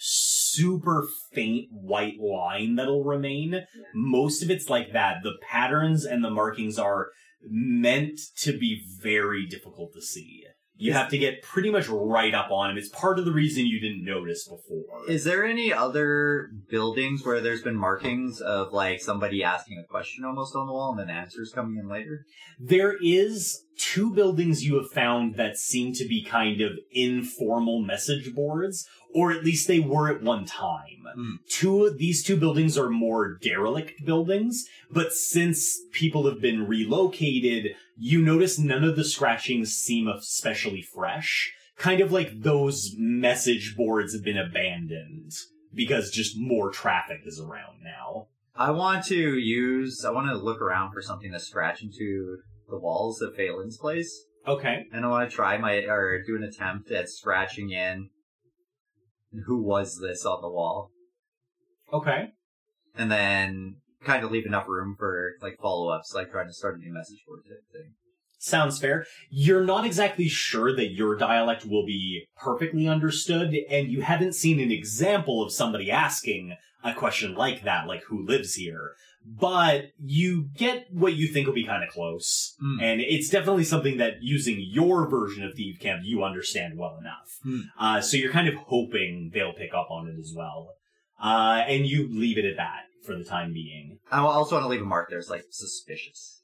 super 0.57 1.07
faint 1.33 1.69
white 1.71 2.19
line 2.21 2.77
that'll 2.77 3.05
remain. 3.05 3.67
Most 3.95 4.43
of 4.43 4.51
it's 4.51 4.69
like 4.69 4.93
that. 4.93 5.23
The 5.23 5.35
patterns 5.51 6.05
and 6.05 6.25
the 6.25 6.31
markings 6.31 6.79
are 6.79 7.09
meant 7.49 8.21
to 8.39 8.59
be 8.59 8.83
very 9.01 9.47
difficult 9.47 9.93
to 9.95 10.03
see. 10.03 10.45
You 10.79 10.93
have 10.93 11.09
to 11.09 11.19
get 11.19 11.43
pretty 11.43 11.71
much 11.71 11.89
right 11.89 12.35
up 12.35 12.51
on 12.51 12.69
them. 12.69 12.77
It's 12.77 12.91
part 12.91 13.19
of 13.19 13.25
the 13.25 13.33
reason 13.33 13.65
you 13.65 13.81
didn't 13.81 14.05
notice 14.05 14.47
before. 14.47 15.09
Is 15.09 15.25
there 15.25 15.47
any 15.47 15.73
other 15.73 16.51
buildings 16.69 17.25
where 17.25 17.41
there's 17.41 17.63
been 17.63 17.77
markings 17.77 18.43
of 18.43 18.75
like 18.75 19.01
somebody 19.01 19.43
asking 19.43 19.79
a 19.79 19.91
question 19.91 20.25
almost 20.25 20.55
on 20.55 20.67
the 20.67 20.75
wall 20.75 20.91
and 20.91 21.01
then 21.09 21.17
answers 21.17 21.51
coming 21.55 21.79
in 21.79 21.89
later? 21.89 22.27
There 22.61 22.95
is 23.03 23.65
two 23.79 24.13
buildings 24.13 24.65
you 24.65 24.75
have 24.77 24.91
found 24.91 25.37
that 25.37 25.57
seem 25.57 25.95
to 25.95 26.07
be 26.07 26.23
kind 26.23 26.61
of 26.61 26.73
informal 26.91 27.81
message 27.81 28.35
boards, 28.35 28.87
or 29.15 29.33
at 29.33 29.45
least 29.45 29.69
they 29.69 29.81
were 29.81 30.11
at 30.11 30.23
one 30.23 30.45
time. 30.45 31.07
Hmm. 31.15 31.35
Two 31.49 31.91
these 31.91 32.23
two 32.23 32.37
buildings 32.37 32.77
are 32.77 32.91
more 32.91 33.39
derelict 33.39 34.05
buildings, 34.05 34.67
but 34.91 35.13
since 35.13 35.79
people 35.93 36.27
have 36.29 36.41
been 36.41 36.67
relocated, 36.67 37.75
you 37.97 38.23
notice 38.23 38.59
none 38.59 38.85
of 38.85 38.97
the 38.97 39.05
scratchings 39.05 39.73
seem 39.73 40.09
especially 40.09 40.83
fresh. 40.83 41.53
Kind 41.77 42.01
of 42.01 42.13
like 42.13 42.43
those 42.43 42.95
message 42.97 43.75
boards 43.77 44.15
have 44.15 44.25
been 44.25 44.39
abandoned 44.39 45.33
because 45.75 46.11
just 46.11 46.37
more 46.39 46.71
traffic 46.71 47.21
is 47.25 47.41
around 47.41 47.83
now. 47.83 48.29
I 48.55 48.71
want 48.71 49.05
to 49.07 49.37
use 49.39 50.05
I 50.05 50.11
want 50.11 50.29
to 50.29 50.37
look 50.37 50.61
around 50.61 50.93
for 50.93 51.03
something 51.03 51.33
to 51.33 51.41
scratch 51.41 51.83
into 51.83 52.39
the 52.69 52.79
walls 52.79 53.21
of 53.21 53.35
Phelan's 53.35 53.77
place. 53.77 54.25
Okay. 54.47 54.85
and 54.93 55.05
I 55.05 55.09
want 55.09 55.29
to 55.29 55.35
try 55.35 55.59
my 55.59 55.73
or 55.89 56.23
do 56.23 56.37
an 56.37 56.45
attempt 56.45 56.91
at 56.91 57.09
scratching 57.09 57.71
in. 57.71 58.11
Who 59.45 59.63
was 59.63 60.01
this 60.01 60.25
on 60.25 60.41
the 60.43 60.49
wall? 60.49 60.91
Okay. 61.93 62.31
And 62.97 63.11
then 63.11 63.77
kind 64.03 64.25
of 64.25 64.31
leave 64.31 64.47
enough 64.47 64.69
room 64.69 64.97
for 64.99 65.33
like 65.43 65.59
follow 65.61 65.91
ups, 65.91 66.15
like 66.15 66.31
trying 66.31 66.47
to 66.47 66.55
start 66.55 66.77
a 66.77 66.79
new 66.79 66.93
message 66.93 67.23
board 67.27 67.43
type 67.49 67.65
thing. 67.73 67.93
Sounds 68.39 68.79
fair. 68.79 69.07
You're 69.31 69.65
not 69.65 69.85
exactly 69.85 70.29
sure 70.29 70.75
that 70.77 70.93
your 70.93 71.17
dialect 71.17 71.67
will 71.67 71.85
be 71.85 72.27
perfectly 72.37 72.87
understood, 72.87 73.55
and 73.69 73.89
you 73.89 74.03
haven't 74.03 74.35
seen 74.35 74.61
an 74.61 74.71
example 74.71 75.43
of 75.43 75.53
somebody 75.53 75.91
asking 75.91 76.55
a 76.85 76.95
question 76.95 77.35
like 77.35 77.65
that, 77.65 77.87
like 77.87 78.05
who 78.05 78.25
lives 78.25 78.55
here. 78.55 78.93
But 79.29 79.87
you 79.99 80.49
get 80.57 80.87
what 80.93 81.15
you 81.15 81.27
think 81.27 81.49
will 81.49 81.55
be 81.55 81.67
kind 81.67 81.83
of 81.83 81.91
close. 81.91 82.55
Hmm. 82.61 82.81
And 82.81 83.01
it's 83.01 83.29
definitely 83.29 83.65
something 83.65 83.97
that 83.99 84.23
using 84.23 84.59
your 84.61 85.09
version 85.09 85.43
of 85.43 85.55
Thief 85.55 85.81
Cant, 85.81 86.05
you 86.05 86.23
understand 86.23 86.79
well 86.79 86.97
enough. 87.01 87.39
Hmm. 87.43 87.61
Uh, 87.79 88.01
so 88.01 88.17
you're 88.17 88.31
kind 88.33 88.47
of 88.49 88.55
hoping 88.55 89.33
they'll 89.35 89.53
pick 89.53 89.75
up 89.75 89.91
on 89.91 90.07
it 90.09 90.19
as 90.21 90.33
well. 90.37 90.69
Uh, 91.21 91.65
and 91.67 91.87
you 91.87 92.09
leave 92.09 92.39
it 92.39 92.45
at 92.45 92.57
that 92.57 92.83
for 93.05 93.17
the 93.17 93.25
time 93.25 93.53
being. 93.53 93.99
I 94.13 94.21
also 94.21 94.55
want 94.55 94.65
to 94.65 94.69
leave 94.69 94.83
a 94.83 94.85
mark 94.85 95.11
there. 95.11 95.19
It's 95.19 95.31
like 95.31 95.45
suspicious, 95.51 96.43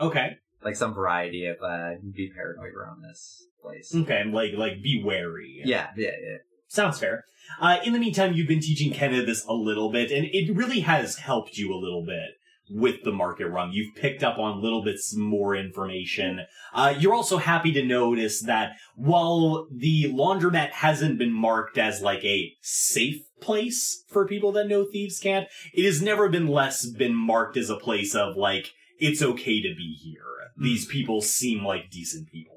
Okay. 0.00 0.36
like 0.62 0.76
some 0.76 0.94
variety 0.94 1.46
of 1.46 1.56
uh, 1.62 1.94
be 2.14 2.30
paranoid 2.34 2.74
around 2.74 3.02
this 3.02 3.46
place. 3.62 3.94
Okay. 3.94 4.20
And 4.20 4.32
like, 4.32 4.52
like, 4.56 4.82
be 4.82 5.02
wary. 5.04 5.62
Yeah, 5.64 5.88
yeah, 5.96 6.10
yeah. 6.22 6.36
Sounds 6.74 6.98
fair. 6.98 7.24
Uh, 7.60 7.76
in 7.84 7.92
the 7.92 8.00
meantime, 8.00 8.32
you've 8.32 8.48
been 8.48 8.58
teaching 8.58 8.92
Kenna 8.92 9.24
this 9.24 9.44
a 9.46 9.54
little 9.54 9.92
bit, 9.92 10.10
and 10.10 10.26
it 10.32 10.52
really 10.56 10.80
has 10.80 11.18
helped 11.18 11.56
you 11.56 11.72
a 11.72 11.78
little 11.78 12.04
bit 12.04 12.30
with 12.68 13.04
the 13.04 13.12
market 13.12 13.46
run. 13.46 13.72
You've 13.72 13.94
picked 13.94 14.24
up 14.24 14.38
on 14.38 14.60
little 14.60 14.82
bits 14.82 15.14
more 15.14 15.54
information. 15.54 16.40
Uh, 16.72 16.92
you're 16.98 17.14
also 17.14 17.36
happy 17.36 17.70
to 17.74 17.84
notice 17.84 18.42
that 18.42 18.72
while 18.96 19.68
the 19.70 20.12
laundromat 20.12 20.70
hasn't 20.70 21.16
been 21.16 21.32
marked 21.32 21.78
as 21.78 22.02
like 22.02 22.24
a 22.24 22.52
safe 22.60 23.22
place 23.40 24.02
for 24.08 24.26
people 24.26 24.50
that 24.52 24.66
know 24.66 24.84
thieves' 24.84 25.20
cant, 25.20 25.46
it 25.74 25.84
has 25.84 26.02
never 26.02 26.28
been 26.28 26.48
less 26.48 26.86
been 26.86 27.14
marked 27.14 27.56
as 27.56 27.70
a 27.70 27.76
place 27.76 28.16
of 28.16 28.36
like, 28.36 28.72
it's 28.98 29.22
okay 29.22 29.62
to 29.62 29.74
be 29.76 29.96
here. 30.02 30.22
These 30.56 30.86
people 30.86 31.20
seem 31.20 31.64
like 31.64 31.90
decent 31.90 32.32
people. 32.32 32.53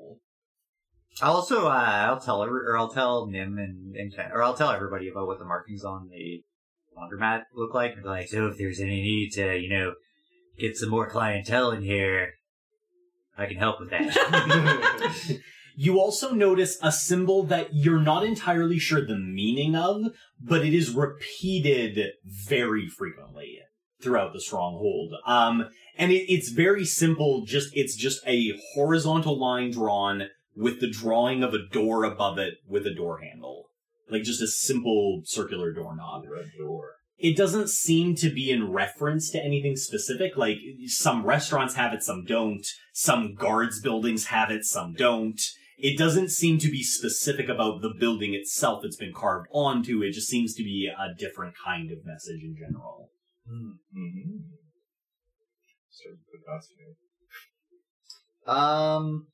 I'll 1.21 1.35
also 1.35 1.67
uh, 1.67 2.05
I'll 2.09 2.19
tell 2.19 2.43
every, 2.43 2.61
or 2.65 2.77
I'll 2.77 2.89
tell 2.89 3.27
Nim 3.27 3.57
and, 3.57 3.95
and 3.95 4.15
Ken, 4.15 4.31
or 4.33 4.43
I'll 4.43 4.55
tell 4.55 4.71
everybody 4.71 5.09
about 5.09 5.27
what 5.27 5.39
the 5.39 5.45
markings 5.45 5.83
on 5.83 6.09
the 6.09 6.43
laundromat 6.97 7.43
look 7.53 7.73
like. 7.73 7.93
And 7.93 8.03
be 8.03 8.09
like, 8.09 8.27
so 8.27 8.47
if 8.47 8.57
there's 8.57 8.79
any 8.79 9.01
need 9.01 9.31
to, 9.33 9.57
you 9.57 9.69
know, 9.69 9.93
get 10.59 10.77
some 10.77 10.89
more 10.89 11.09
clientele 11.09 11.71
in 11.71 11.81
here, 11.81 12.33
I 13.37 13.45
can 13.45 13.57
help 13.57 13.79
with 13.79 13.91
that. 13.91 15.39
You 15.79 15.99
also 15.99 16.33
notice 16.33 16.79
a 16.81 16.91
symbol 16.91 17.43
that 17.43 17.67
you're 17.71 18.01
not 18.01 18.25
entirely 18.25 18.79
sure 18.79 19.05
the 19.05 19.15
meaning 19.15 19.75
of, 19.75 20.05
but 20.41 20.65
it 20.65 20.73
is 20.73 20.89
repeated 20.89 22.13
very 22.25 22.87
frequently 22.87 23.59
throughout 24.01 24.33
the 24.33 24.41
stronghold. 24.41 25.13
Um, 25.27 25.69
and 25.95 26.11
it, 26.11 26.31
it's 26.33 26.49
very 26.49 26.83
simple. 26.83 27.45
Just 27.45 27.69
it's 27.73 27.95
just 27.95 28.25
a 28.25 28.59
horizontal 28.73 29.39
line 29.39 29.69
drawn 29.69 30.29
with 30.57 30.79
the 30.81 30.89
drawing 30.89 31.43
of 31.43 31.53
a 31.53 31.67
door 31.71 32.03
above 32.03 32.37
it 32.39 32.55
with 32.67 32.85
a 32.87 32.93
door 32.93 33.19
handle, 33.19 33.69
like 34.09 34.23
just 34.23 34.41
a 34.41 34.47
simple 34.47 35.21
circular 35.23 35.71
doorknob 35.71 36.23
Red 36.27 36.51
door. 36.57 36.95
it 37.17 37.37
doesn't 37.37 37.69
seem 37.69 38.15
to 38.15 38.29
be 38.33 38.49
in 38.49 38.71
reference 38.71 39.29
to 39.31 39.39
anything 39.39 39.75
specific. 39.75 40.35
Like 40.35 40.57
some 40.87 41.23
restaurants 41.23 41.75
have 41.75 41.93
it, 41.93 42.03
some 42.03 42.25
don't. 42.25 42.65
Some 42.91 43.35
guards 43.35 43.79
buildings 43.79 44.25
have 44.25 44.49
it, 44.49 44.65
some 44.65 44.93
don't. 44.93 45.39
It 45.77 45.95
doesn't 45.95 46.31
seem 46.31 46.57
to 46.57 46.71
be 46.71 46.81
specific 46.81 47.49
about 47.49 47.83
the 47.83 47.93
building 47.99 48.33
itself 48.33 48.83
it's 48.83 48.95
been 48.95 49.13
carved 49.13 49.47
onto. 49.51 50.01
It 50.01 50.13
just 50.13 50.27
seems 50.27 50.55
to 50.55 50.63
be 50.63 50.89
a 50.89 51.13
different 51.13 51.53
kind 51.63 51.91
of 51.91 51.99
message 52.03 52.41
in 52.41 52.55
general. 52.57 53.11
Mm-hmm. 53.47 54.37
Started 55.91 56.19
to 56.31 56.39
fascinate. 56.47 56.97
um, 58.47 59.27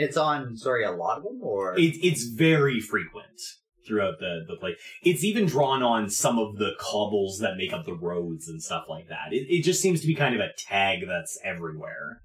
it's 0.00 0.16
on. 0.16 0.56
Sorry, 0.56 0.84
a 0.84 0.90
lot 0.92 1.18
of 1.18 1.24
them, 1.24 1.40
or 1.42 1.78
It, 1.78 1.96
it's 2.02 2.24
very 2.24 2.80
frequent 2.80 3.40
throughout 3.86 4.18
the, 4.20 4.44
the 4.48 4.56
play. 4.56 4.76
It's 5.02 5.24
even 5.24 5.46
drawn 5.46 5.82
on 5.82 6.08
some 6.10 6.38
of 6.38 6.56
the 6.58 6.72
cobbles 6.78 7.38
that 7.40 7.56
make 7.56 7.72
up 7.72 7.84
the 7.86 7.94
roads 7.94 8.48
and 8.48 8.62
stuff 8.62 8.84
like 8.88 9.08
that. 9.08 9.32
It, 9.32 9.46
it 9.48 9.62
just 9.64 9.80
seems 9.80 10.00
to 10.02 10.06
be 10.06 10.14
kind 10.14 10.34
of 10.34 10.40
a 10.40 10.50
tag 10.56 11.00
that's 11.08 11.38
everywhere. 11.44 12.20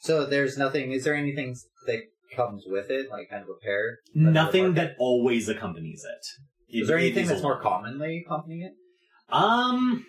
so 0.00 0.24
there's 0.26 0.56
nothing. 0.56 0.92
Is 0.92 1.04
there 1.04 1.14
anything 1.14 1.56
that 1.86 2.02
comes 2.34 2.64
with 2.66 2.90
it, 2.90 3.10
like 3.10 3.30
kind 3.30 3.42
of 3.42 3.48
a 3.48 3.64
pair? 3.64 3.98
Nothing 4.14 4.74
that 4.74 4.94
always 4.98 5.48
accompanies 5.48 6.04
it. 6.04 6.76
It- 6.76 6.82
Is 6.82 6.88
there 6.88 6.98
it 6.98 7.02
anything 7.02 7.26
that's 7.26 7.40
a 7.40 7.42
more 7.42 7.60
commonly 7.60 8.24
accompanying 8.26 8.62
it? 8.62 8.72
Um, 9.28 10.06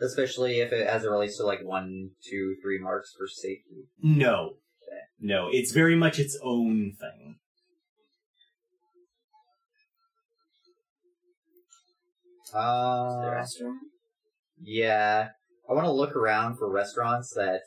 Especially 0.00 0.60
if 0.60 0.72
it 0.72 0.86
as 0.86 1.04
it 1.04 1.08
relates 1.10 1.36
to 1.38 1.44
like 1.44 1.60
one, 1.64 2.10
two, 2.24 2.56
three 2.62 2.78
marks 2.78 3.12
for 3.16 3.26
safety. 3.26 3.88
no. 4.02 4.54
No, 5.20 5.48
it's 5.50 5.72
very 5.72 5.96
much 5.96 6.20
its 6.20 6.38
own 6.44 6.92
thing. 7.00 7.38
the 12.52 12.58
Uh, 12.58 13.30
restaurant? 13.32 13.78
yeah. 14.60 15.28
I 15.68 15.72
want 15.74 15.86
to 15.86 15.92
look 15.92 16.16
around 16.16 16.56
for 16.56 16.70
restaurants 16.70 17.34
that 17.34 17.60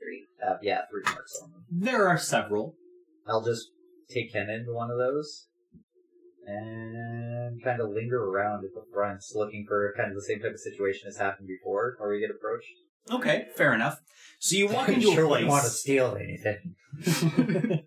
Three. 0.00 0.26
have, 0.42 0.58
yeah, 0.62 0.82
three 0.90 1.02
marks 1.12 1.38
on 1.42 1.50
them. 1.50 1.64
There 1.70 2.08
are 2.08 2.16
several. 2.18 2.76
I'll 3.26 3.44
just 3.44 3.66
take 4.08 4.32
Ken 4.32 4.48
into 4.48 4.72
one 4.72 4.90
of 4.90 4.96
those 4.96 5.48
and 6.46 7.62
kind 7.62 7.80
of 7.80 7.90
linger 7.90 8.22
around 8.24 8.64
at 8.64 8.72
the 8.74 8.84
front 8.92 9.22
looking 9.34 9.64
for 9.66 9.92
kind 9.96 10.10
of 10.10 10.14
the 10.14 10.22
same 10.22 10.40
type 10.40 10.52
of 10.52 10.60
situation 10.60 11.08
as 11.08 11.16
happened 11.16 11.48
before 11.48 11.96
where 11.98 12.10
we 12.10 12.20
get 12.20 12.30
approached. 12.30 12.68
Okay, 13.10 13.46
fair 13.56 13.74
enough. 13.74 14.00
So 14.38 14.56
you 14.56 14.68
walk 14.68 14.88
into 14.90 15.12
sure 15.12 15.24
a 15.24 15.28
wouldn't 15.28 15.48
want 15.48 15.64
to 15.64 15.68
place. 15.68 15.80
steal 15.80 16.16
anything. 16.20 16.74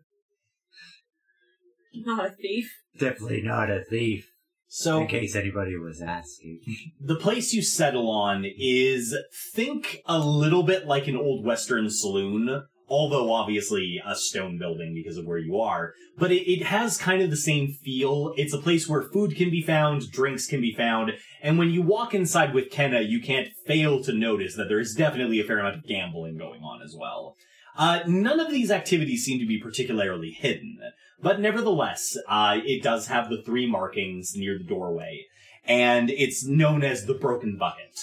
Not 1.94 2.26
a 2.26 2.30
thief. 2.30 2.72
Definitely 2.98 3.42
not 3.44 3.70
a 3.70 3.84
thief, 3.84 4.32
so 4.68 5.02
in 5.02 5.08
case 5.08 5.36
anybody 5.36 5.76
was 5.78 6.02
asking. 6.02 6.62
the 7.02 7.16
place 7.16 7.54
you 7.54 7.62
settle 7.62 8.10
on 8.10 8.46
is 8.46 9.16
think 9.54 10.02
a 10.06 10.20
little 10.20 10.64
bit 10.64 10.86
like 10.86 11.08
an 11.08 11.16
old 11.16 11.46
western 11.46 11.90
saloon 11.90 12.64
although 12.90 13.32
obviously 13.32 14.02
a 14.06 14.16
stone 14.16 14.58
building 14.58 14.94
because 14.94 15.18
of 15.18 15.26
where 15.26 15.38
you 15.38 15.60
are 15.60 15.94
but 16.18 16.32
it, 16.32 16.52
it 16.52 16.64
has 16.66 16.98
kind 16.98 17.22
of 17.22 17.30
the 17.30 17.38
same 17.38 17.72
feel. 17.72 18.34
It's 18.36 18.54
a 18.54 18.58
place 18.58 18.90
where 18.90 19.02
food 19.02 19.36
can 19.38 19.50
be 19.50 19.62
found 19.62 20.12
drinks 20.12 20.48
can 20.48 20.62
be 20.62 20.74
found 20.74 21.12
and 21.42 21.58
when 21.58 21.70
you 21.70 21.82
walk 21.82 22.14
inside 22.14 22.54
with 22.54 22.72
kenna 22.72 23.02
you 23.02 23.22
can't 23.22 23.50
fail 23.66 24.04
to 24.04 24.14
notice 24.14 24.56
that 24.56 24.68
there 24.68 24.80
is 24.80 24.94
definitely 24.94 25.40
a 25.40 25.44
fair 25.44 25.60
amount 25.60 25.76
of 25.76 25.88
gambling 25.88 26.38
going 26.38 26.62
on 26.62 26.82
as 26.82 26.96
well. 26.98 27.36
Uh, 27.78 28.02
none 28.08 28.40
of 28.40 28.50
these 28.50 28.72
activities 28.72 29.24
seem 29.24 29.40
to 29.40 29.46
be 29.46 29.60
particularly 29.60 30.32
hidden 30.32 30.78
but 31.22 31.40
nevertheless 31.40 32.18
uh, 32.28 32.58
it 32.64 32.84
does 32.84 33.08
have 33.08 33.30
the 33.30 33.42
three 33.42 33.70
markings 33.70 34.34
near 34.36 34.58
the 34.58 34.64
doorway 34.64 35.26
and 35.66 36.10
it's 36.10 36.46
known 36.46 36.84
as 36.84 37.06
the 37.06 37.14
broken 37.14 37.58
bucket. 37.58 38.00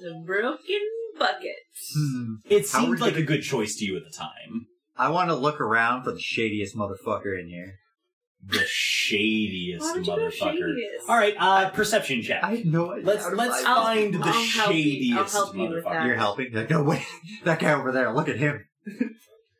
The 0.00 0.22
broken 0.26 0.80
bucket. 1.18 1.56
Hmm. 1.94 2.34
It 2.48 2.70
How 2.70 2.80
seemed 2.80 2.90
we 2.90 2.96
like 2.98 3.12
gonna- 3.14 3.22
a 3.22 3.26
good 3.26 3.42
choice 3.42 3.76
to 3.76 3.84
you 3.84 3.96
at 3.96 4.04
the 4.04 4.10
time. 4.16 4.66
I 4.96 5.10
want 5.10 5.28
to 5.30 5.34
look 5.34 5.60
around 5.60 6.04
for 6.04 6.12
the 6.12 6.20
shadiest 6.20 6.76
motherfucker 6.76 7.38
in 7.40 7.48
here. 7.48 7.74
The 8.46 8.58
shadiest 8.68 9.80
Why 9.80 9.92
would 9.92 10.06
you 10.06 10.12
go 10.14 10.18
motherfucker. 10.18 10.58
shadiest? 10.58 11.08
All 11.08 11.16
right, 11.16 11.34
uh, 11.38 11.70
perception 11.70 12.22
check. 12.22 12.44
I 12.44 12.56
have 12.56 12.64
no 12.66 12.92
idea. 12.92 13.06
Let's 13.06 13.24
how 13.24 13.30
to 13.30 13.36
let's 13.36 13.54
find- 13.56 13.66
I'll- 13.66 13.82
find 13.84 14.14
the 14.14 14.18
I'll 14.18 14.32
help 14.32 14.74
you- 14.74 14.84
shadiest 15.14 15.16
I'll 15.34 15.44
help 15.44 15.56
you 15.56 15.62
with 15.62 15.70
motherfucker. 15.84 15.92
that. 15.92 16.06
You're 16.06 16.16
helping? 16.16 16.52
Like, 16.52 16.70
no, 16.70 16.82
wait. 16.84 17.02
That 17.44 17.58
guy 17.58 17.72
over 17.72 17.90
there, 17.90 18.12
look 18.12 18.28
at 18.28 18.36
him. 18.38 18.64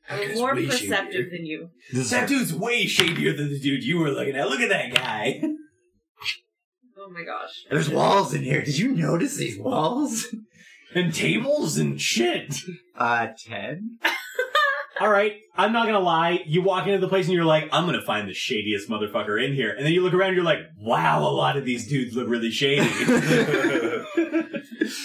I'm 0.09 0.35
more 0.35 0.55
perceptive 0.55 1.13
shadier. 1.15 1.31
than 1.31 1.47
you. 1.47 1.71
That 1.95 2.29
dude's 2.29 2.53
way 2.53 2.85
shadier 2.87 3.33
than 3.35 3.49
the 3.49 3.59
dude 3.59 3.83
you 3.85 3.99
were 3.99 4.11
looking 4.11 4.37
at. 4.37 4.49
Look 4.51 4.61
at 4.61 4.69
that 4.69 4.95
guy. 4.95 5.43
Oh 6.97 7.11
my 7.11 7.23
gosh. 7.23 7.65
There's 7.71 7.91
walls 7.91 8.33
in 8.33 8.43
here. 8.45 8.63
Did 8.63 8.79
you 8.79 8.93
notice 8.95 9.37
these 9.37 9.59
walls? 9.59 10.27
And 10.95 11.13
tables 11.15 11.77
and 11.79 12.01
shit. 12.01 12.55
Uh, 12.97 13.29
ten? 13.47 13.99
All 15.01 15.11
right, 15.11 15.33
I'm 15.57 15.73
not 15.73 15.87
gonna 15.87 15.99
lie. 15.99 16.45
You 16.47 16.63
walk 16.63 16.87
into 16.87 16.99
the 17.01 17.09
place 17.09 17.27
and 17.27 17.35
you're 17.35 17.45
like, 17.45 17.69
I'm 17.73 17.85
gonna 17.85 18.01
find 18.03 18.29
the 18.29 18.33
shadiest 18.33 18.89
motherfucker 18.89 19.45
in 19.45 19.53
here. 19.53 19.71
And 19.77 19.85
then 19.85 19.93
you 19.93 20.03
look 20.03 20.15
around 20.15 20.29
and 20.29 20.37
you're 20.37 20.45
like, 20.45 20.61
wow, 20.79 21.21
a 21.21 21.31
lot 21.35 21.57
of 21.57 21.65
these 21.65 21.89
dudes 21.89 22.15
look 22.15 22.29
really 22.29 22.51
shady. 22.53 22.85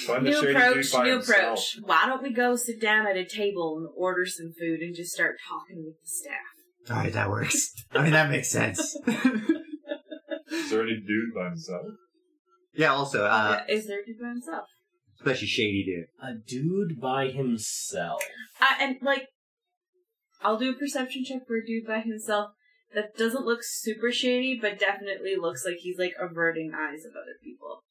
Find 0.06 0.26
the 0.26 0.30
New 0.32 0.34
shady 0.42 0.48
dude 0.48 0.56
approach, 0.56 0.92
by 0.92 1.04
new 1.06 1.12
himself. 1.14 1.40
approach. 1.42 1.80
Why 1.84 2.06
don't 2.06 2.22
we 2.22 2.32
go 2.32 2.56
sit 2.56 2.80
down 2.82 3.08
at 3.08 3.16
a 3.18 3.26
table 3.26 3.78
and 3.78 3.88
order 3.98 4.26
some 4.26 4.52
food 4.60 4.82
and 4.82 4.94
just 4.96 5.12
start 5.14 5.38
talking 5.48 5.84
with 5.86 5.96
the 6.02 6.08
staff? 6.08 6.90
Alright, 6.92 7.14
that 7.14 7.30
works. 7.30 7.74
I 7.94 8.04
mean, 8.04 8.12
that 8.14 8.30
makes 8.30 8.50
sense. 8.52 8.80
Is 10.52 10.70
there 10.70 10.82
any 10.84 10.98
dude 10.98 11.34
by 11.36 11.46
himself? 11.50 11.86
yeah, 12.76 12.92
also, 12.94 13.26
uh, 13.26 13.62
Yeah, 13.68 13.76
Is 13.76 13.88
there 13.88 14.02
a 14.02 14.06
dude 14.06 14.20
by 14.22 14.30
himself? 14.30 14.66
Especially 15.20 15.48
shady 15.48 15.84
dude. 15.84 16.06
A 16.22 16.36
dude 16.36 17.00
by 17.02 17.28
himself. 17.28 18.24
I, 18.62 18.78
and 18.84 18.98
like, 19.02 19.28
I'll 20.42 20.58
do 20.58 20.70
a 20.72 20.74
perception 20.74 21.26
check 21.26 21.46
for 21.48 21.58
a 21.58 21.66
dude 21.66 21.86
by 21.86 22.00
himself. 22.00 22.52
That 22.96 23.16
doesn't 23.18 23.46
look 23.46 23.60
super 23.62 24.12
shady, 24.12 24.58
but 24.60 24.80
definitely 24.80 25.36
looks 25.36 25.64
like 25.66 25.78
he's 25.78 26.00
like 26.00 26.14
averting 26.20 26.72
eyes 26.74 27.06
of 27.06 27.12
other 27.12 27.36
people. 27.44 27.84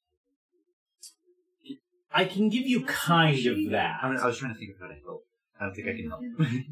I 2.12 2.24
can 2.24 2.48
give 2.48 2.66
you 2.66 2.84
kind 2.84 3.46
of 3.46 3.70
that. 3.70 3.98
I, 4.02 4.08
mean, 4.08 4.18
I 4.18 4.26
was 4.26 4.38
trying 4.38 4.54
to 4.54 4.58
think 4.58 4.72
of 4.74 4.80
how 4.80 4.88
to 4.88 4.94
help. 5.04 5.24
I 5.60 5.64
don't 5.64 5.74
think 5.74 5.88
I 5.88 5.92
can 5.92 6.08
help. 6.08 6.22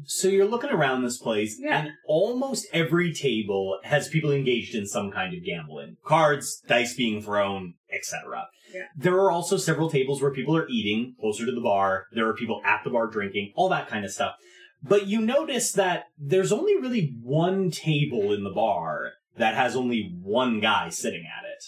So 0.05 0.27
you're 0.29 0.47
looking 0.47 0.71
around 0.71 1.03
this 1.03 1.17
place, 1.17 1.57
Yeah. 1.59 1.79
and 1.79 1.89
almost 2.07 2.65
every 2.73 3.13
table 3.13 3.79
has 3.83 4.07
people 4.07 4.31
engaged 4.31 4.73
in 4.75 4.87
some 4.87 5.11
kind 5.11 5.35
of 5.37 5.43
gambling. 5.45 5.97
Cards, 6.03 6.61
dice 6.67 6.95
being 6.95 7.21
thrown, 7.21 7.75
etc. 7.91 8.47
There 8.95 9.15
are 9.15 9.31
also 9.31 9.57
several 9.57 9.89
tables 9.89 10.21
where 10.21 10.33
people 10.33 10.55
are 10.55 10.67
eating 10.69 11.15
closer 11.19 11.45
to 11.45 11.51
the 11.51 11.61
bar. 11.61 12.07
There 12.11 12.27
are 12.27 12.35
people 12.35 12.61
at 12.65 12.83
the 12.83 12.89
bar 12.89 13.07
drinking, 13.07 13.53
all 13.55 13.69
that 13.69 13.87
kind 13.87 14.05
of 14.05 14.11
stuff. 14.11 14.35
But 14.83 15.07
you 15.07 15.21
notice 15.21 15.71
that 15.73 16.05
there's 16.17 16.51
only 16.51 16.75
really 16.75 17.15
one 17.21 17.71
table 17.71 18.31
in 18.31 18.43
the 18.43 18.51
bar 18.51 19.13
that 19.37 19.55
has 19.55 19.75
only 19.75 20.15
one 20.21 20.59
guy 20.59 20.89
sitting 20.89 21.25
at 21.25 21.45
it. 21.45 21.63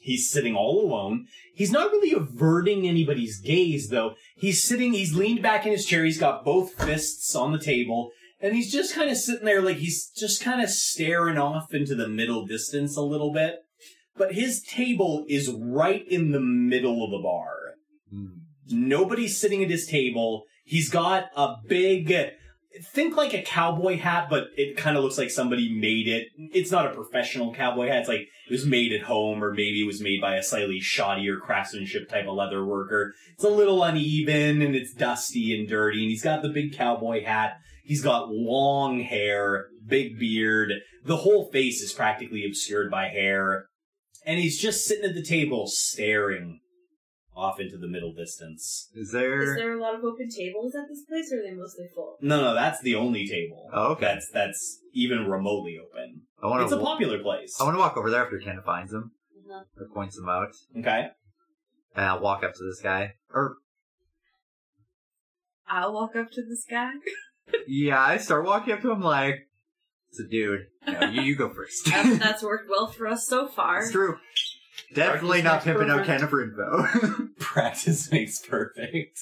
He's 0.00 0.28
sitting 0.28 0.56
all 0.56 0.84
alone. 0.84 1.26
He's 1.54 1.70
not 1.70 1.92
really 1.92 2.12
averting 2.12 2.88
anybody's 2.88 3.40
gaze, 3.40 3.88
though. 3.88 4.14
He's 4.36 4.62
sitting, 4.62 4.92
he's 4.92 5.14
leaned 5.14 5.42
back 5.42 5.64
in 5.64 5.72
his 5.72 5.86
chair, 5.86 6.04
he's 6.04 6.18
got 6.18 6.44
both 6.44 6.72
fists 6.72 7.36
on 7.36 7.52
the 7.52 7.58
table, 7.58 8.10
and 8.40 8.54
he's 8.54 8.72
just 8.72 8.94
kind 8.94 9.10
of 9.10 9.16
sitting 9.16 9.44
there 9.44 9.62
like 9.62 9.76
he's 9.76 10.08
just 10.10 10.42
kind 10.42 10.60
of 10.60 10.70
staring 10.70 11.38
off 11.38 11.72
into 11.72 11.94
the 11.94 12.08
middle 12.08 12.44
distance 12.44 12.96
a 12.96 13.02
little 13.02 13.32
bit. 13.32 13.60
But 14.16 14.34
his 14.34 14.62
table 14.62 15.24
is 15.28 15.50
right 15.50 16.06
in 16.06 16.32
the 16.32 16.40
middle 16.40 17.04
of 17.04 17.10
the 17.10 17.22
bar. 17.22 17.74
Nobody's 18.68 19.40
sitting 19.40 19.62
at 19.62 19.70
his 19.70 19.86
table. 19.86 20.44
He's 20.64 20.90
got 20.90 21.26
a 21.36 21.54
big, 21.66 22.14
think 22.92 23.16
like 23.16 23.34
a 23.34 23.42
cowboy 23.42 23.98
hat, 23.98 24.28
but 24.30 24.48
it 24.56 24.76
kind 24.76 24.96
of 24.96 25.02
looks 25.02 25.18
like 25.18 25.30
somebody 25.30 25.72
made 25.72 26.08
it. 26.08 26.28
It's 26.54 26.70
not 26.70 26.86
a 26.86 26.94
professional 26.94 27.54
cowboy 27.54 27.88
hat. 27.88 28.00
It's 28.00 28.08
like 28.08 28.20
it 28.20 28.50
was 28.50 28.66
made 28.66 28.92
at 28.92 29.02
home, 29.02 29.42
or 29.42 29.52
maybe 29.52 29.82
it 29.82 29.86
was 29.86 30.00
made 30.00 30.20
by 30.20 30.36
a 30.36 30.42
slightly 30.42 30.80
shoddier 30.80 31.40
craftsmanship 31.40 32.08
type 32.08 32.26
of 32.26 32.34
leather 32.34 32.64
worker. 32.64 33.14
It's 33.34 33.44
a 33.44 33.48
little 33.48 33.82
uneven 33.82 34.62
and 34.62 34.76
it's 34.76 34.94
dusty 34.94 35.58
and 35.58 35.68
dirty. 35.68 36.02
And 36.02 36.10
he's 36.10 36.22
got 36.22 36.42
the 36.42 36.48
big 36.48 36.76
cowboy 36.76 37.24
hat. 37.24 37.56
He's 37.84 38.02
got 38.02 38.30
long 38.30 39.00
hair, 39.00 39.66
big 39.84 40.18
beard. 40.18 40.72
The 41.04 41.16
whole 41.16 41.50
face 41.50 41.82
is 41.82 41.92
practically 41.92 42.44
obscured 42.46 42.90
by 42.90 43.08
hair. 43.08 43.66
And 44.24 44.38
he's 44.38 44.58
just 44.58 44.84
sitting 44.84 45.04
at 45.08 45.14
the 45.14 45.22
table 45.22 45.66
staring 45.66 46.60
off 47.34 47.58
into 47.58 47.76
the 47.78 47.88
middle 47.88 48.12
distance. 48.12 48.90
Is 48.94 49.08
Is 49.08 49.12
there? 49.12 49.56
there 49.56 49.78
a 49.78 49.80
lot 49.82 49.94
of 49.94 50.04
open 50.04 50.28
tables 50.28 50.74
at 50.74 50.86
this 50.88 51.02
place, 51.08 51.32
or 51.32 51.38
are 51.40 51.42
they 51.42 51.54
mostly 51.54 51.86
full? 51.94 52.16
No, 52.20 52.40
no, 52.40 52.54
that's 52.54 52.80
the 52.82 52.94
only 52.94 53.26
table. 53.26 53.68
Oh, 53.72 53.92
okay. 53.92 54.02
That's 54.02 54.28
that's 54.32 54.80
even 54.92 55.26
remotely 55.28 55.78
open. 55.78 56.22
I 56.42 56.46
want 56.46 56.62
It's 56.62 56.72
a 56.72 56.78
popular 56.78 57.18
place. 57.20 57.56
I 57.60 57.64
want 57.64 57.74
to 57.76 57.80
walk 57.80 57.96
over 57.96 58.10
there 58.10 58.24
after 58.24 58.38
Ken 58.38 58.60
finds 58.64 58.92
him 58.92 59.12
Uh-huh. 59.50 59.64
or 59.78 59.88
points 59.94 60.18
him 60.18 60.28
out, 60.28 60.50
Okay. 60.78 61.08
and 61.96 62.04
I'll 62.06 62.20
walk 62.20 62.44
up 62.44 62.52
to 62.54 62.64
this 62.64 62.80
guy. 62.82 63.14
Or 63.32 63.56
I'll 65.68 65.92
walk 65.94 66.14
up 66.16 66.30
to 66.32 66.42
this 66.42 66.64
guy. 66.68 66.92
yeah, 67.66 68.00
I 68.00 68.18
start 68.18 68.44
walking 68.44 68.74
up 68.74 68.82
to 68.82 68.90
him 68.92 69.00
like 69.00 69.48
it's 70.12 70.20
a 70.20 70.28
dude. 70.28 70.66
No, 70.86 71.08
you, 71.08 71.22
you 71.22 71.36
go 71.36 71.48
first. 71.48 71.86
That's, 71.86 72.18
that's 72.22 72.42
worked 72.42 72.68
well 72.68 72.86
for 72.86 73.06
us 73.06 73.26
so 73.26 73.48
far. 73.48 73.80
it's 73.80 73.92
true. 73.92 74.18
Definitely 74.94 75.40
not 75.40 75.62
Practice 75.62 75.72
pimping 75.72 75.90
out 75.90 76.06
makes 76.06 76.20
Ken 76.20 76.28
for 76.28 76.42
info. 76.42 77.26
Practice 77.38 78.12
makes 78.12 78.38
perfect. 78.40 79.18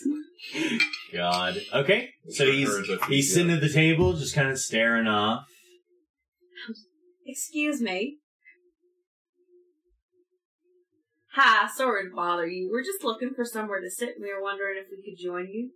God. 1.13 1.61
Okay. 1.73 2.11
So 2.31 2.51
he's 2.51 2.71
he's 3.09 3.33
sitting 3.33 3.53
at 3.53 3.61
the 3.61 3.69
table, 3.69 4.15
just 4.15 4.35
kind 4.35 4.49
of 4.49 4.59
staring 4.59 5.07
off. 5.07 5.45
Excuse 7.25 7.81
me. 7.81 8.17
Hi, 11.35 11.69
sorry 11.73 12.09
to 12.09 12.15
bother 12.15 12.49
you. 12.49 12.69
We're 12.73 12.83
just 12.83 13.05
looking 13.05 13.31
for 13.37 13.45
somewhere 13.45 13.81
to 13.81 13.89
sit, 13.89 14.17
and 14.17 14.25
we 14.25 14.35
were 14.35 14.43
wondering 14.43 14.77
if 14.83 14.89
we 14.91 14.97
could 14.97 15.23
join 15.23 15.47
you. 15.47 15.71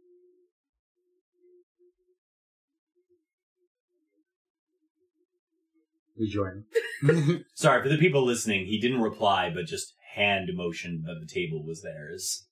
We 6.19 6.29
join. 6.29 6.65
Sorry 7.55 7.83
for 7.83 7.89
the 7.89 7.99
people 7.99 8.25
listening. 8.25 8.67
He 8.67 8.81
didn't 8.81 9.01
reply, 9.01 9.51
but 9.55 9.67
just 9.67 9.95
hand 10.15 10.49
motioned 10.55 11.05
that 11.05 11.21
the 11.21 11.33
table 11.33 11.65
was 11.65 11.83
theirs. 11.83 12.47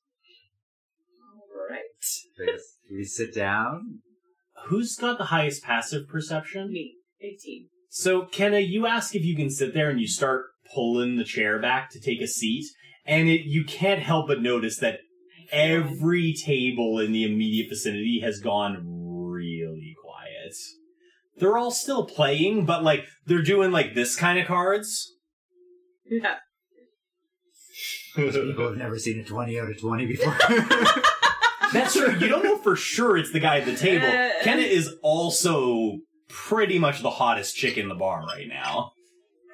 All 1.35 1.69
right. 1.71 1.81
Do 2.89 2.97
we 2.97 3.05
sit 3.05 3.35
down? 3.35 4.01
Who's 4.67 4.97
got 4.97 5.19
the 5.19 5.27
highest 5.27 5.63
passive 5.63 6.09
perception? 6.09 6.73
Me, 6.73 6.95
18. 7.21 7.69
So, 7.89 8.27
Kenna, 8.27 8.59
you 8.59 8.87
ask 8.87 9.15
if 9.15 9.25
you 9.25 9.37
can 9.37 9.51
sit 9.51 9.75
there 9.75 9.91
and 9.91 10.01
you 10.01 10.09
start 10.09 10.47
pulling 10.75 11.17
the 11.17 11.25
chair 11.25 11.59
back 11.61 11.91
to 11.91 12.01
take 12.01 12.21
a 12.21 12.27
seat, 12.27 12.65
and 13.05 13.29
it, 13.29 13.43
you 13.45 13.65
can't 13.65 14.01
help 14.01 14.29
but 14.29 14.41
notice 14.41 14.79
that 14.79 15.01
every 15.51 16.33
table 16.33 16.99
in 16.99 17.13
the 17.13 17.25
immediate 17.25 17.69
vicinity 17.69 18.21
has 18.23 18.41
gone 18.41 18.79
really 18.85 18.87
quiet. 18.87 19.02
They're 21.43 21.59
all 21.59 21.73
still 21.73 22.05
playing, 22.05 22.67
but 22.67 22.85
like, 22.85 23.05
they're 23.27 23.43
doing 23.43 23.73
like 23.73 23.97
this 23.97 24.15
kind 24.15 24.39
of 24.39 24.47
cards. 24.47 25.13
Yeah. 26.09 26.37
People 28.15 28.69
have 28.69 28.77
never 28.77 28.97
seen 28.97 29.19
a 29.19 29.25
20 29.25 29.59
out 29.59 29.69
of 29.69 29.81
20 29.81 30.07
before. 30.07 30.37
That's 31.73 31.95
true. 31.95 32.15
You 32.17 32.29
don't 32.29 32.45
know 32.45 32.59
for 32.59 32.77
sure 32.77 33.17
it's 33.17 33.33
the 33.33 33.41
guy 33.41 33.59
at 33.59 33.65
the 33.65 33.75
table. 33.75 34.07
Uh. 34.07 34.31
Kenna 34.45 34.63
is 34.63 34.95
also 35.03 35.99
pretty 36.29 36.79
much 36.79 37.03
the 37.03 37.11
hottest 37.11 37.57
chick 37.57 37.77
in 37.77 37.89
the 37.89 37.97
bar 37.97 38.25
right 38.25 38.47
now. 38.47 38.93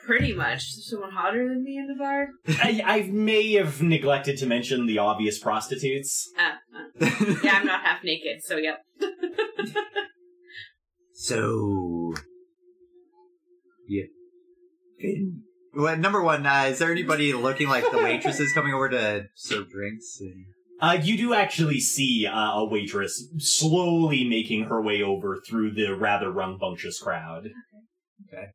Pretty 0.05 0.35
much. 0.35 0.65
Someone 0.75 1.13
hotter 1.13 1.49
than 1.49 1.65
me 1.65 1.79
in 1.79 1.87
the 1.87 1.95
bar? 1.95 2.29
I, 2.49 2.83
I 2.85 3.03
may 3.11 3.55
have 3.55 3.81
neglected 3.81 4.37
to 4.39 4.47
mention 4.47 4.85
the 4.85 4.99
obvious 4.99 5.39
prostitutes. 5.39 6.31
Ah, 6.39 6.59
ah. 7.01 7.39
yeah, 7.43 7.55
I'm 7.55 7.67
not 7.67 7.83
half 7.83 8.05
naked, 8.05 8.43
so 8.45 8.59
yep. 8.59 8.85
so, 11.21 12.15
yeah. 13.89 14.05
Well, 15.75 15.97
number 15.97 16.23
one, 16.23 16.47
uh, 16.47 16.67
is 16.69 16.79
there 16.79 16.93
anybody 16.93 17.33
looking 17.33 17.69
like 17.69 17.91
the 17.91 17.99
waitresses 17.99 18.53
coming 18.53 18.73
over 18.73 18.89
to 18.89 19.27
serve 19.35 19.69
drinks? 19.69 20.19
And... 20.21 20.47
Uh, 20.81 20.99
you 21.03 21.17
do 21.17 21.35
actually 21.35 21.81
see 21.81 22.25
uh, 22.25 22.61
a 22.61 22.65
waitress 22.65 23.29
slowly 23.39 24.25
making 24.29 24.67
her 24.67 24.81
way 24.81 25.03
over 25.03 25.41
through 25.45 25.73
the 25.73 25.97
rather 25.97 26.31
rambunctious 26.31 27.01
crowd. 27.01 27.49
Okay. 28.33 28.47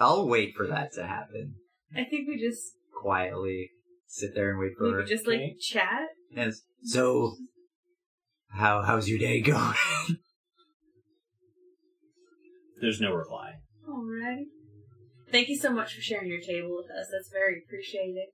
I'll 0.00 0.26
wait 0.26 0.54
for 0.56 0.66
that 0.66 0.92
to 0.94 1.06
happen. 1.06 1.54
I 1.94 2.02
think 2.02 2.26
we 2.26 2.40
just 2.40 2.72
Quietly 3.00 3.70
sit 4.08 4.34
there 4.34 4.50
and 4.50 4.58
wait 4.58 4.72
for 4.76 4.84
maybe 4.84 4.94
her. 4.94 5.04
just 5.04 5.28
like 5.28 5.36
Okay. 5.36 5.54
chat. 5.60 6.08
Yes. 6.34 6.62
So, 6.82 7.36
how 8.48 8.82
how's 8.82 9.08
your 9.08 9.20
day 9.20 9.40
going? 9.40 9.74
There's 12.80 13.00
no 13.00 13.12
reply. 13.14 13.54
Alright. 13.88 14.46
Thank 15.30 15.48
you 15.48 15.56
so 15.56 15.70
much 15.72 15.94
for 15.94 16.00
sharing 16.00 16.28
your 16.28 16.40
table 16.40 16.76
with 16.76 16.90
us. 16.90 17.08
That's 17.12 17.30
very 17.30 17.62
appreciated. 17.64 18.26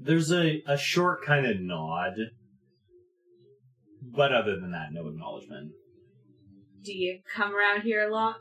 There's 0.00 0.30
a, 0.32 0.62
a 0.66 0.78
short 0.78 1.24
kind 1.24 1.44
of 1.46 1.60
nod. 1.60 2.12
But 4.02 4.32
other 4.32 4.58
than 4.60 4.70
that, 4.72 4.92
no 4.92 5.08
acknowledgement. 5.08 5.72
Do 6.84 6.92
you 6.92 7.18
come 7.34 7.54
around 7.54 7.82
here 7.82 8.08
a 8.08 8.12
lot? 8.12 8.36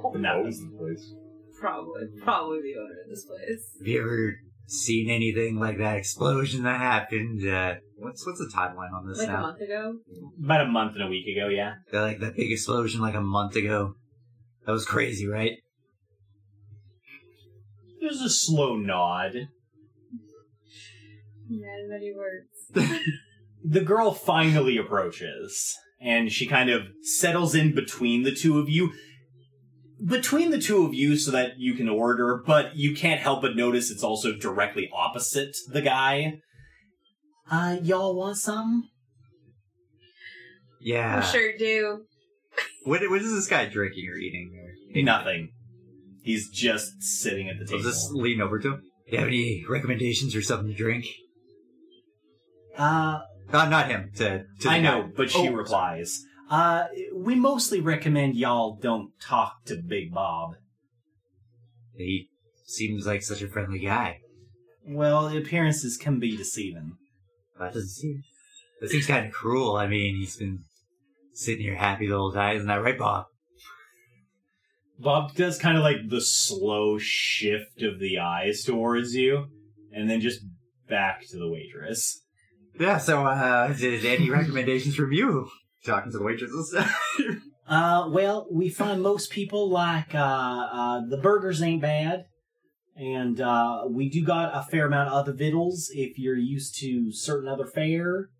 Probably 0.00 0.20
No. 0.20 0.42
knows 0.42 0.60
the 0.60 0.76
place. 0.76 1.14
probably. 1.60 2.02
Probably 2.22 2.60
the 2.62 2.78
owner 2.80 3.00
of 3.04 3.10
this 3.10 3.24
place. 3.24 3.76
Have 3.78 3.86
you 3.88 4.00
ever 4.00 4.34
seen 4.66 5.08
anything 5.10 5.58
like 5.58 5.78
that 5.78 5.96
explosion 5.96 6.62
that 6.64 6.78
happened? 6.78 7.48
Uh, 7.48 7.76
what's 7.98 8.26
what's 8.26 8.38
the 8.38 8.50
timeline 8.54 8.92
on 8.92 9.06
this 9.08 9.18
Like 9.18 9.28
a 9.28 9.32
now? 9.32 9.42
month 9.42 9.60
ago? 9.60 9.94
About 10.44 10.60
a 10.62 10.68
month 10.68 10.94
and 10.94 11.02
a 11.04 11.08
week 11.08 11.26
ago, 11.36 11.48
yeah. 11.48 11.74
Uh, 11.92 12.02
Like 12.02 12.20
that 12.20 12.36
big 12.36 12.50
explosion 12.52 13.00
like 13.00 13.14
a 13.14 13.20
month 13.20 13.56
ago. 13.56 13.94
That 14.66 14.72
was 14.72 14.84
crazy, 14.84 15.26
right? 15.26 15.52
There's 18.00 18.20
a 18.20 18.30
slow 18.30 18.76
nod. 18.76 19.34
Yeah, 21.48 21.66
many 21.88 22.12
words. 22.14 23.00
The 23.64 23.80
girl 23.80 24.12
finally 24.12 24.78
approaches, 24.78 25.76
and 26.00 26.30
she 26.30 26.46
kind 26.46 26.70
of 26.70 26.82
settles 27.02 27.56
in 27.56 27.74
between 27.74 28.22
the 28.22 28.32
two 28.32 28.58
of 28.60 28.68
you. 28.68 28.92
Between 30.02 30.52
the 30.52 30.60
two 30.60 30.86
of 30.86 30.94
you 30.94 31.16
so 31.16 31.32
that 31.32 31.58
you 31.58 31.74
can 31.74 31.88
order, 31.88 32.40
but 32.46 32.76
you 32.76 32.94
can't 32.94 33.20
help 33.20 33.42
but 33.42 33.56
notice 33.56 33.90
it's 33.90 34.04
also 34.04 34.32
directly 34.32 34.88
opposite 34.94 35.56
the 35.72 35.82
guy. 35.82 36.40
Uh, 37.50 37.78
y'all 37.82 38.14
want 38.14 38.36
some? 38.36 38.88
Yeah. 40.80 41.16
We 41.20 41.26
sure 41.26 41.56
do. 41.58 42.04
What 42.84 43.00
what 43.10 43.22
is 43.22 43.32
this 43.32 43.46
guy 43.46 43.66
drinking 43.66 44.08
or 44.08 44.16
eating? 44.16 44.52
Or 44.94 45.02
Nothing. 45.02 45.50
He's 46.22 46.48
just 46.50 47.02
sitting 47.02 47.48
at 47.48 47.56
the 47.58 47.62
I'll 47.64 47.78
table. 47.78 47.90
just 47.90 48.12
lean 48.12 48.40
over 48.40 48.58
to 48.58 48.74
him. 48.74 48.82
Do 49.06 49.12
you 49.12 49.18
have 49.18 49.28
any 49.28 49.64
recommendations 49.68 50.34
or 50.36 50.42
something 50.42 50.68
to 50.68 50.74
drink? 50.74 51.06
Uh, 52.76 53.20
Uh, 53.52 53.68
not 53.68 53.88
him. 53.90 54.10
To, 54.16 54.38
to 54.40 54.44
the 54.62 54.68
I 54.68 54.80
know, 54.80 55.02
guy. 55.04 55.08
but 55.16 55.30
she 55.30 55.48
Oh, 55.48 55.52
replies, 55.52 56.20
uh, 56.50 56.84
we 57.14 57.34
mostly 57.34 57.80
recommend 57.80 58.36
y'all 58.36 58.76
don't 58.80 59.10
talk 59.22 59.64
to 59.66 59.76
Big 59.76 60.12
Bob. 60.12 60.50
He 61.96 62.28
seems 62.66 63.06
like 63.06 63.22
such 63.22 63.40
a 63.42 63.48
friendly 63.48 63.78
guy. 63.80 64.18
Well, 64.86 65.28
appearances 65.28 65.96
can 65.96 66.18
be 66.18 66.36
deceiving. 66.36 66.92
That 67.58 67.74
doesn't 67.74 67.88
seem. 67.88 68.22
That 68.80 68.90
seems 68.90 69.06
kind 69.06 69.26
of 69.26 69.32
cruel. 69.32 69.76
I 69.76 69.86
mean, 69.86 70.16
he's 70.16 70.36
been 70.36 70.64
sitting 71.32 71.62
here 71.64 71.74
happy 71.74 72.06
the 72.06 72.16
whole 72.16 72.32
time. 72.32 72.56
Isn't 72.56 72.68
that 72.68 72.82
right, 72.82 72.98
Bob? 72.98 73.26
Bob 75.00 75.34
does 75.34 75.58
kind 75.58 75.76
of 75.76 75.82
like 75.82 76.08
the 76.08 76.20
slow 76.20 76.98
shift 76.98 77.82
of 77.82 78.00
the 78.00 78.18
eyes 78.18 78.64
towards 78.64 79.14
you, 79.14 79.46
and 79.92 80.10
then 80.10 80.20
just 80.20 80.40
back 80.88 81.22
to 81.28 81.38
the 81.38 81.48
waitress. 81.48 82.20
Yeah. 82.78 82.98
So, 82.98 83.24
uh, 83.24 83.72
did 83.72 84.04
any 84.04 84.30
recommendations 84.30 84.94
from 84.94 85.12
you? 85.12 85.48
talking 85.84 86.12
to 86.12 86.18
the 86.18 86.24
waitresses. 86.24 86.76
Uh, 87.68 88.08
well, 88.08 88.46
we 88.50 88.70
find 88.70 89.02
most 89.02 89.30
people 89.30 89.68
like, 89.68 90.14
uh, 90.14 90.18
uh, 90.18 91.00
the 91.06 91.18
burgers 91.18 91.60
ain't 91.60 91.82
bad. 91.82 92.24
And, 92.98 93.40
uh, 93.40 93.84
we 93.88 94.10
do 94.10 94.24
got 94.24 94.50
a 94.52 94.68
fair 94.68 94.86
amount 94.86 95.08
of 95.08 95.14
other 95.14 95.32
vittles 95.32 95.88
if 95.94 96.18
you're 96.18 96.36
used 96.36 96.76
to 96.80 97.12
certain 97.12 97.48
other 97.48 97.64
fare. 97.64 98.30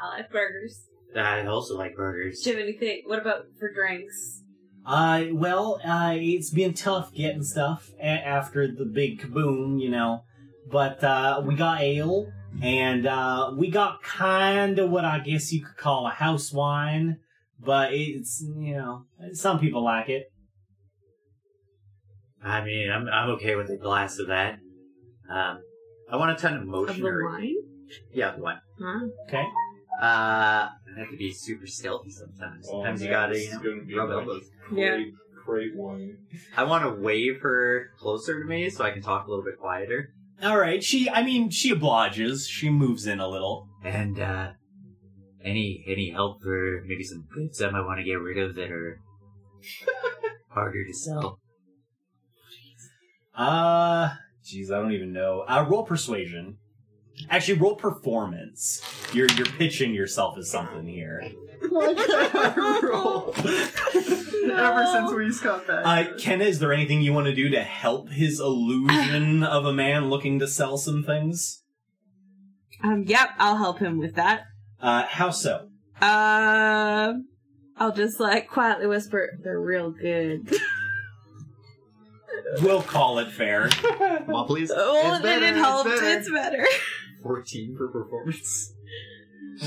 I 0.00 0.16
like 0.16 0.30
burgers. 0.30 0.88
I 1.14 1.44
also 1.46 1.76
like 1.76 1.94
burgers. 1.94 2.40
Do 2.40 2.50
you 2.50 2.56
have 2.56 2.64
anything? 2.64 3.02
What 3.04 3.20
about 3.20 3.44
for 3.58 3.70
drinks? 3.72 4.42
Uh, 4.86 5.26
well, 5.32 5.80
uh, 5.84 6.14
it's 6.16 6.50
been 6.50 6.72
tough 6.72 7.12
getting 7.12 7.42
stuff 7.42 7.90
a- 7.98 8.04
after 8.04 8.66
the 8.68 8.86
big 8.86 9.20
kaboom, 9.20 9.80
you 9.82 9.90
know. 9.90 10.22
But, 10.70 11.04
uh, 11.04 11.42
we 11.44 11.56
got 11.56 11.82
ale, 11.82 12.32
and, 12.62 13.06
uh, 13.06 13.52
we 13.54 13.70
got 13.70 14.02
kind 14.02 14.78
of 14.78 14.90
what 14.90 15.04
I 15.04 15.18
guess 15.18 15.52
you 15.52 15.62
could 15.64 15.76
call 15.76 16.06
a 16.06 16.10
house 16.10 16.52
wine. 16.52 17.18
But 17.60 17.92
it's, 17.92 18.42
you 18.42 18.74
know, 18.76 19.04
some 19.32 19.58
people 19.60 19.82
like 19.84 20.08
it. 20.08 20.30
I 22.44 22.62
mean, 22.64 22.90
I'm 22.90 23.08
I'm 23.08 23.30
okay 23.30 23.56
with 23.56 23.70
a 23.70 23.76
glass 23.76 24.18
of 24.18 24.28
that. 24.28 24.58
Um, 25.30 25.60
I 26.10 26.16
want 26.16 26.30
a 26.38 26.40
ton 26.40 26.54
of 26.54 26.62
Of 26.62 26.68
motion. 26.68 27.00
the 27.02 27.08
or- 27.08 27.24
wine? 27.30 27.54
Yeah, 28.12 28.32
the 28.36 28.42
wine. 28.42 28.60
Huh? 28.80 29.06
Okay. 29.28 29.44
Uh, 30.00 30.04
I 30.04 30.70
have 30.98 31.10
to 31.10 31.16
be 31.16 31.32
super 31.32 31.66
stealthy 31.66 32.10
sometimes. 32.10 32.66
Oh, 32.68 32.78
Sometimes 32.82 33.00
you 33.02 33.10
man, 33.10 33.12
gotta, 33.20 33.32
this 33.34 33.44
you 33.44 33.48
is 33.50 33.54
know, 33.56 33.62
gonna 33.70 33.82
be 33.84 33.94
rub 33.96 34.08
like 34.10 34.18
elbows. 34.18 34.44
Great, 34.68 35.12
great 35.46 35.76
wine. 35.76 36.18
I 36.56 36.64
want 36.64 36.84
to 36.84 37.00
wave 37.02 37.40
her 37.42 37.90
closer 37.98 38.40
to 38.42 38.46
me 38.48 38.68
so 38.70 38.84
I 38.84 38.90
can 38.90 39.02
talk 39.02 39.26
a 39.26 39.30
little 39.30 39.44
bit 39.44 39.58
quieter. 39.58 40.12
All 40.42 40.58
right. 40.58 40.82
She, 40.84 41.08
I 41.08 41.22
mean, 41.22 41.48
she 41.50 41.70
obliges. 41.70 42.46
She 42.46 42.68
moves 42.68 43.06
in 43.06 43.20
a 43.20 43.28
little. 43.28 43.68
And 43.84 44.20
uh, 44.20 44.50
any 45.44 45.82
any 45.88 46.10
help 46.10 46.42
for 46.42 46.82
maybe 46.86 47.04
some 47.04 47.24
goods 47.34 47.62
I 47.62 47.70
might 47.70 47.86
want 47.86 47.98
to 47.98 48.04
get 48.04 48.14
rid 48.20 48.36
of 48.38 48.54
that 48.56 48.70
are 48.70 49.00
harder 50.50 50.84
to 50.84 50.92
sell. 50.92 51.38
Uh, 53.36 54.10
jeez, 54.44 54.70
I 54.70 54.80
don't 54.80 54.92
even 54.92 55.12
know. 55.12 55.44
Uh, 55.46 55.66
roll 55.68 55.84
persuasion. 55.84 56.58
Actually, 57.30 57.58
roll 57.58 57.76
performance. 57.76 58.82
You're 59.12 59.28
you're 59.32 59.46
pitching 59.46 59.94
yourself 59.94 60.36
as 60.38 60.50
something 60.50 60.86
here. 60.86 61.30
roll. 61.70 63.34
Ever 64.48 64.86
since 64.92 65.12
we 65.12 65.26
just 65.26 65.42
got 65.42 65.66
back. 65.66 65.84
Uh, 65.84 66.16
Kenna, 66.18 66.44
is 66.44 66.58
there 66.58 66.72
anything 66.72 67.00
you 67.02 67.12
want 67.12 67.26
to 67.26 67.34
do 67.34 67.48
to 67.50 67.62
help 67.62 68.10
his 68.10 68.38
illusion 68.40 69.42
of 69.44 69.64
a 69.64 69.72
man 69.72 70.08
looking 70.08 70.38
to 70.38 70.46
sell 70.46 70.76
some 70.78 71.02
things? 71.02 71.62
Um, 72.82 73.04
yep, 73.06 73.30
I'll 73.38 73.56
help 73.56 73.78
him 73.78 73.98
with 73.98 74.14
that. 74.16 74.42
Uh, 74.80 75.04
how 75.08 75.30
so? 75.30 75.68
Uh, 76.00 77.14
I'll 77.78 77.92
just 77.94 78.20
like 78.20 78.48
quietly 78.48 78.86
whisper, 78.86 79.38
they're 79.42 79.60
real 79.60 79.90
good. 79.90 80.54
We'll 82.62 82.82
call 82.82 83.18
it 83.18 83.30
fair. 83.32 83.68
Come 83.68 84.34
on, 84.34 84.46
please. 84.46 84.70
oh, 84.74 85.14
It's 85.14 85.22
then 85.22 85.40
better, 85.40 85.46
it 85.46 85.50
it's 85.50 85.58
helped. 85.58 85.90
better. 85.90 86.06
It's 86.06 86.30
better. 86.30 86.66
14 87.22 87.76
for 87.76 87.88
performance. 87.88 88.72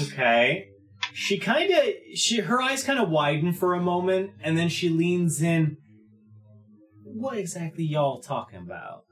Okay. 0.07 0.69
She 1.13 1.37
kind 1.39 1.71
of 1.71 1.83
she 2.15 2.39
her 2.39 2.61
eyes 2.61 2.83
kind 2.83 2.99
of 2.99 3.09
widen 3.09 3.51
for 3.53 3.73
a 3.73 3.81
moment, 3.81 4.31
and 4.41 4.57
then 4.57 4.69
she 4.69 4.87
leans 4.89 5.41
in. 5.41 5.77
What 7.03 7.37
exactly 7.37 7.83
y'all 7.83 8.21
talking 8.21 8.59
about? 8.59 9.03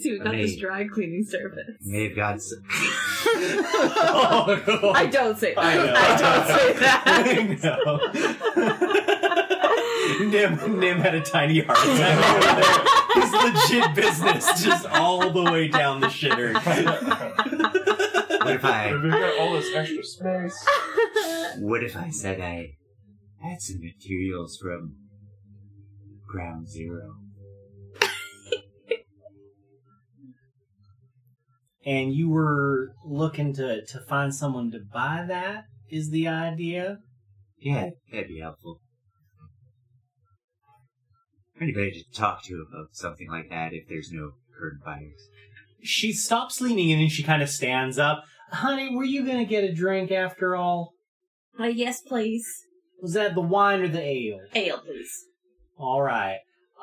See, 0.00 0.10
we 0.12 0.18
got 0.18 0.32
this 0.32 0.56
dry 0.56 0.86
cleaning 0.88 1.24
service. 1.24 1.76
May 1.82 2.08
have 2.08 2.16
got 2.16 2.40
some. 2.42 2.58
oh, 3.24 4.92
I 4.96 5.06
don't 5.06 5.38
say 5.38 5.54
that. 5.54 5.64
I 5.64 5.74
know. 5.76 5.94
I 5.96 6.16
don't 6.18 6.46
say 6.58 6.72
that. 6.80 7.02
I 7.06 7.32
know. 9.28 9.31
Nim, 10.30 10.80
Nim 10.80 10.98
had 10.98 11.14
a 11.14 11.20
tiny 11.20 11.60
heart 11.60 11.78
attack. 11.78 12.88
His 13.14 13.32
legit 13.32 13.94
business 13.94 14.62
just 14.62 14.86
all 14.86 15.30
the 15.30 15.44
way 15.44 15.68
down 15.68 16.00
the 16.00 16.08
shitter. 16.08 16.54
What 16.54 18.54
if 18.54 18.64
I? 18.64 18.92
They 18.92 19.08
got 19.08 19.38
all 19.38 19.52
this 19.52 19.72
extra 19.74 20.02
space. 20.02 20.66
What 21.58 21.84
if 21.84 21.96
I 21.96 22.10
said 22.10 22.40
I 22.40 22.72
had 23.42 23.60
some 23.60 23.78
materials 23.80 24.58
from 24.60 24.96
Ground 26.28 26.68
Zero? 26.68 27.14
And 31.84 32.14
you 32.14 32.30
were 32.30 32.94
looking 33.04 33.52
to, 33.54 33.84
to 33.84 34.00
find 34.08 34.32
someone 34.32 34.70
to 34.70 34.78
buy 34.92 35.24
that, 35.26 35.64
is 35.90 36.10
the 36.10 36.28
idea? 36.28 36.98
Yeah, 37.58 37.90
that'd 38.10 38.28
be 38.28 38.38
helpful. 38.38 38.80
Anybody 41.62 41.92
to 41.92 42.12
talk 42.18 42.42
to 42.44 42.66
about 42.68 42.88
something 42.92 43.28
like 43.30 43.48
that 43.50 43.72
if 43.72 43.88
there's 43.88 44.10
no 44.12 44.32
current 44.58 44.84
buyers. 44.84 45.28
She 45.82 46.12
stops 46.12 46.60
leaning 46.60 46.90
in 46.90 47.00
and 47.00 47.10
she 47.10 47.22
kind 47.22 47.42
of 47.42 47.48
stands 47.48 47.98
up. 47.98 48.24
Honey, 48.50 48.94
were 48.94 49.04
you 49.04 49.24
gonna 49.26 49.44
get 49.44 49.64
a 49.64 49.72
drink 49.72 50.10
after 50.10 50.54
all? 50.56 50.92
Uh, 51.58 51.64
yes, 51.64 52.00
please. 52.00 52.46
Was 53.00 53.14
that 53.14 53.34
the 53.34 53.40
wine 53.40 53.80
or 53.80 53.88
the 53.88 54.00
ale? 54.00 54.40
Ale, 54.54 54.78
please. 54.78 55.24
All 55.76 56.02
right. 56.02 56.38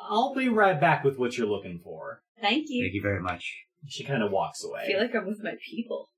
I'll 0.10 0.34
be 0.34 0.50
right 0.50 0.80
back 0.80 1.04
with 1.04 1.18
what 1.18 1.38
you're 1.38 1.48
looking 1.48 1.80
for. 1.84 2.22
Thank 2.42 2.66
you. 2.70 2.84
Thank 2.84 2.94
you 2.96 3.02
very 3.02 3.22
much. 3.22 3.56
She 3.88 4.04
kind 4.04 4.24
of 4.24 4.32
walks 4.32 4.64
away. 4.64 4.82
I 4.84 4.88
feel 4.88 5.02
like 5.02 5.16
I'm 5.16 5.28
with 5.28 5.44
my 5.44 5.56
people. 5.70 6.10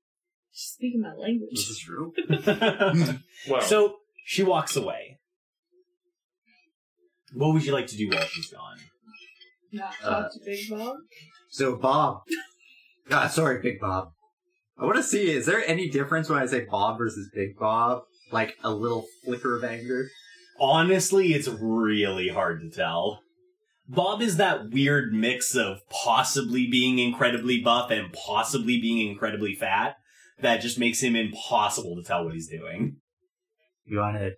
She's 0.52 0.72
speaking 0.72 1.00
my 1.00 1.14
language. 1.14 1.50
This 1.52 1.68
is 1.68 1.78
true. 1.84 2.12
Well, 3.48 3.60
so 3.62 3.96
she 4.24 4.42
walks 4.42 4.76
away. 4.76 5.18
What 7.34 7.52
would 7.52 7.64
you 7.64 7.72
like 7.72 7.86
to 7.88 7.96
do 7.96 8.08
while 8.08 8.24
she's 8.26 8.50
gone? 8.50 8.78
Not 9.72 9.94
Uh, 10.02 10.22
talk 10.22 10.32
to 10.32 10.40
Big 10.44 10.68
Bob. 10.68 10.96
So, 11.48 11.76
Bob. 11.76 12.22
Ah, 13.10 13.28
sorry, 13.28 13.60
Big 13.62 13.80
Bob. 13.80 14.08
I 14.78 14.84
want 14.84 14.96
to 14.96 15.02
see, 15.02 15.30
is 15.30 15.46
there 15.46 15.62
any 15.66 15.88
difference 15.88 16.28
when 16.28 16.38
I 16.38 16.46
say 16.46 16.66
Bob 16.70 16.98
versus 16.98 17.30
Big 17.34 17.56
Bob? 17.58 18.02
Like 18.30 18.54
a 18.64 18.70
little 18.72 19.06
flicker 19.24 19.56
of 19.56 19.64
anger? 19.64 20.08
Honestly, 20.58 21.34
it's 21.34 21.48
really 21.48 22.28
hard 22.28 22.60
to 22.60 22.70
tell. 22.70 23.20
Bob 23.88 24.22
is 24.22 24.36
that 24.36 24.70
weird 24.70 25.12
mix 25.12 25.54
of 25.54 25.78
possibly 25.90 26.66
being 26.66 26.98
incredibly 26.98 27.60
buff 27.60 27.90
and 27.90 28.12
possibly 28.12 28.80
being 28.80 29.06
incredibly 29.10 29.54
fat 29.54 29.96
that 30.40 30.60
just 30.60 30.78
makes 30.78 31.00
him 31.02 31.14
impossible 31.16 31.96
to 31.96 32.02
tell 32.02 32.24
what 32.24 32.34
he's 32.34 32.48
doing. 32.48 32.96
You 33.84 33.98
wanna? 33.98 34.30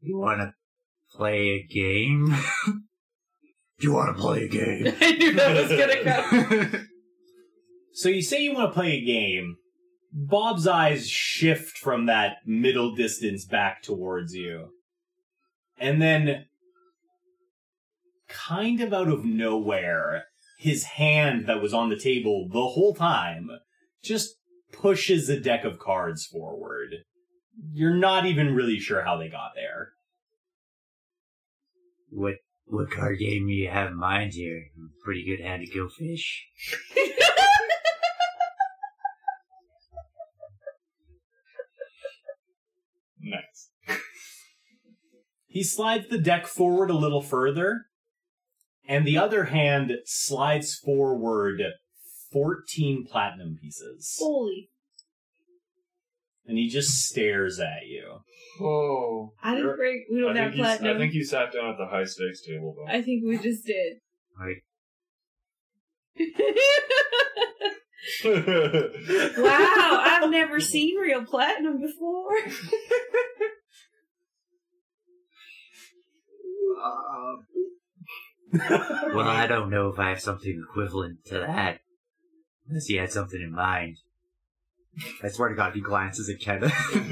You 0.00 0.18
wanna 0.18 0.54
play 1.14 1.48
a 1.48 1.62
game? 1.62 2.36
you 3.80 3.92
wanna 3.92 4.14
play 4.14 4.44
a 4.44 4.48
game? 4.48 4.94
I 5.00 5.12
knew 5.12 5.32
that 5.32 5.56
was 5.56 5.68
gonna 5.68 6.68
come. 6.68 6.88
So 7.94 8.08
you 8.08 8.22
say 8.22 8.42
you 8.42 8.54
want 8.54 8.70
to 8.70 8.74
play 8.74 8.92
a 8.92 9.04
game. 9.04 9.56
Bob's 10.12 10.66
eyes 10.66 11.08
shift 11.08 11.76
from 11.78 12.06
that 12.06 12.36
middle 12.46 12.94
distance 12.94 13.44
back 13.44 13.82
towards 13.82 14.34
you. 14.34 14.68
And 15.78 16.00
then, 16.00 16.46
kind 18.28 18.80
of 18.80 18.92
out 18.92 19.08
of 19.08 19.24
nowhere, 19.24 20.24
his 20.58 20.84
hand 20.84 21.46
that 21.46 21.60
was 21.60 21.74
on 21.74 21.90
the 21.90 21.98
table 21.98 22.48
the 22.50 22.68
whole 22.68 22.94
time 22.94 23.50
just 24.02 24.36
pushes 24.72 25.28
a 25.28 25.38
deck 25.38 25.64
of 25.64 25.78
cards 25.78 26.24
forward. 26.24 26.94
You're 27.72 27.94
not 27.94 28.26
even 28.26 28.54
really 28.54 28.78
sure 28.78 29.04
how 29.04 29.18
they 29.18 29.28
got 29.28 29.52
there. 29.54 29.90
What 32.14 32.34
what 32.66 32.90
card 32.90 33.18
game 33.18 33.46
do 33.46 33.52
you 33.52 33.70
have 33.70 33.88
in 33.88 33.96
mind 33.96 34.32
here? 34.34 34.66
I'm 34.76 34.90
pretty 35.02 35.24
good 35.24 35.40
hand 35.42 35.64
to 35.66 35.72
go 35.74 35.88
fish. 35.88 36.46
nice. 43.18 43.70
He 45.46 45.64
slides 45.64 46.08
the 46.10 46.18
deck 46.18 46.46
forward 46.46 46.90
a 46.90 46.96
little 46.96 47.22
further, 47.22 47.86
and 48.86 49.06
the 49.06 49.16
other 49.16 49.44
hand 49.44 49.92
slides 50.04 50.74
forward 50.74 51.62
14 52.30 53.06
platinum 53.10 53.56
pieces. 53.60 54.16
Holy. 54.18 54.68
And 56.52 56.58
he 56.58 56.68
just 56.68 57.06
stares 57.06 57.58
at 57.60 57.86
you. 57.86 58.18
Oh. 58.60 59.32
I 59.42 59.54
didn't 59.54 59.74
break. 59.74 60.02
We 60.12 60.20
don't 60.20 60.36
I 60.36 60.42
have 60.42 60.50
think, 60.50 60.58
you, 60.58 60.64
platinum. 60.64 60.96
I 60.96 60.98
think 60.98 61.14
you 61.14 61.24
sat 61.24 61.50
down 61.50 61.70
at 61.70 61.78
the 61.78 61.86
high 61.86 62.04
stakes 62.04 62.42
table, 62.42 62.74
though. 62.76 62.92
I 62.92 63.00
think 63.00 63.24
we 63.24 63.38
just 63.38 63.64
did. 63.64 64.00
Like, 64.38 64.64
wow, 69.38 70.02
I've 70.04 70.30
never 70.30 70.60
seen 70.60 70.98
real 70.98 71.24
platinum 71.24 71.80
before. 71.80 72.34
well, 79.14 79.26
I 79.26 79.46
don't 79.46 79.70
know 79.70 79.88
if 79.88 79.98
I 79.98 80.10
have 80.10 80.20
something 80.20 80.62
equivalent 80.68 81.24
to 81.28 81.38
that. 81.38 81.80
Unless 82.68 82.84
he 82.86 82.96
had 82.96 83.10
something 83.10 83.40
in 83.40 83.54
mind. 83.54 83.96
I 85.22 85.28
swear 85.28 85.48
to 85.48 85.54
God, 85.54 85.74
he 85.74 85.80
glances 85.80 86.28
at 86.28 86.40
Kenna. 86.40 86.70
I'm 86.92 87.08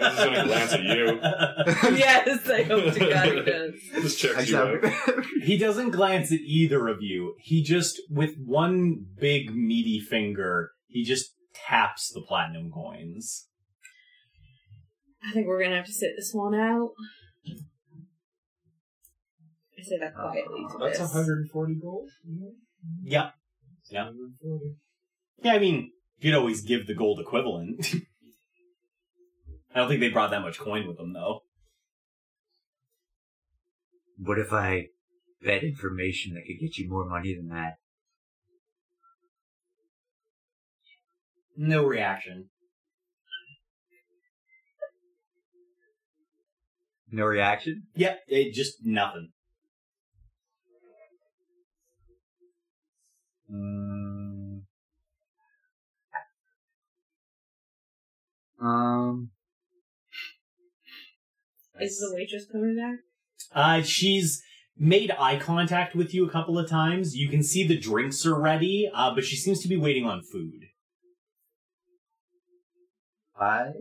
just 0.00 0.16
gonna 0.16 0.44
glance 0.44 0.72
at 0.72 0.82
you. 0.82 1.18
yes, 1.96 2.48
I 2.48 2.62
hope 2.62 2.94
to 2.94 3.00
God 3.00 3.28
he 3.28 3.42
does. 3.42 3.74
Just 4.02 4.18
checks 4.18 4.48
you 4.48 4.58
out. 4.58 4.84
He 5.42 5.58
doesn't 5.58 5.90
glance 5.90 6.32
at 6.32 6.40
either 6.40 6.88
of 6.88 7.02
you. 7.02 7.34
He 7.38 7.62
just, 7.62 8.00
with 8.10 8.34
one 8.44 9.06
big 9.18 9.54
meaty 9.54 10.00
finger, 10.00 10.72
he 10.88 11.04
just 11.04 11.34
taps 11.54 12.10
the 12.12 12.22
platinum 12.22 12.70
coins. 12.70 13.46
I 15.22 15.32
think 15.32 15.46
we're 15.46 15.62
gonna 15.62 15.76
have 15.76 15.86
to 15.86 15.92
sit 15.92 16.12
this 16.16 16.30
one 16.32 16.54
out. 16.54 16.90
I 19.78 19.82
say 19.82 19.98
that 20.00 20.14
quietly 20.14 20.66
to 20.70 20.78
That's 20.80 20.98
this. 20.98 21.14
140 21.14 21.74
gold. 21.74 22.08
Yeah. 23.02 23.30
Yeah. 23.90 24.04
140. 24.06 24.76
Yeah, 25.42 25.52
I 25.52 25.58
mean, 25.58 25.92
you'd 26.18 26.34
always 26.34 26.62
give 26.62 26.86
the 26.86 26.94
gold 26.94 27.20
equivalent. 27.20 27.86
I 29.74 29.80
don't 29.80 29.88
think 29.88 30.00
they 30.00 30.08
brought 30.08 30.30
that 30.30 30.42
much 30.42 30.58
coin 30.58 30.86
with 30.86 30.96
them, 30.96 31.12
though. 31.12 31.42
what 34.18 34.38
if 34.38 34.52
I 34.52 34.86
bet 35.42 35.62
information 35.62 36.34
that 36.34 36.44
could 36.46 36.58
get 36.60 36.78
you 36.78 36.88
more 36.88 37.04
money 37.04 37.34
than 37.34 37.48
that? 37.48 37.74
No 41.56 41.84
reaction. 41.84 42.48
No 47.10 47.24
reaction? 47.24 47.84
Yep, 47.94 48.20
it 48.28 48.52
just 48.52 48.84
nothing. 48.84 49.30
Mm. 53.50 54.25
Um. 58.60 59.30
Is 61.78 61.98
the 61.98 62.14
waitress 62.14 62.46
coming 62.50 62.76
back? 62.76 62.98
Uh, 63.54 63.82
she's 63.82 64.42
made 64.78 65.10
eye 65.18 65.38
contact 65.38 65.94
with 65.94 66.14
you 66.14 66.26
a 66.26 66.30
couple 66.30 66.58
of 66.58 66.68
times. 66.68 67.14
You 67.16 67.28
can 67.28 67.42
see 67.42 67.66
the 67.66 67.78
drinks 67.78 68.24
are 68.24 68.38
ready, 68.40 68.90
uh, 68.94 69.14
but 69.14 69.24
she 69.24 69.36
seems 69.36 69.60
to 69.62 69.68
be 69.68 69.76
waiting 69.76 70.06
on 70.06 70.22
food. 70.22 70.62
I 73.38 73.72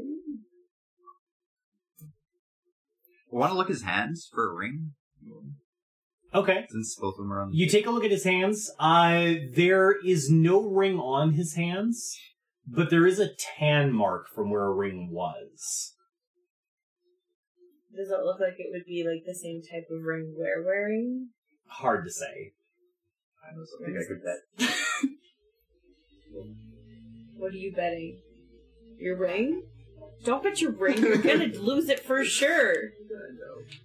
want 3.31 3.51
to 3.51 3.57
look 3.57 3.69
his 3.69 3.83
hands 3.83 4.29
for 4.31 4.51
a 4.51 4.53
ring, 4.55 4.91
Okay. 6.33 6.65
since 6.69 6.95
both 6.99 7.13
of 7.13 7.19
them 7.19 7.31
are 7.31 7.41
on. 7.41 7.51
the 7.51 7.57
You 7.57 7.67
take 7.69 7.85
a 7.85 7.91
look 7.91 8.03
at 8.03 8.11
his 8.11 8.25
hands. 8.25 8.69
Uh, 8.79 9.35
there 9.53 9.95
is 10.05 10.29
no 10.29 10.61
ring 10.69 10.99
on 10.99 11.33
his 11.33 11.55
hands, 11.55 12.17
but 12.67 12.89
there 12.89 13.05
is 13.05 13.19
a 13.19 13.33
tan 13.35 13.91
mark 13.91 14.27
from 14.27 14.49
where 14.49 14.65
a 14.65 14.73
ring 14.73 15.09
was. 15.11 15.93
Does 17.95 18.09
it 18.09 18.25
look 18.25 18.39
like 18.39 18.59
it 18.59 18.67
would 18.71 18.85
be 18.85 19.05
like 19.07 19.25
the 19.25 19.33
same 19.33 19.61
type 19.61 19.87
of 19.89 20.03
ring 20.03 20.35
we're 20.37 20.63
wearing? 20.65 21.29
Hard 21.67 22.05
to 22.05 22.11
say. 22.11 22.53
I 23.43 23.55
know 23.55 23.63
something 23.65 23.97
I 23.97 24.07
could 24.07 24.21
bet. 24.23 24.75
What 27.37 27.53
are 27.53 27.57
you 27.57 27.73
betting? 27.73 28.17
Your 28.97 29.17
ring? 29.17 29.63
Don't 30.23 30.41
bet 30.41 30.61
your 30.61 30.71
ring. 30.71 30.97
You're 30.97 31.17
gonna 31.17 31.45
lose 31.59 31.89
it 31.89 31.99
for 31.99 32.23
sure. 32.23 32.73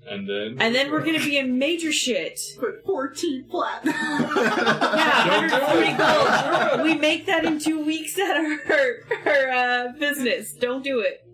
And 0.08 0.28
then. 0.28 0.56
And 0.60 0.74
then 0.74 0.90
we're 0.90 1.04
gonna 1.04 1.18
be 1.20 1.38
in 1.38 1.58
major 1.58 1.92
shit. 1.92 2.40
Put 2.58 2.84
fourteen 2.84 3.44
plat. 3.48 3.82
Yeah, 3.84 5.38
140 5.48 6.76
gold. 6.76 6.82
We 6.84 6.94
make 6.98 7.26
that 7.26 7.44
in 7.44 7.58
two 7.58 7.82
weeks 7.84 8.18
at 8.18 8.36
our, 8.36 9.22
our 9.26 9.50
uh, 9.50 9.92
business. 9.98 10.52
Don't 10.54 10.82
do 10.84 11.00
it. 11.00 11.26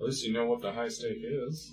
At 0.00 0.06
least 0.06 0.24
you 0.24 0.32
know 0.32 0.46
what 0.46 0.62
the 0.62 0.72
high 0.72 0.88
stake 0.88 1.18
is. 1.22 1.72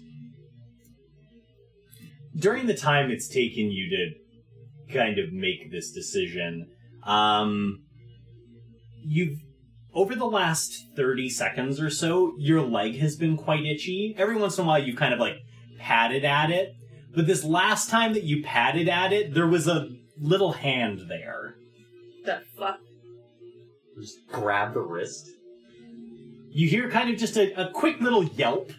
during 2.36 2.68
the 2.68 2.74
time 2.74 3.10
it's 3.10 3.28
taken 3.28 3.72
you 3.72 3.90
to 3.90 4.94
kind 4.94 5.18
of 5.20 5.32
make 5.34 5.72
this 5.72 5.92
decision, 5.92 6.70
um, 7.04 7.84
you've 9.02 9.40
over 9.98 10.14
the 10.14 10.28
last 10.28 10.86
30 10.96 11.28
seconds 11.28 11.82
or 11.82 11.90
so, 11.90 12.36
your 12.38 12.62
leg 12.62 13.00
has 13.00 13.16
been 13.16 13.36
quite 13.36 13.66
itchy. 13.66 14.14
Every 14.16 14.36
once 14.36 14.60
in 14.60 14.64
a 14.64 14.68
while, 14.68 14.82
you've 14.82 14.96
kind 14.96 15.12
of 15.12 15.20
like 15.20 15.38
patted 15.80 16.24
at 16.24 16.52
it, 16.52 16.76
but 17.16 17.26
this 17.26 17.44
last 17.44 17.90
time 17.90 18.14
that 18.14 18.24
you 18.24 18.44
patted 18.44 18.88
at 18.88 19.12
it, 19.12 19.34
there 19.34 19.48
was 19.48 19.68
a 19.68 19.90
little 20.22 20.52
hand 20.52 21.06
there. 21.10 21.56
The 22.24 22.44
fuck? 22.56 22.78
Just 24.00 24.20
grab 24.28 24.76
the 24.76 24.82
wrist. 24.82 25.32
You 26.50 26.68
hear 26.68 26.92
kind 26.92 27.10
of 27.10 27.18
just 27.18 27.36
a, 27.36 27.60
a 27.60 27.72
quick 27.72 28.00
little 28.00 28.24
yelp, 28.24 28.72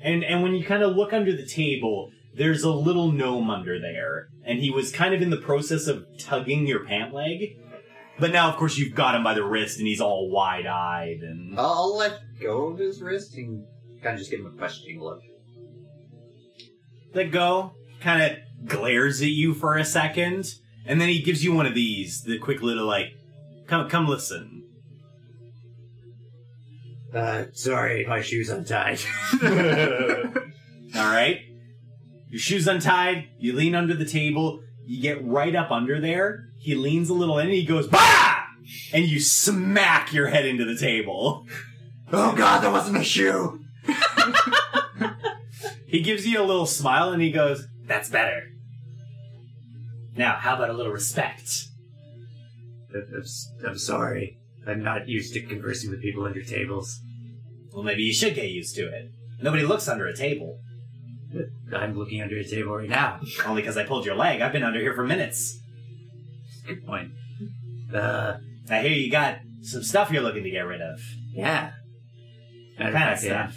and 0.00 0.22
and 0.22 0.44
when 0.44 0.54
you 0.54 0.64
kind 0.64 0.84
of 0.84 0.94
look 0.94 1.12
under 1.12 1.36
the 1.36 1.46
table, 1.46 2.12
there's 2.36 2.62
a 2.62 2.70
little 2.70 3.10
gnome 3.10 3.50
under 3.50 3.80
there, 3.80 4.28
and 4.44 4.60
he 4.60 4.70
was 4.70 4.92
kind 4.92 5.12
of 5.12 5.22
in 5.22 5.30
the 5.30 5.36
process 5.38 5.88
of 5.88 6.06
tugging 6.20 6.68
your 6.68 6.84
pant 6.84 7.12
leg. 7.12 7.58
But 8.18 8.30
now, 8.32 8.48
of 8.50 8.56
course, 8.56 8.76
you've 8.76 8.94
got 8.94 9.14
him 9.14 9.24
by 9.24 9.34
the 9.34 9.42
wrist, 9.44 9.78
and 9.78 9.86
he's 9.86 10.00
all 10.00 10.30
wide-eyed, 10.30 11.20
and 11.22 11.58
I'll, 11.58 11.66
I'll 11.66 11.96
let 11.96 12.20
go 12.40 12.68
of 12.68 12.78
his 12.78 13.00
wrist 13.02 13.34
and 13.36 13.64
kind 14.02 14.14
of 14.14 14.18
just 14.18 14.30
give 14.30 14.40
him 14.40 14.46
a 14.46 14.50
questioning 14.50 15.00
look. 15.00 15.20
let 17.14 17.30
go. 17.30 17.72
Kind 18.00 18.22
of 18.22 18.68
glares 18.68 19.22
at 19.22 19.28
you 19.28 19.54
for 19.54 19.76
a 19.76 19.84
second, 19.84 20.54
and 20.86 21.00
then 21.00 21.08
he 21.08 21.22
gives 21.22 21.42
you 21.44 21.52
one 21.52 21.66
of 21.66 21.74
these, 21.74 22.22
the 22.22 22.38
quick 22.38 22.62
little 22.62 22.86
like, 22.86 23.06
"Come, 23.66 23.88
come, 23.88 24.06
listen." 24.06 24.64
Uh, 27.14 27.44
sorry, 27.52 28.06
my 28.06 28.22
shoe's 28.22 28.48
untied. 28.48 29.00
All 29.42 31.10
right. 31.10 31.40
Your 32.30 32.40
shoes 32.40 32.66
untied. 32.66 33.28
You 33.38 33.52
lean 33.52 33.74
under 33.74 33.94
the 33.94 34.06
table. 34.06 34.62
You 34.84 35.00
get 35.00 35.24
right 35.24 35.54
up 35.54 35.70
under 35.70 36.00
there. 36.00 36.48
He 36.58 36.74
leans 36.74 37.08
a 37.08 37.14
little 37.14 37.38
in 37.38 37.46
and 37.46 37.54
he 37.54 37.64
goes, 37.64 37.86
Bah! 37.86 38.44
And 38.92 39.04
you 39.04 39.20
smack 39.20 40.12
your 40.12 40.28
head 40.28 40.46
into 40.46 40.64
the 40.64 40.76
table. 40.76 41.46
oh 42.12 42.34
God, 42.34 42.62
that 42.62 42.72
wasn't 42.72 42.98
a 42.98 43.04
shoe. 43.04 43.60
He 45.92 46.00
gives 46.00 46.26
you 46.26 46.40
a 46.40 46.42
little 46.42 46.64
smile 46.64 47.12
and 47.12 47.20
he 47.20 47.30
goes, 47.30 47.66
That's 47.84 48.08
better. 48.08 48.44
Now, 50.16 50.36
how 50.36 50.56
about 50.56 50.70
a 50.70 50.72
little 50.72 50.90
respect? 50.90 51.66
I'm, 52.94 53.22
I'm 53.66 53.76
sorry. 53.76 54.38
I'm 54.66 54.82
not 54.82 55.06
used 55.06 55.34
to 55.34 55.42
conversing 55.42 55.90
with 55.90 56.00
people 56.00 56.24
under 56.24 56.42
tables. 56.42 56.98
Well, 57.74 57.82
maybe 57.82 58.04
you 58.04 58.14
should 58.14 58.34
get 58.34 58.48
used 58.48 58.74
to 58.76 58.88
it. 58.88 59.10
Nobody 59.42 59.64
looks 59.64 59.86
under 59.86 60.06
a 60.06 60.16
table. 60.16 60.60
I'm 61.74 61.96
looking 61.96 62.22
under 62.22 62.36
a 62.36 62.44
table 62.44 62.76
right 62.76 62.88
now. 62.88 63.20
Only 63.46 63.62
because 63.62 63.76
I 63.76 63.84
pulled 63.84 64.04
your 64.04 64.14
leg. 64.14 64.40
I've 64.40 64.52
been 64.52 64.62
under 64.62 64.80
here 64.80 64.94
for 64.94 65.04
minutes. 65.06 65.58
Good 66.66 66.86
point. 66.86 67.12
Uh, 67.94 68.38
I 68.70 68.80
hear 68.80 68.92
you 68.92 69.10
got 69.10 69.38
some 69.62 69.82
stuff 69.82 70.10
you're 70.10 70.22
looking 70.22 70.44
to 70.44 70.50
get 70.50 70.60
rid 70.60 70.80
of. 70.80 71.00
yeah. 71.32 71.72
What 72.78 72.92
kind 72.92 73.12
of 73.12 73.18
stuff? 73.18 73.56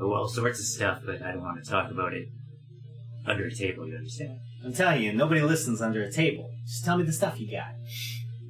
Oh, 0.00 0.12
all 0.12 0.28
sorts 0.28 0.58
of 0.58 0.66
stuff, 0.66 1.02
but 1.04 1.22
I 1.22 1.32
don't 1.32 1.42
want 1.42 1.62
to 1.62 1.70
talk 1.70 1.90
about 1.90 2.12
it 2.12 2.28
under 3.26 3.46
a 3.46 3.54
table, 3.54 3.86
you 3.86 3.96
understand? 3.96 4.38
I'm 4.64 4.72
telling 4.72 5.02
you, 5.02 5.12
nobody 5.12 5.40
listens 5.40 5.80
under 5.80 6.02
a 6.02 6.10
table. 6.10 6.50
Just 6.66 6.84
tell 6.84 6.96
me 6.96 7.04
the 7.04 7.12
stuff 7.12 7.40
you 7.40 7.50
got. 7.50 7.72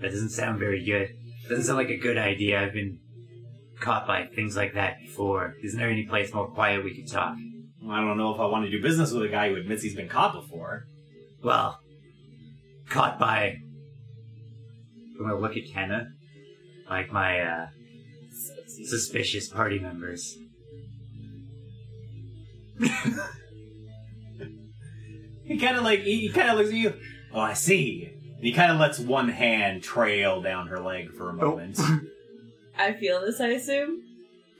That 0.00 0.10
doesn't 0.10 0.30
sound 0.30 0.58
very 0.58 0.84
good. 0.84 1.10
Doesn't 1.48 1.64
sound 1.64 1.78
like 1.78 1.90
a 1.90 1.96
good 1.96 2.16
idea. 2.18 2.60
I've 2.62 2.72
been 2.72 2.98
caught 3.80 4.06
by 4.06 4.26
things 4.34 4.56
like 4.56 4.74
that 4.74 4.98
before. 5.00 5.54
Isn't 5.62 5.78
there 5.78 5.90
any 5.90 6.06
place 6.06 6.32
more 6.32 6.48
quiet 6.48 6.84
we 6.84 6.94
can 6.94 7.06
talk? 7.06 7.36
I 7.90 8.00
don't 8.00 8.16
know 8.16 8.34
if 8.34 8.40
I 8.40 8.46
want 8.46 8.64
to 8.64 8.70
do 8.70 8.80
business 8.80 9.12
with 9.12 9.24
a 9.24 9.28
guy 9.28 9.48
who 9.48 9.56
admits 9.56 9.82
he's 9.82 9.96
been 9.96 10.08
caught 10.08 10.34
before. 10.34 10.86
Well, 11.42 11.80
caught 12.88 13.18
by. 13.18 13.56
I'm 15.18 15.18
gonna 15.18 15.38
look 15.38 15.56
at 15.56 15.64
Kenna, 15.72 16.08
like 16.88 17.12
my 17.12 17.40
uh, 17.40 17.66
suspicious 18.66 19.48
party 19.48 19.78
members. 19.78 20.38
He 25.44 25.58
kind 25.58 25.76
of 25.76 25.84
like 25.84 26.00
he, 26.00 26.20
he 26.20 26.28
kind 26.30 26.50
of 26.50 26.56
looks 26.56 26.70
at 26.70 26.76
you. 26.76 26.94
Oh, 27.32 27.40
I 27.40 27.54
see. 27.54 28.10
And 28.36 28.44
he 28.44 28.52
kind 28.52 28.72
of 28.72 28.78
lets 28.78 28.98
one 28.98 29.28
hand 29.28 29.82
trail 29.82 30.40
down 30.40 30.68
her 30.68 30.80
leg 30.80 31.12
for 31.12 31.30
a 31.30 31.34
moment. 31.34 31.78
I 32.78 32.94
feel 32.94 33.20
this, 33.20 33.40
I 33.40 33.48
assume. 33.48 34.01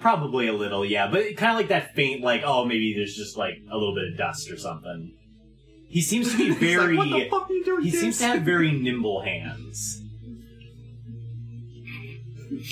Probably 0.03 0.49
a 0.49 0.53
little, 0.53 0.85
yeah, 0.85 1.09
but 1.09 1.37
kind 1.37 1.53
of 1.53 1.59
like 1.59 1.69
that 1.69 1.95
faint, 1.95 2.23
like 2.23 2.43
oh, 2.45 2.65
maybe 2.65 2.93
there's 2.95 3.15
just 3.15 3.37
like 3.37 3.55
a 3.71 3.77
little 3.77 3.95
bit 3.95 4.09
of 4.09 4.19
dust 4.19 4.51
or 4.51 4.57
something. 4.57 5.15
He 5.87 6.03
seems 6.03 6.33
to 6.33 6.37
be 6.37 6.45
He's 6.49 6.53
like, 6.53 6.61
very. 6.61 6.97
what 6.97 7.09
the 7.09 7.29
fuck 7.31 7.49
are 7.49 7.53
you 7.53 7.65
doing? 7.65 7.85
he 7.85 7.91
this?" 7.91 8.01
seems 8.01 8.19
to 8.19 8.25
have 8.25 8.43
very 8.43 8.73
nimble 8.73 9.23
hands. 9.23 10.01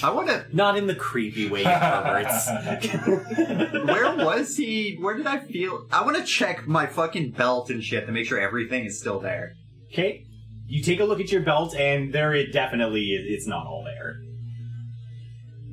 I 0.02 0.10
want 0.10 0.28
to. 0.28 0.44
Not 0.52 0.76
in 0.76 0.86
the 0.88 0.94
creepy 0.94 1.48
way, 1.48 1.60
you 1.60 1.64
perverts. 1.66 2.48
Where 3.86 4.16
was 4.16 4.56
he? 4.56 4.96
Where 5.00 5.16
did 5.16 5.26
I 5.26 5.38
feel? 5.38 5.86
I 5.92 6.04
want 6.04 6.16
to 6.16 6.24
check 6.24 6.66
my 6.66 6.86
fucking 6.86 7.30
belt 7.30 7.70
and 7.70 7.82
shit 7.82 8.06
to 8.06 8.12
make 8.12 8.26
sure 8.26 8.40
everything 8.40 8.86
is 8.86 8.98
still 8.98 9.20
there. 9.20 9.54
Okay, 9.92 10.26
you 10.66 10.82
take 10.82 10.98
a 11.00 11.04
look 11.04 11.20
at 11.20 11.30
your 11.30 11.42
belt, 11.42 11.74
and 11.76 12.12
there 12.12 12.34
it 12.34 12.52
definitely 12.52 13.04
is. 13.10 13.24
It's 13.38 13.46
not 13.46 13.66
all 13.66 13.84
there. 13.84 14.16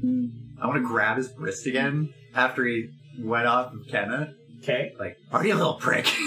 Hmm. 0.02 0.28
I 0.62 0.68
want 0.68 0.82
to 0.82 0.88
grab 0.88 1.18
his 1.18 1.32
wrist 1.38 1.66
again 1.68 2.14
after 2.36 2.66
he 2.66 2.90
went 3.20 3.46
off 3.48 3.74
of 3.74 3.88
Kenna. 3.90 4.34
Okay, 4.64 4.94
Like, 5.00 5.18
are 5.32 5.46
you 5.46 5.54
a 5.54 5.56
little 5.56 5.76
prick? 5.76 6.08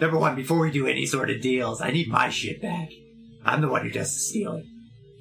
Number 0.00 0.16
one, 0.18 0.34
before 0.36 0.58
we 0.60 0.70
do 0.70 0.86
any 0.86 1.04
sort 1.06 1.28
of 1.30 1.40
deals, 1.42 1.80
I 1.80 1.90
need 1.90 2.08
my 2.08 2.30
shit 2.30 2.62
back. 2.62 2.88
I'm 3.44 3.60
the 3.60 3.68
one 3.68 3.82
who 3.82 3.90
does 3.90 4.14
the 4.14 4.20
stealing. 4.20 4.66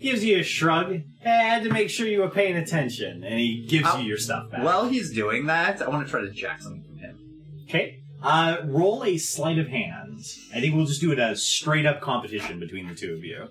gives 0.02 0.24
you 0.24 0.40
a 0.40 0.44
shrug. 0.44 0.92
Eh, 0.94 1.02
I 1.26 1.30
had 1.44 1.64
to 1.64 1.70
make 1.74 1.90
sure 1.90 2.08
you 2.08 2.20
were 2.22 2.30
paying 2.30 2.56
attention, 2.56 3.24
and 3.24 3.40
he 3.40 3.66
gives 3.68 3.88
Oh, 3.92 3.98
you 4.00 4.08
your 4.08 4.18
stuff 4.18 4.50
back. 4.52 4.64
While 4.64 4.88
he's 4.88 5.12
doing 5.14 5.48
that, 5.48 5.82
I 5.82 5.90
want 5.90 6.06
to 6.06 6.12
try 6.12 6.22
to 6.22 6.30
jack 6.30 6.62
something 6.62 6.84
from 6.84 6.98
him. 7.00 7.20
Okay. 7.68 8.00
Uh, 8.22 8.58
roll 8.66 9.04
a 9.04 9.18
sleight 9.18 9.58
of 9.58 9.68
hand. 9.68 10.20
I 10.54 10.60
think 10.62 10.76
we'll 10.76 10.86
just 10.86 11.02
do 11.02 11.12
it 11.12 11.20
as 11.20 11.42
straight 11.44 11.86
up 11.86 12.00
competition 12.02 12.60
between 12.60 12.88
the 12.88 12.96
two 12.96 13.14
of 13.14 13.24
you. 13.24 13.48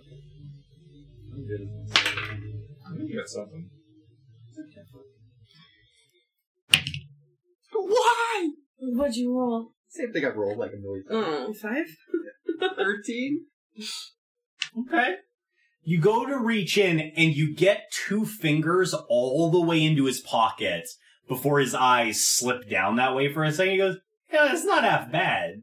I 3.18 3.24
think 3.24 3.24
you 3.24 3.24
got 3.24 3.28
something. 3.28 3.70
Why? 7.72 8.50
What'd 8.80 9.16
you 9.16 9.36
roll? 9.36 9.72
Same 9.88 10.12
thing 10.12 10.24
I've 10.24 10.36
rolled 10.36 10.58
like 10.58 10.72
a 10.72 10.76
million 10.76 11.04
times. 11.04 11.26
Oh, 11.48 11.52
five? 11.54 11.86
13? 12.76 13.46
Okay. 14.80 15.14
You 15.82 16.00
go 16.00 16.26
to 16.26 16.38
reach 16.38 16.76
in 16.76 17.00
and 17.00 17.34
you 17.34 17.54
get 17.54 17.90
two 17.90 18.26
fingers 18.26 18.94
all 19.08 19.50
the 19.50 19.60
way 19.60 19.82
into 19.82 20.04
his 20.04 20.20
pocket 20.20 20.86
before 21.26 21.60
his 21.60 21.74
eyes 21.74 22.22
slip 22.22 22.68
down 22.68 22.96
that 22.96 23.14
way 23.14 23.32
for 23.32 23.44
a 23.44 23.52
second. 23.52 23.72
He 23.72 23.78
goes, 23.78 23.96
Yeah, 24.32 24.52
it's 24.52 24.64
not 24.64 24.84
half 24.84 25.10
bad. 25.10 25.62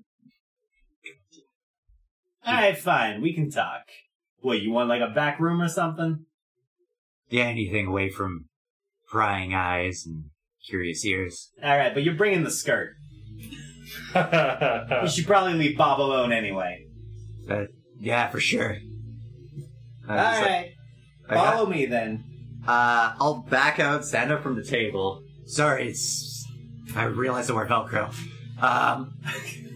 Alright, 2.47 2.77
fine. 2.77 3.21
We 3.21 3.33
can 3.33 3.51
talk. 3.51 3.83
What, 4.41 4.61
you 4.61 4.71
want 4.71 4.89
like 4.89 5.01
a 5.01 5.13
back 5.13 5.39
room 5.39 5.61
or 5.61 5.69
something? 5.69 6.24
Yeah, 7.29 7.43
anything 7.45 7.87
away 7.87 8.09
from 8.09 8.45
prying 9.07 9.53
eyes 9.53 10.03
and 10.05 10.25
curious 10.67 11.05
ears. 11.05 11.51
Alright, 11.63 11.93
but 11.93 12.03
you're 12.03 12.15
bringing 12.15 12.43
the 12.43 12.51
skirt. 12.51 12.91
You 14.15 15.07
should 15.09 15.27
probably 15.27 15.53
leave 15.53 15.77
Bob 15.77 15.99
alone 15.99 16.31
anyway. 16.31 16.85
But 17.47 17.67
yeah, 17.99 18.29
for 18.29 18.39
sure. 18.39 18.77
Uh, 20.07 20.33
so- 20.33 20.41
Alright. 20.41 20.71
I 21.29 21.33
got- 21.35 21.53
Follow 21.55 21.69
me 21.69 21.85
then. 21.85 22.23
Uh, 22.67 23.13
I'll 23.19 23.45
back 23.49 23.79
out, 23.79 24.05
stand 24.05 24.31
up 24.31 24.41
from 24.41 24.55
the 24.55 24.63
table. 24.63 25.21
sorry, 25.45 25.89
it's. 25.89 26.45
I 26.95 27.03
realized 27.05 27.51
I 27.51 27.53
wear 27.53 27.67
Velcro. 27.67 28.13
Um, 28.61 29.13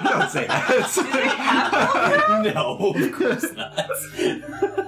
don't 0.08 0.30
say 0.30 0.46
that. 0.46 2.42
no, 2.54 2.76
of 2.94 3.12
course 3.12 3.52
not. 3.52 3.90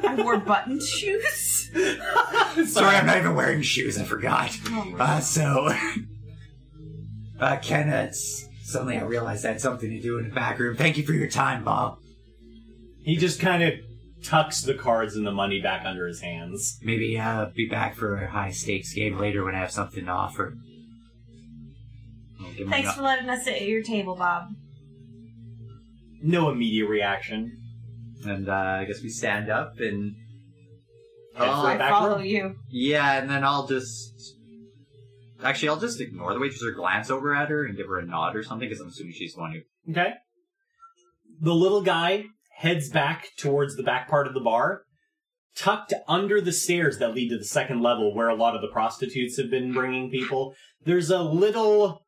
I 0.04 0.14
wore 0.18 0.38
button 0.38 0.80
shoes. 0.80 1.70
Sorry, 2.72 2.96
I'm 2.96 3.06
not 3.06 3.16
even 3.18 3.34
wearing 3.34 3.62
shoes. 3.62 3.98
I 3.98 4.04
forgot. 4.04 4.56
Oh, 4.68 4.96
Uh, 4.98 5.20
so, 5.20 5.74
uh, 7.40 7.56
Kenna, 7.62 8.04
it's 8.04 8.46
suddenly 8.62 8.96
I 8.96 9.02
realized 9.02 9.44
I 9.44 9.48
had 9.48 9.60
something 9.60 9.90
to 9.90 10.00
do 10.00 10.18
in 10.18 10.28
the 10.28 10.34
back 10.34 10.58
room. 10.58 10.76
Thank 10.76 10.96
you 10.96 11.04
for 11.04 11.12
your 11.12 11.28
time, 11.28 11.64
Bob. 11.64 11.98
He 13.04 13.16
just 13.16 13.40
kind 13.40 13.62
of 13.62 13.74
tucks 14.22 14.62
the 14.62 14.74
cards 14.74 15.16
and 15.16 15.26
the 15.26 15.32
money 15.32 15.60
back 15.60 15.84
under 15.84 16.06
his 16.06 16.20
hands. 16.20 16.78
Maybe 16.82 17.18
uh, 17.18 17.46
be 17.46 17.66
back 17.68 17.96
for 17.96 18.16
a 18.16 18.30
high 18.30 18.50
stakes 18.52 18.92
game 18.92 19.18
later 19.18 19.44
when 19.44 19.54
I 19.54 19.58
have 19.58 19.72
something 19.72 20.04
to 20.04 20.10
offer. 20.10 20.54
I'll 22.40 22.52
give 22.52 22.66
my 22.68 22.76
Thanks 22.76 22.94
for 22.94 23.02
letting 23.02 23.28
us 23.28 23.44
sit 23.44 23.54
at 23.54 23.68
your 23.68 23.82
table, 23.82 24.14
Bob. 24.14 24.54
No 26.22 26.50
immediate 26.50 26.86
reaction. 26.88 27.58
and 28.24 28.48
uh, 28.48 28.52
I 28.52 28.84
guess 28.84 29.02
we 29.02 29.08
stand 29.08 29.50
up 29.50 29.74
and. 29.80 30.14
Head 31.34 31.48
Oh, 31.48 31.62
for 31.62 31.68
I 31.68 31.74
a 31.74 31.78
back 31.78 31.90
follow 31.90 32.16
room. 32.16 32.24
you. 32.26 32.56
Yeah, 32.70 33.18
and 33.18 33.28
then 33.30 33.42
I'll 33.44 33.66
just. 33.66 34.36
Actually, 35.42 35.70
I'll 35.70 35.80
just 35.80 36.00
ignore 36.00 36.34
the 36.34 36.40
waitress 36.40 36.62
or 36.62 36.72
glance 36.72 37.10
over 37.10 37.34
at 37.34 37.48
her 37.48 37.64
and 37.64 37.76
give 37.76 37.86
her 37.88 37.98
a 37.98 38.04
nod 38.06 38.36
or 38.36 38.42
something 38.42 38.68
because 38.68 38.80
I'm 38.80 38.88
assuming 38.88 39.14
she's 39.14 39.34
the 39.34 39.40
one 39.40 39.52
who. 39.52 39.92
Okay. 39.92 40.12
The 41.40 41.54
little 41.54 41.82
guy 41.82 42.24
heads 42.58 42.88
back 42.90 43.28
towards 43.38 43.74
the 43.76 43.82
back 43.82 44.08
part 44.08 44.28
of 44.28 44.34
the 44.34 44.40
bar, 44.40 44.82
tucked 45.56 45.92
under 46.06 46.40
the 46.40 46.52
stairs 46.52 46.98
that 46.98 47.14
lead 47.14 47.30
to 47.30 47.38
the 47.38 47.44
second 47.44 47.82
level 47.82 48.14
where 48.14 48.28
a 48.28 48.36
lot 48.36 48.54
of 48.54 48.60
the 48.62 48.68
prostitutes 48.68 49.36
have 49.38 49.50
been 49.50 49.72
bringing 49.72 50.10
people. 50.10 50.54
There's 50.84 51.10
a 51.10 51.22
little 51.22 52.02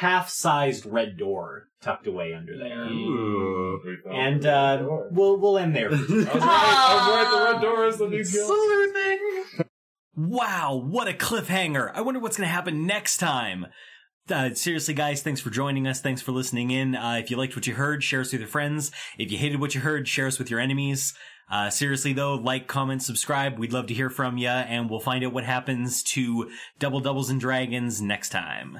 half-sized 0.00 0.86
red 0.86 1.18
door 1.18 1.68
tucked 1.82 2.06
away 2.06 2.32
under 2.32 2.56
there. 2.56 2.84
Ooh. 2.86 3.80
And 4.10 4.46
uh, 4.46 4.86
we'll 5.10 5.38
we'll 5.38 5.58
end 5.58 5.76
there. 5.76 5.88
I 5.92 5.96
was 5.96 6.10
right. 6.10 6.28
I 6.34 6.96
was 6.96 7.14
right. 7.14 7.30
The 7.30 7.52
red 7.52 7.62
door 7.62 7.86
is 7.86 7.98
the 7.98 8.08
new 8.08 8.24
guild. 8.24 9.66
Wow, 10.16 10.82
what 10.84 11.08
a 11.08 11.12
cliffhanger. 11.12 11.92
I 11.94 12.00
wonder 12.00 12.20
what's 12.20 12.36
going 12.36 12.48
to 12.48 12.52
happen 12.52 12.86
next 12.86 13.18
time. 13.18 13.66
Uh, 14.28 14.54
seriously, 14.54 14.94
guys, 14.94 15.22
thanks 15.22 15.40
for 15.40 15.50
joining 15.50 15.86
us. 15.86 16.00
Thanks 16.00 16.20
for 16.20 16.32
listening 16.32 16.70
in. 16.70 16.94
Uh, 16.94 17.20
if 17.22 17.30
you 17.30 17.36
liked 17.36 17.56
what 17.56 17.66
you 17.66 17.74
heard, 17.74 18.02
share 18.02 18.20
us 18.20 18.32
with 18.32 18.40
your 18.40 18.48
friends. 18.48 18.90
If 19.18 19.32
you 19.32 19.38
hated 19.38 19.60
what 19.60 19.74
you 19.74 19.80
heard, 19.80 20.08
share 20.08 20.26
us 20.26 20.38
with 20.38 20.50
your 20.50 20.60
enemies. 20.60 21.14
Uh, 21.50 21.70
seriously, 21.70 22.12
though, 22.12 22.34
like, 22.34 22.68
comment, 22.68 23.02
subscribe. 23.02 23.58
We'd 23.58 23.72
love 23.72 23.86
to 23.88 23.94
hear 23.94 24.08
from 24.10 24.36
you, 24.38 24.48
and 24.48 24.88
we'll 24.88 25.00
find 25.00 25.24
out 25.24 25.32
what 25.32 25.44
happens 25.44 26.02
to 26.04 26.50
Double 26.78 27.00
Doubles 27.00 27.30
and 27.30 27.40
Dragons 27.40 28.00
next 28.00 28.28
time. 28.28 28.78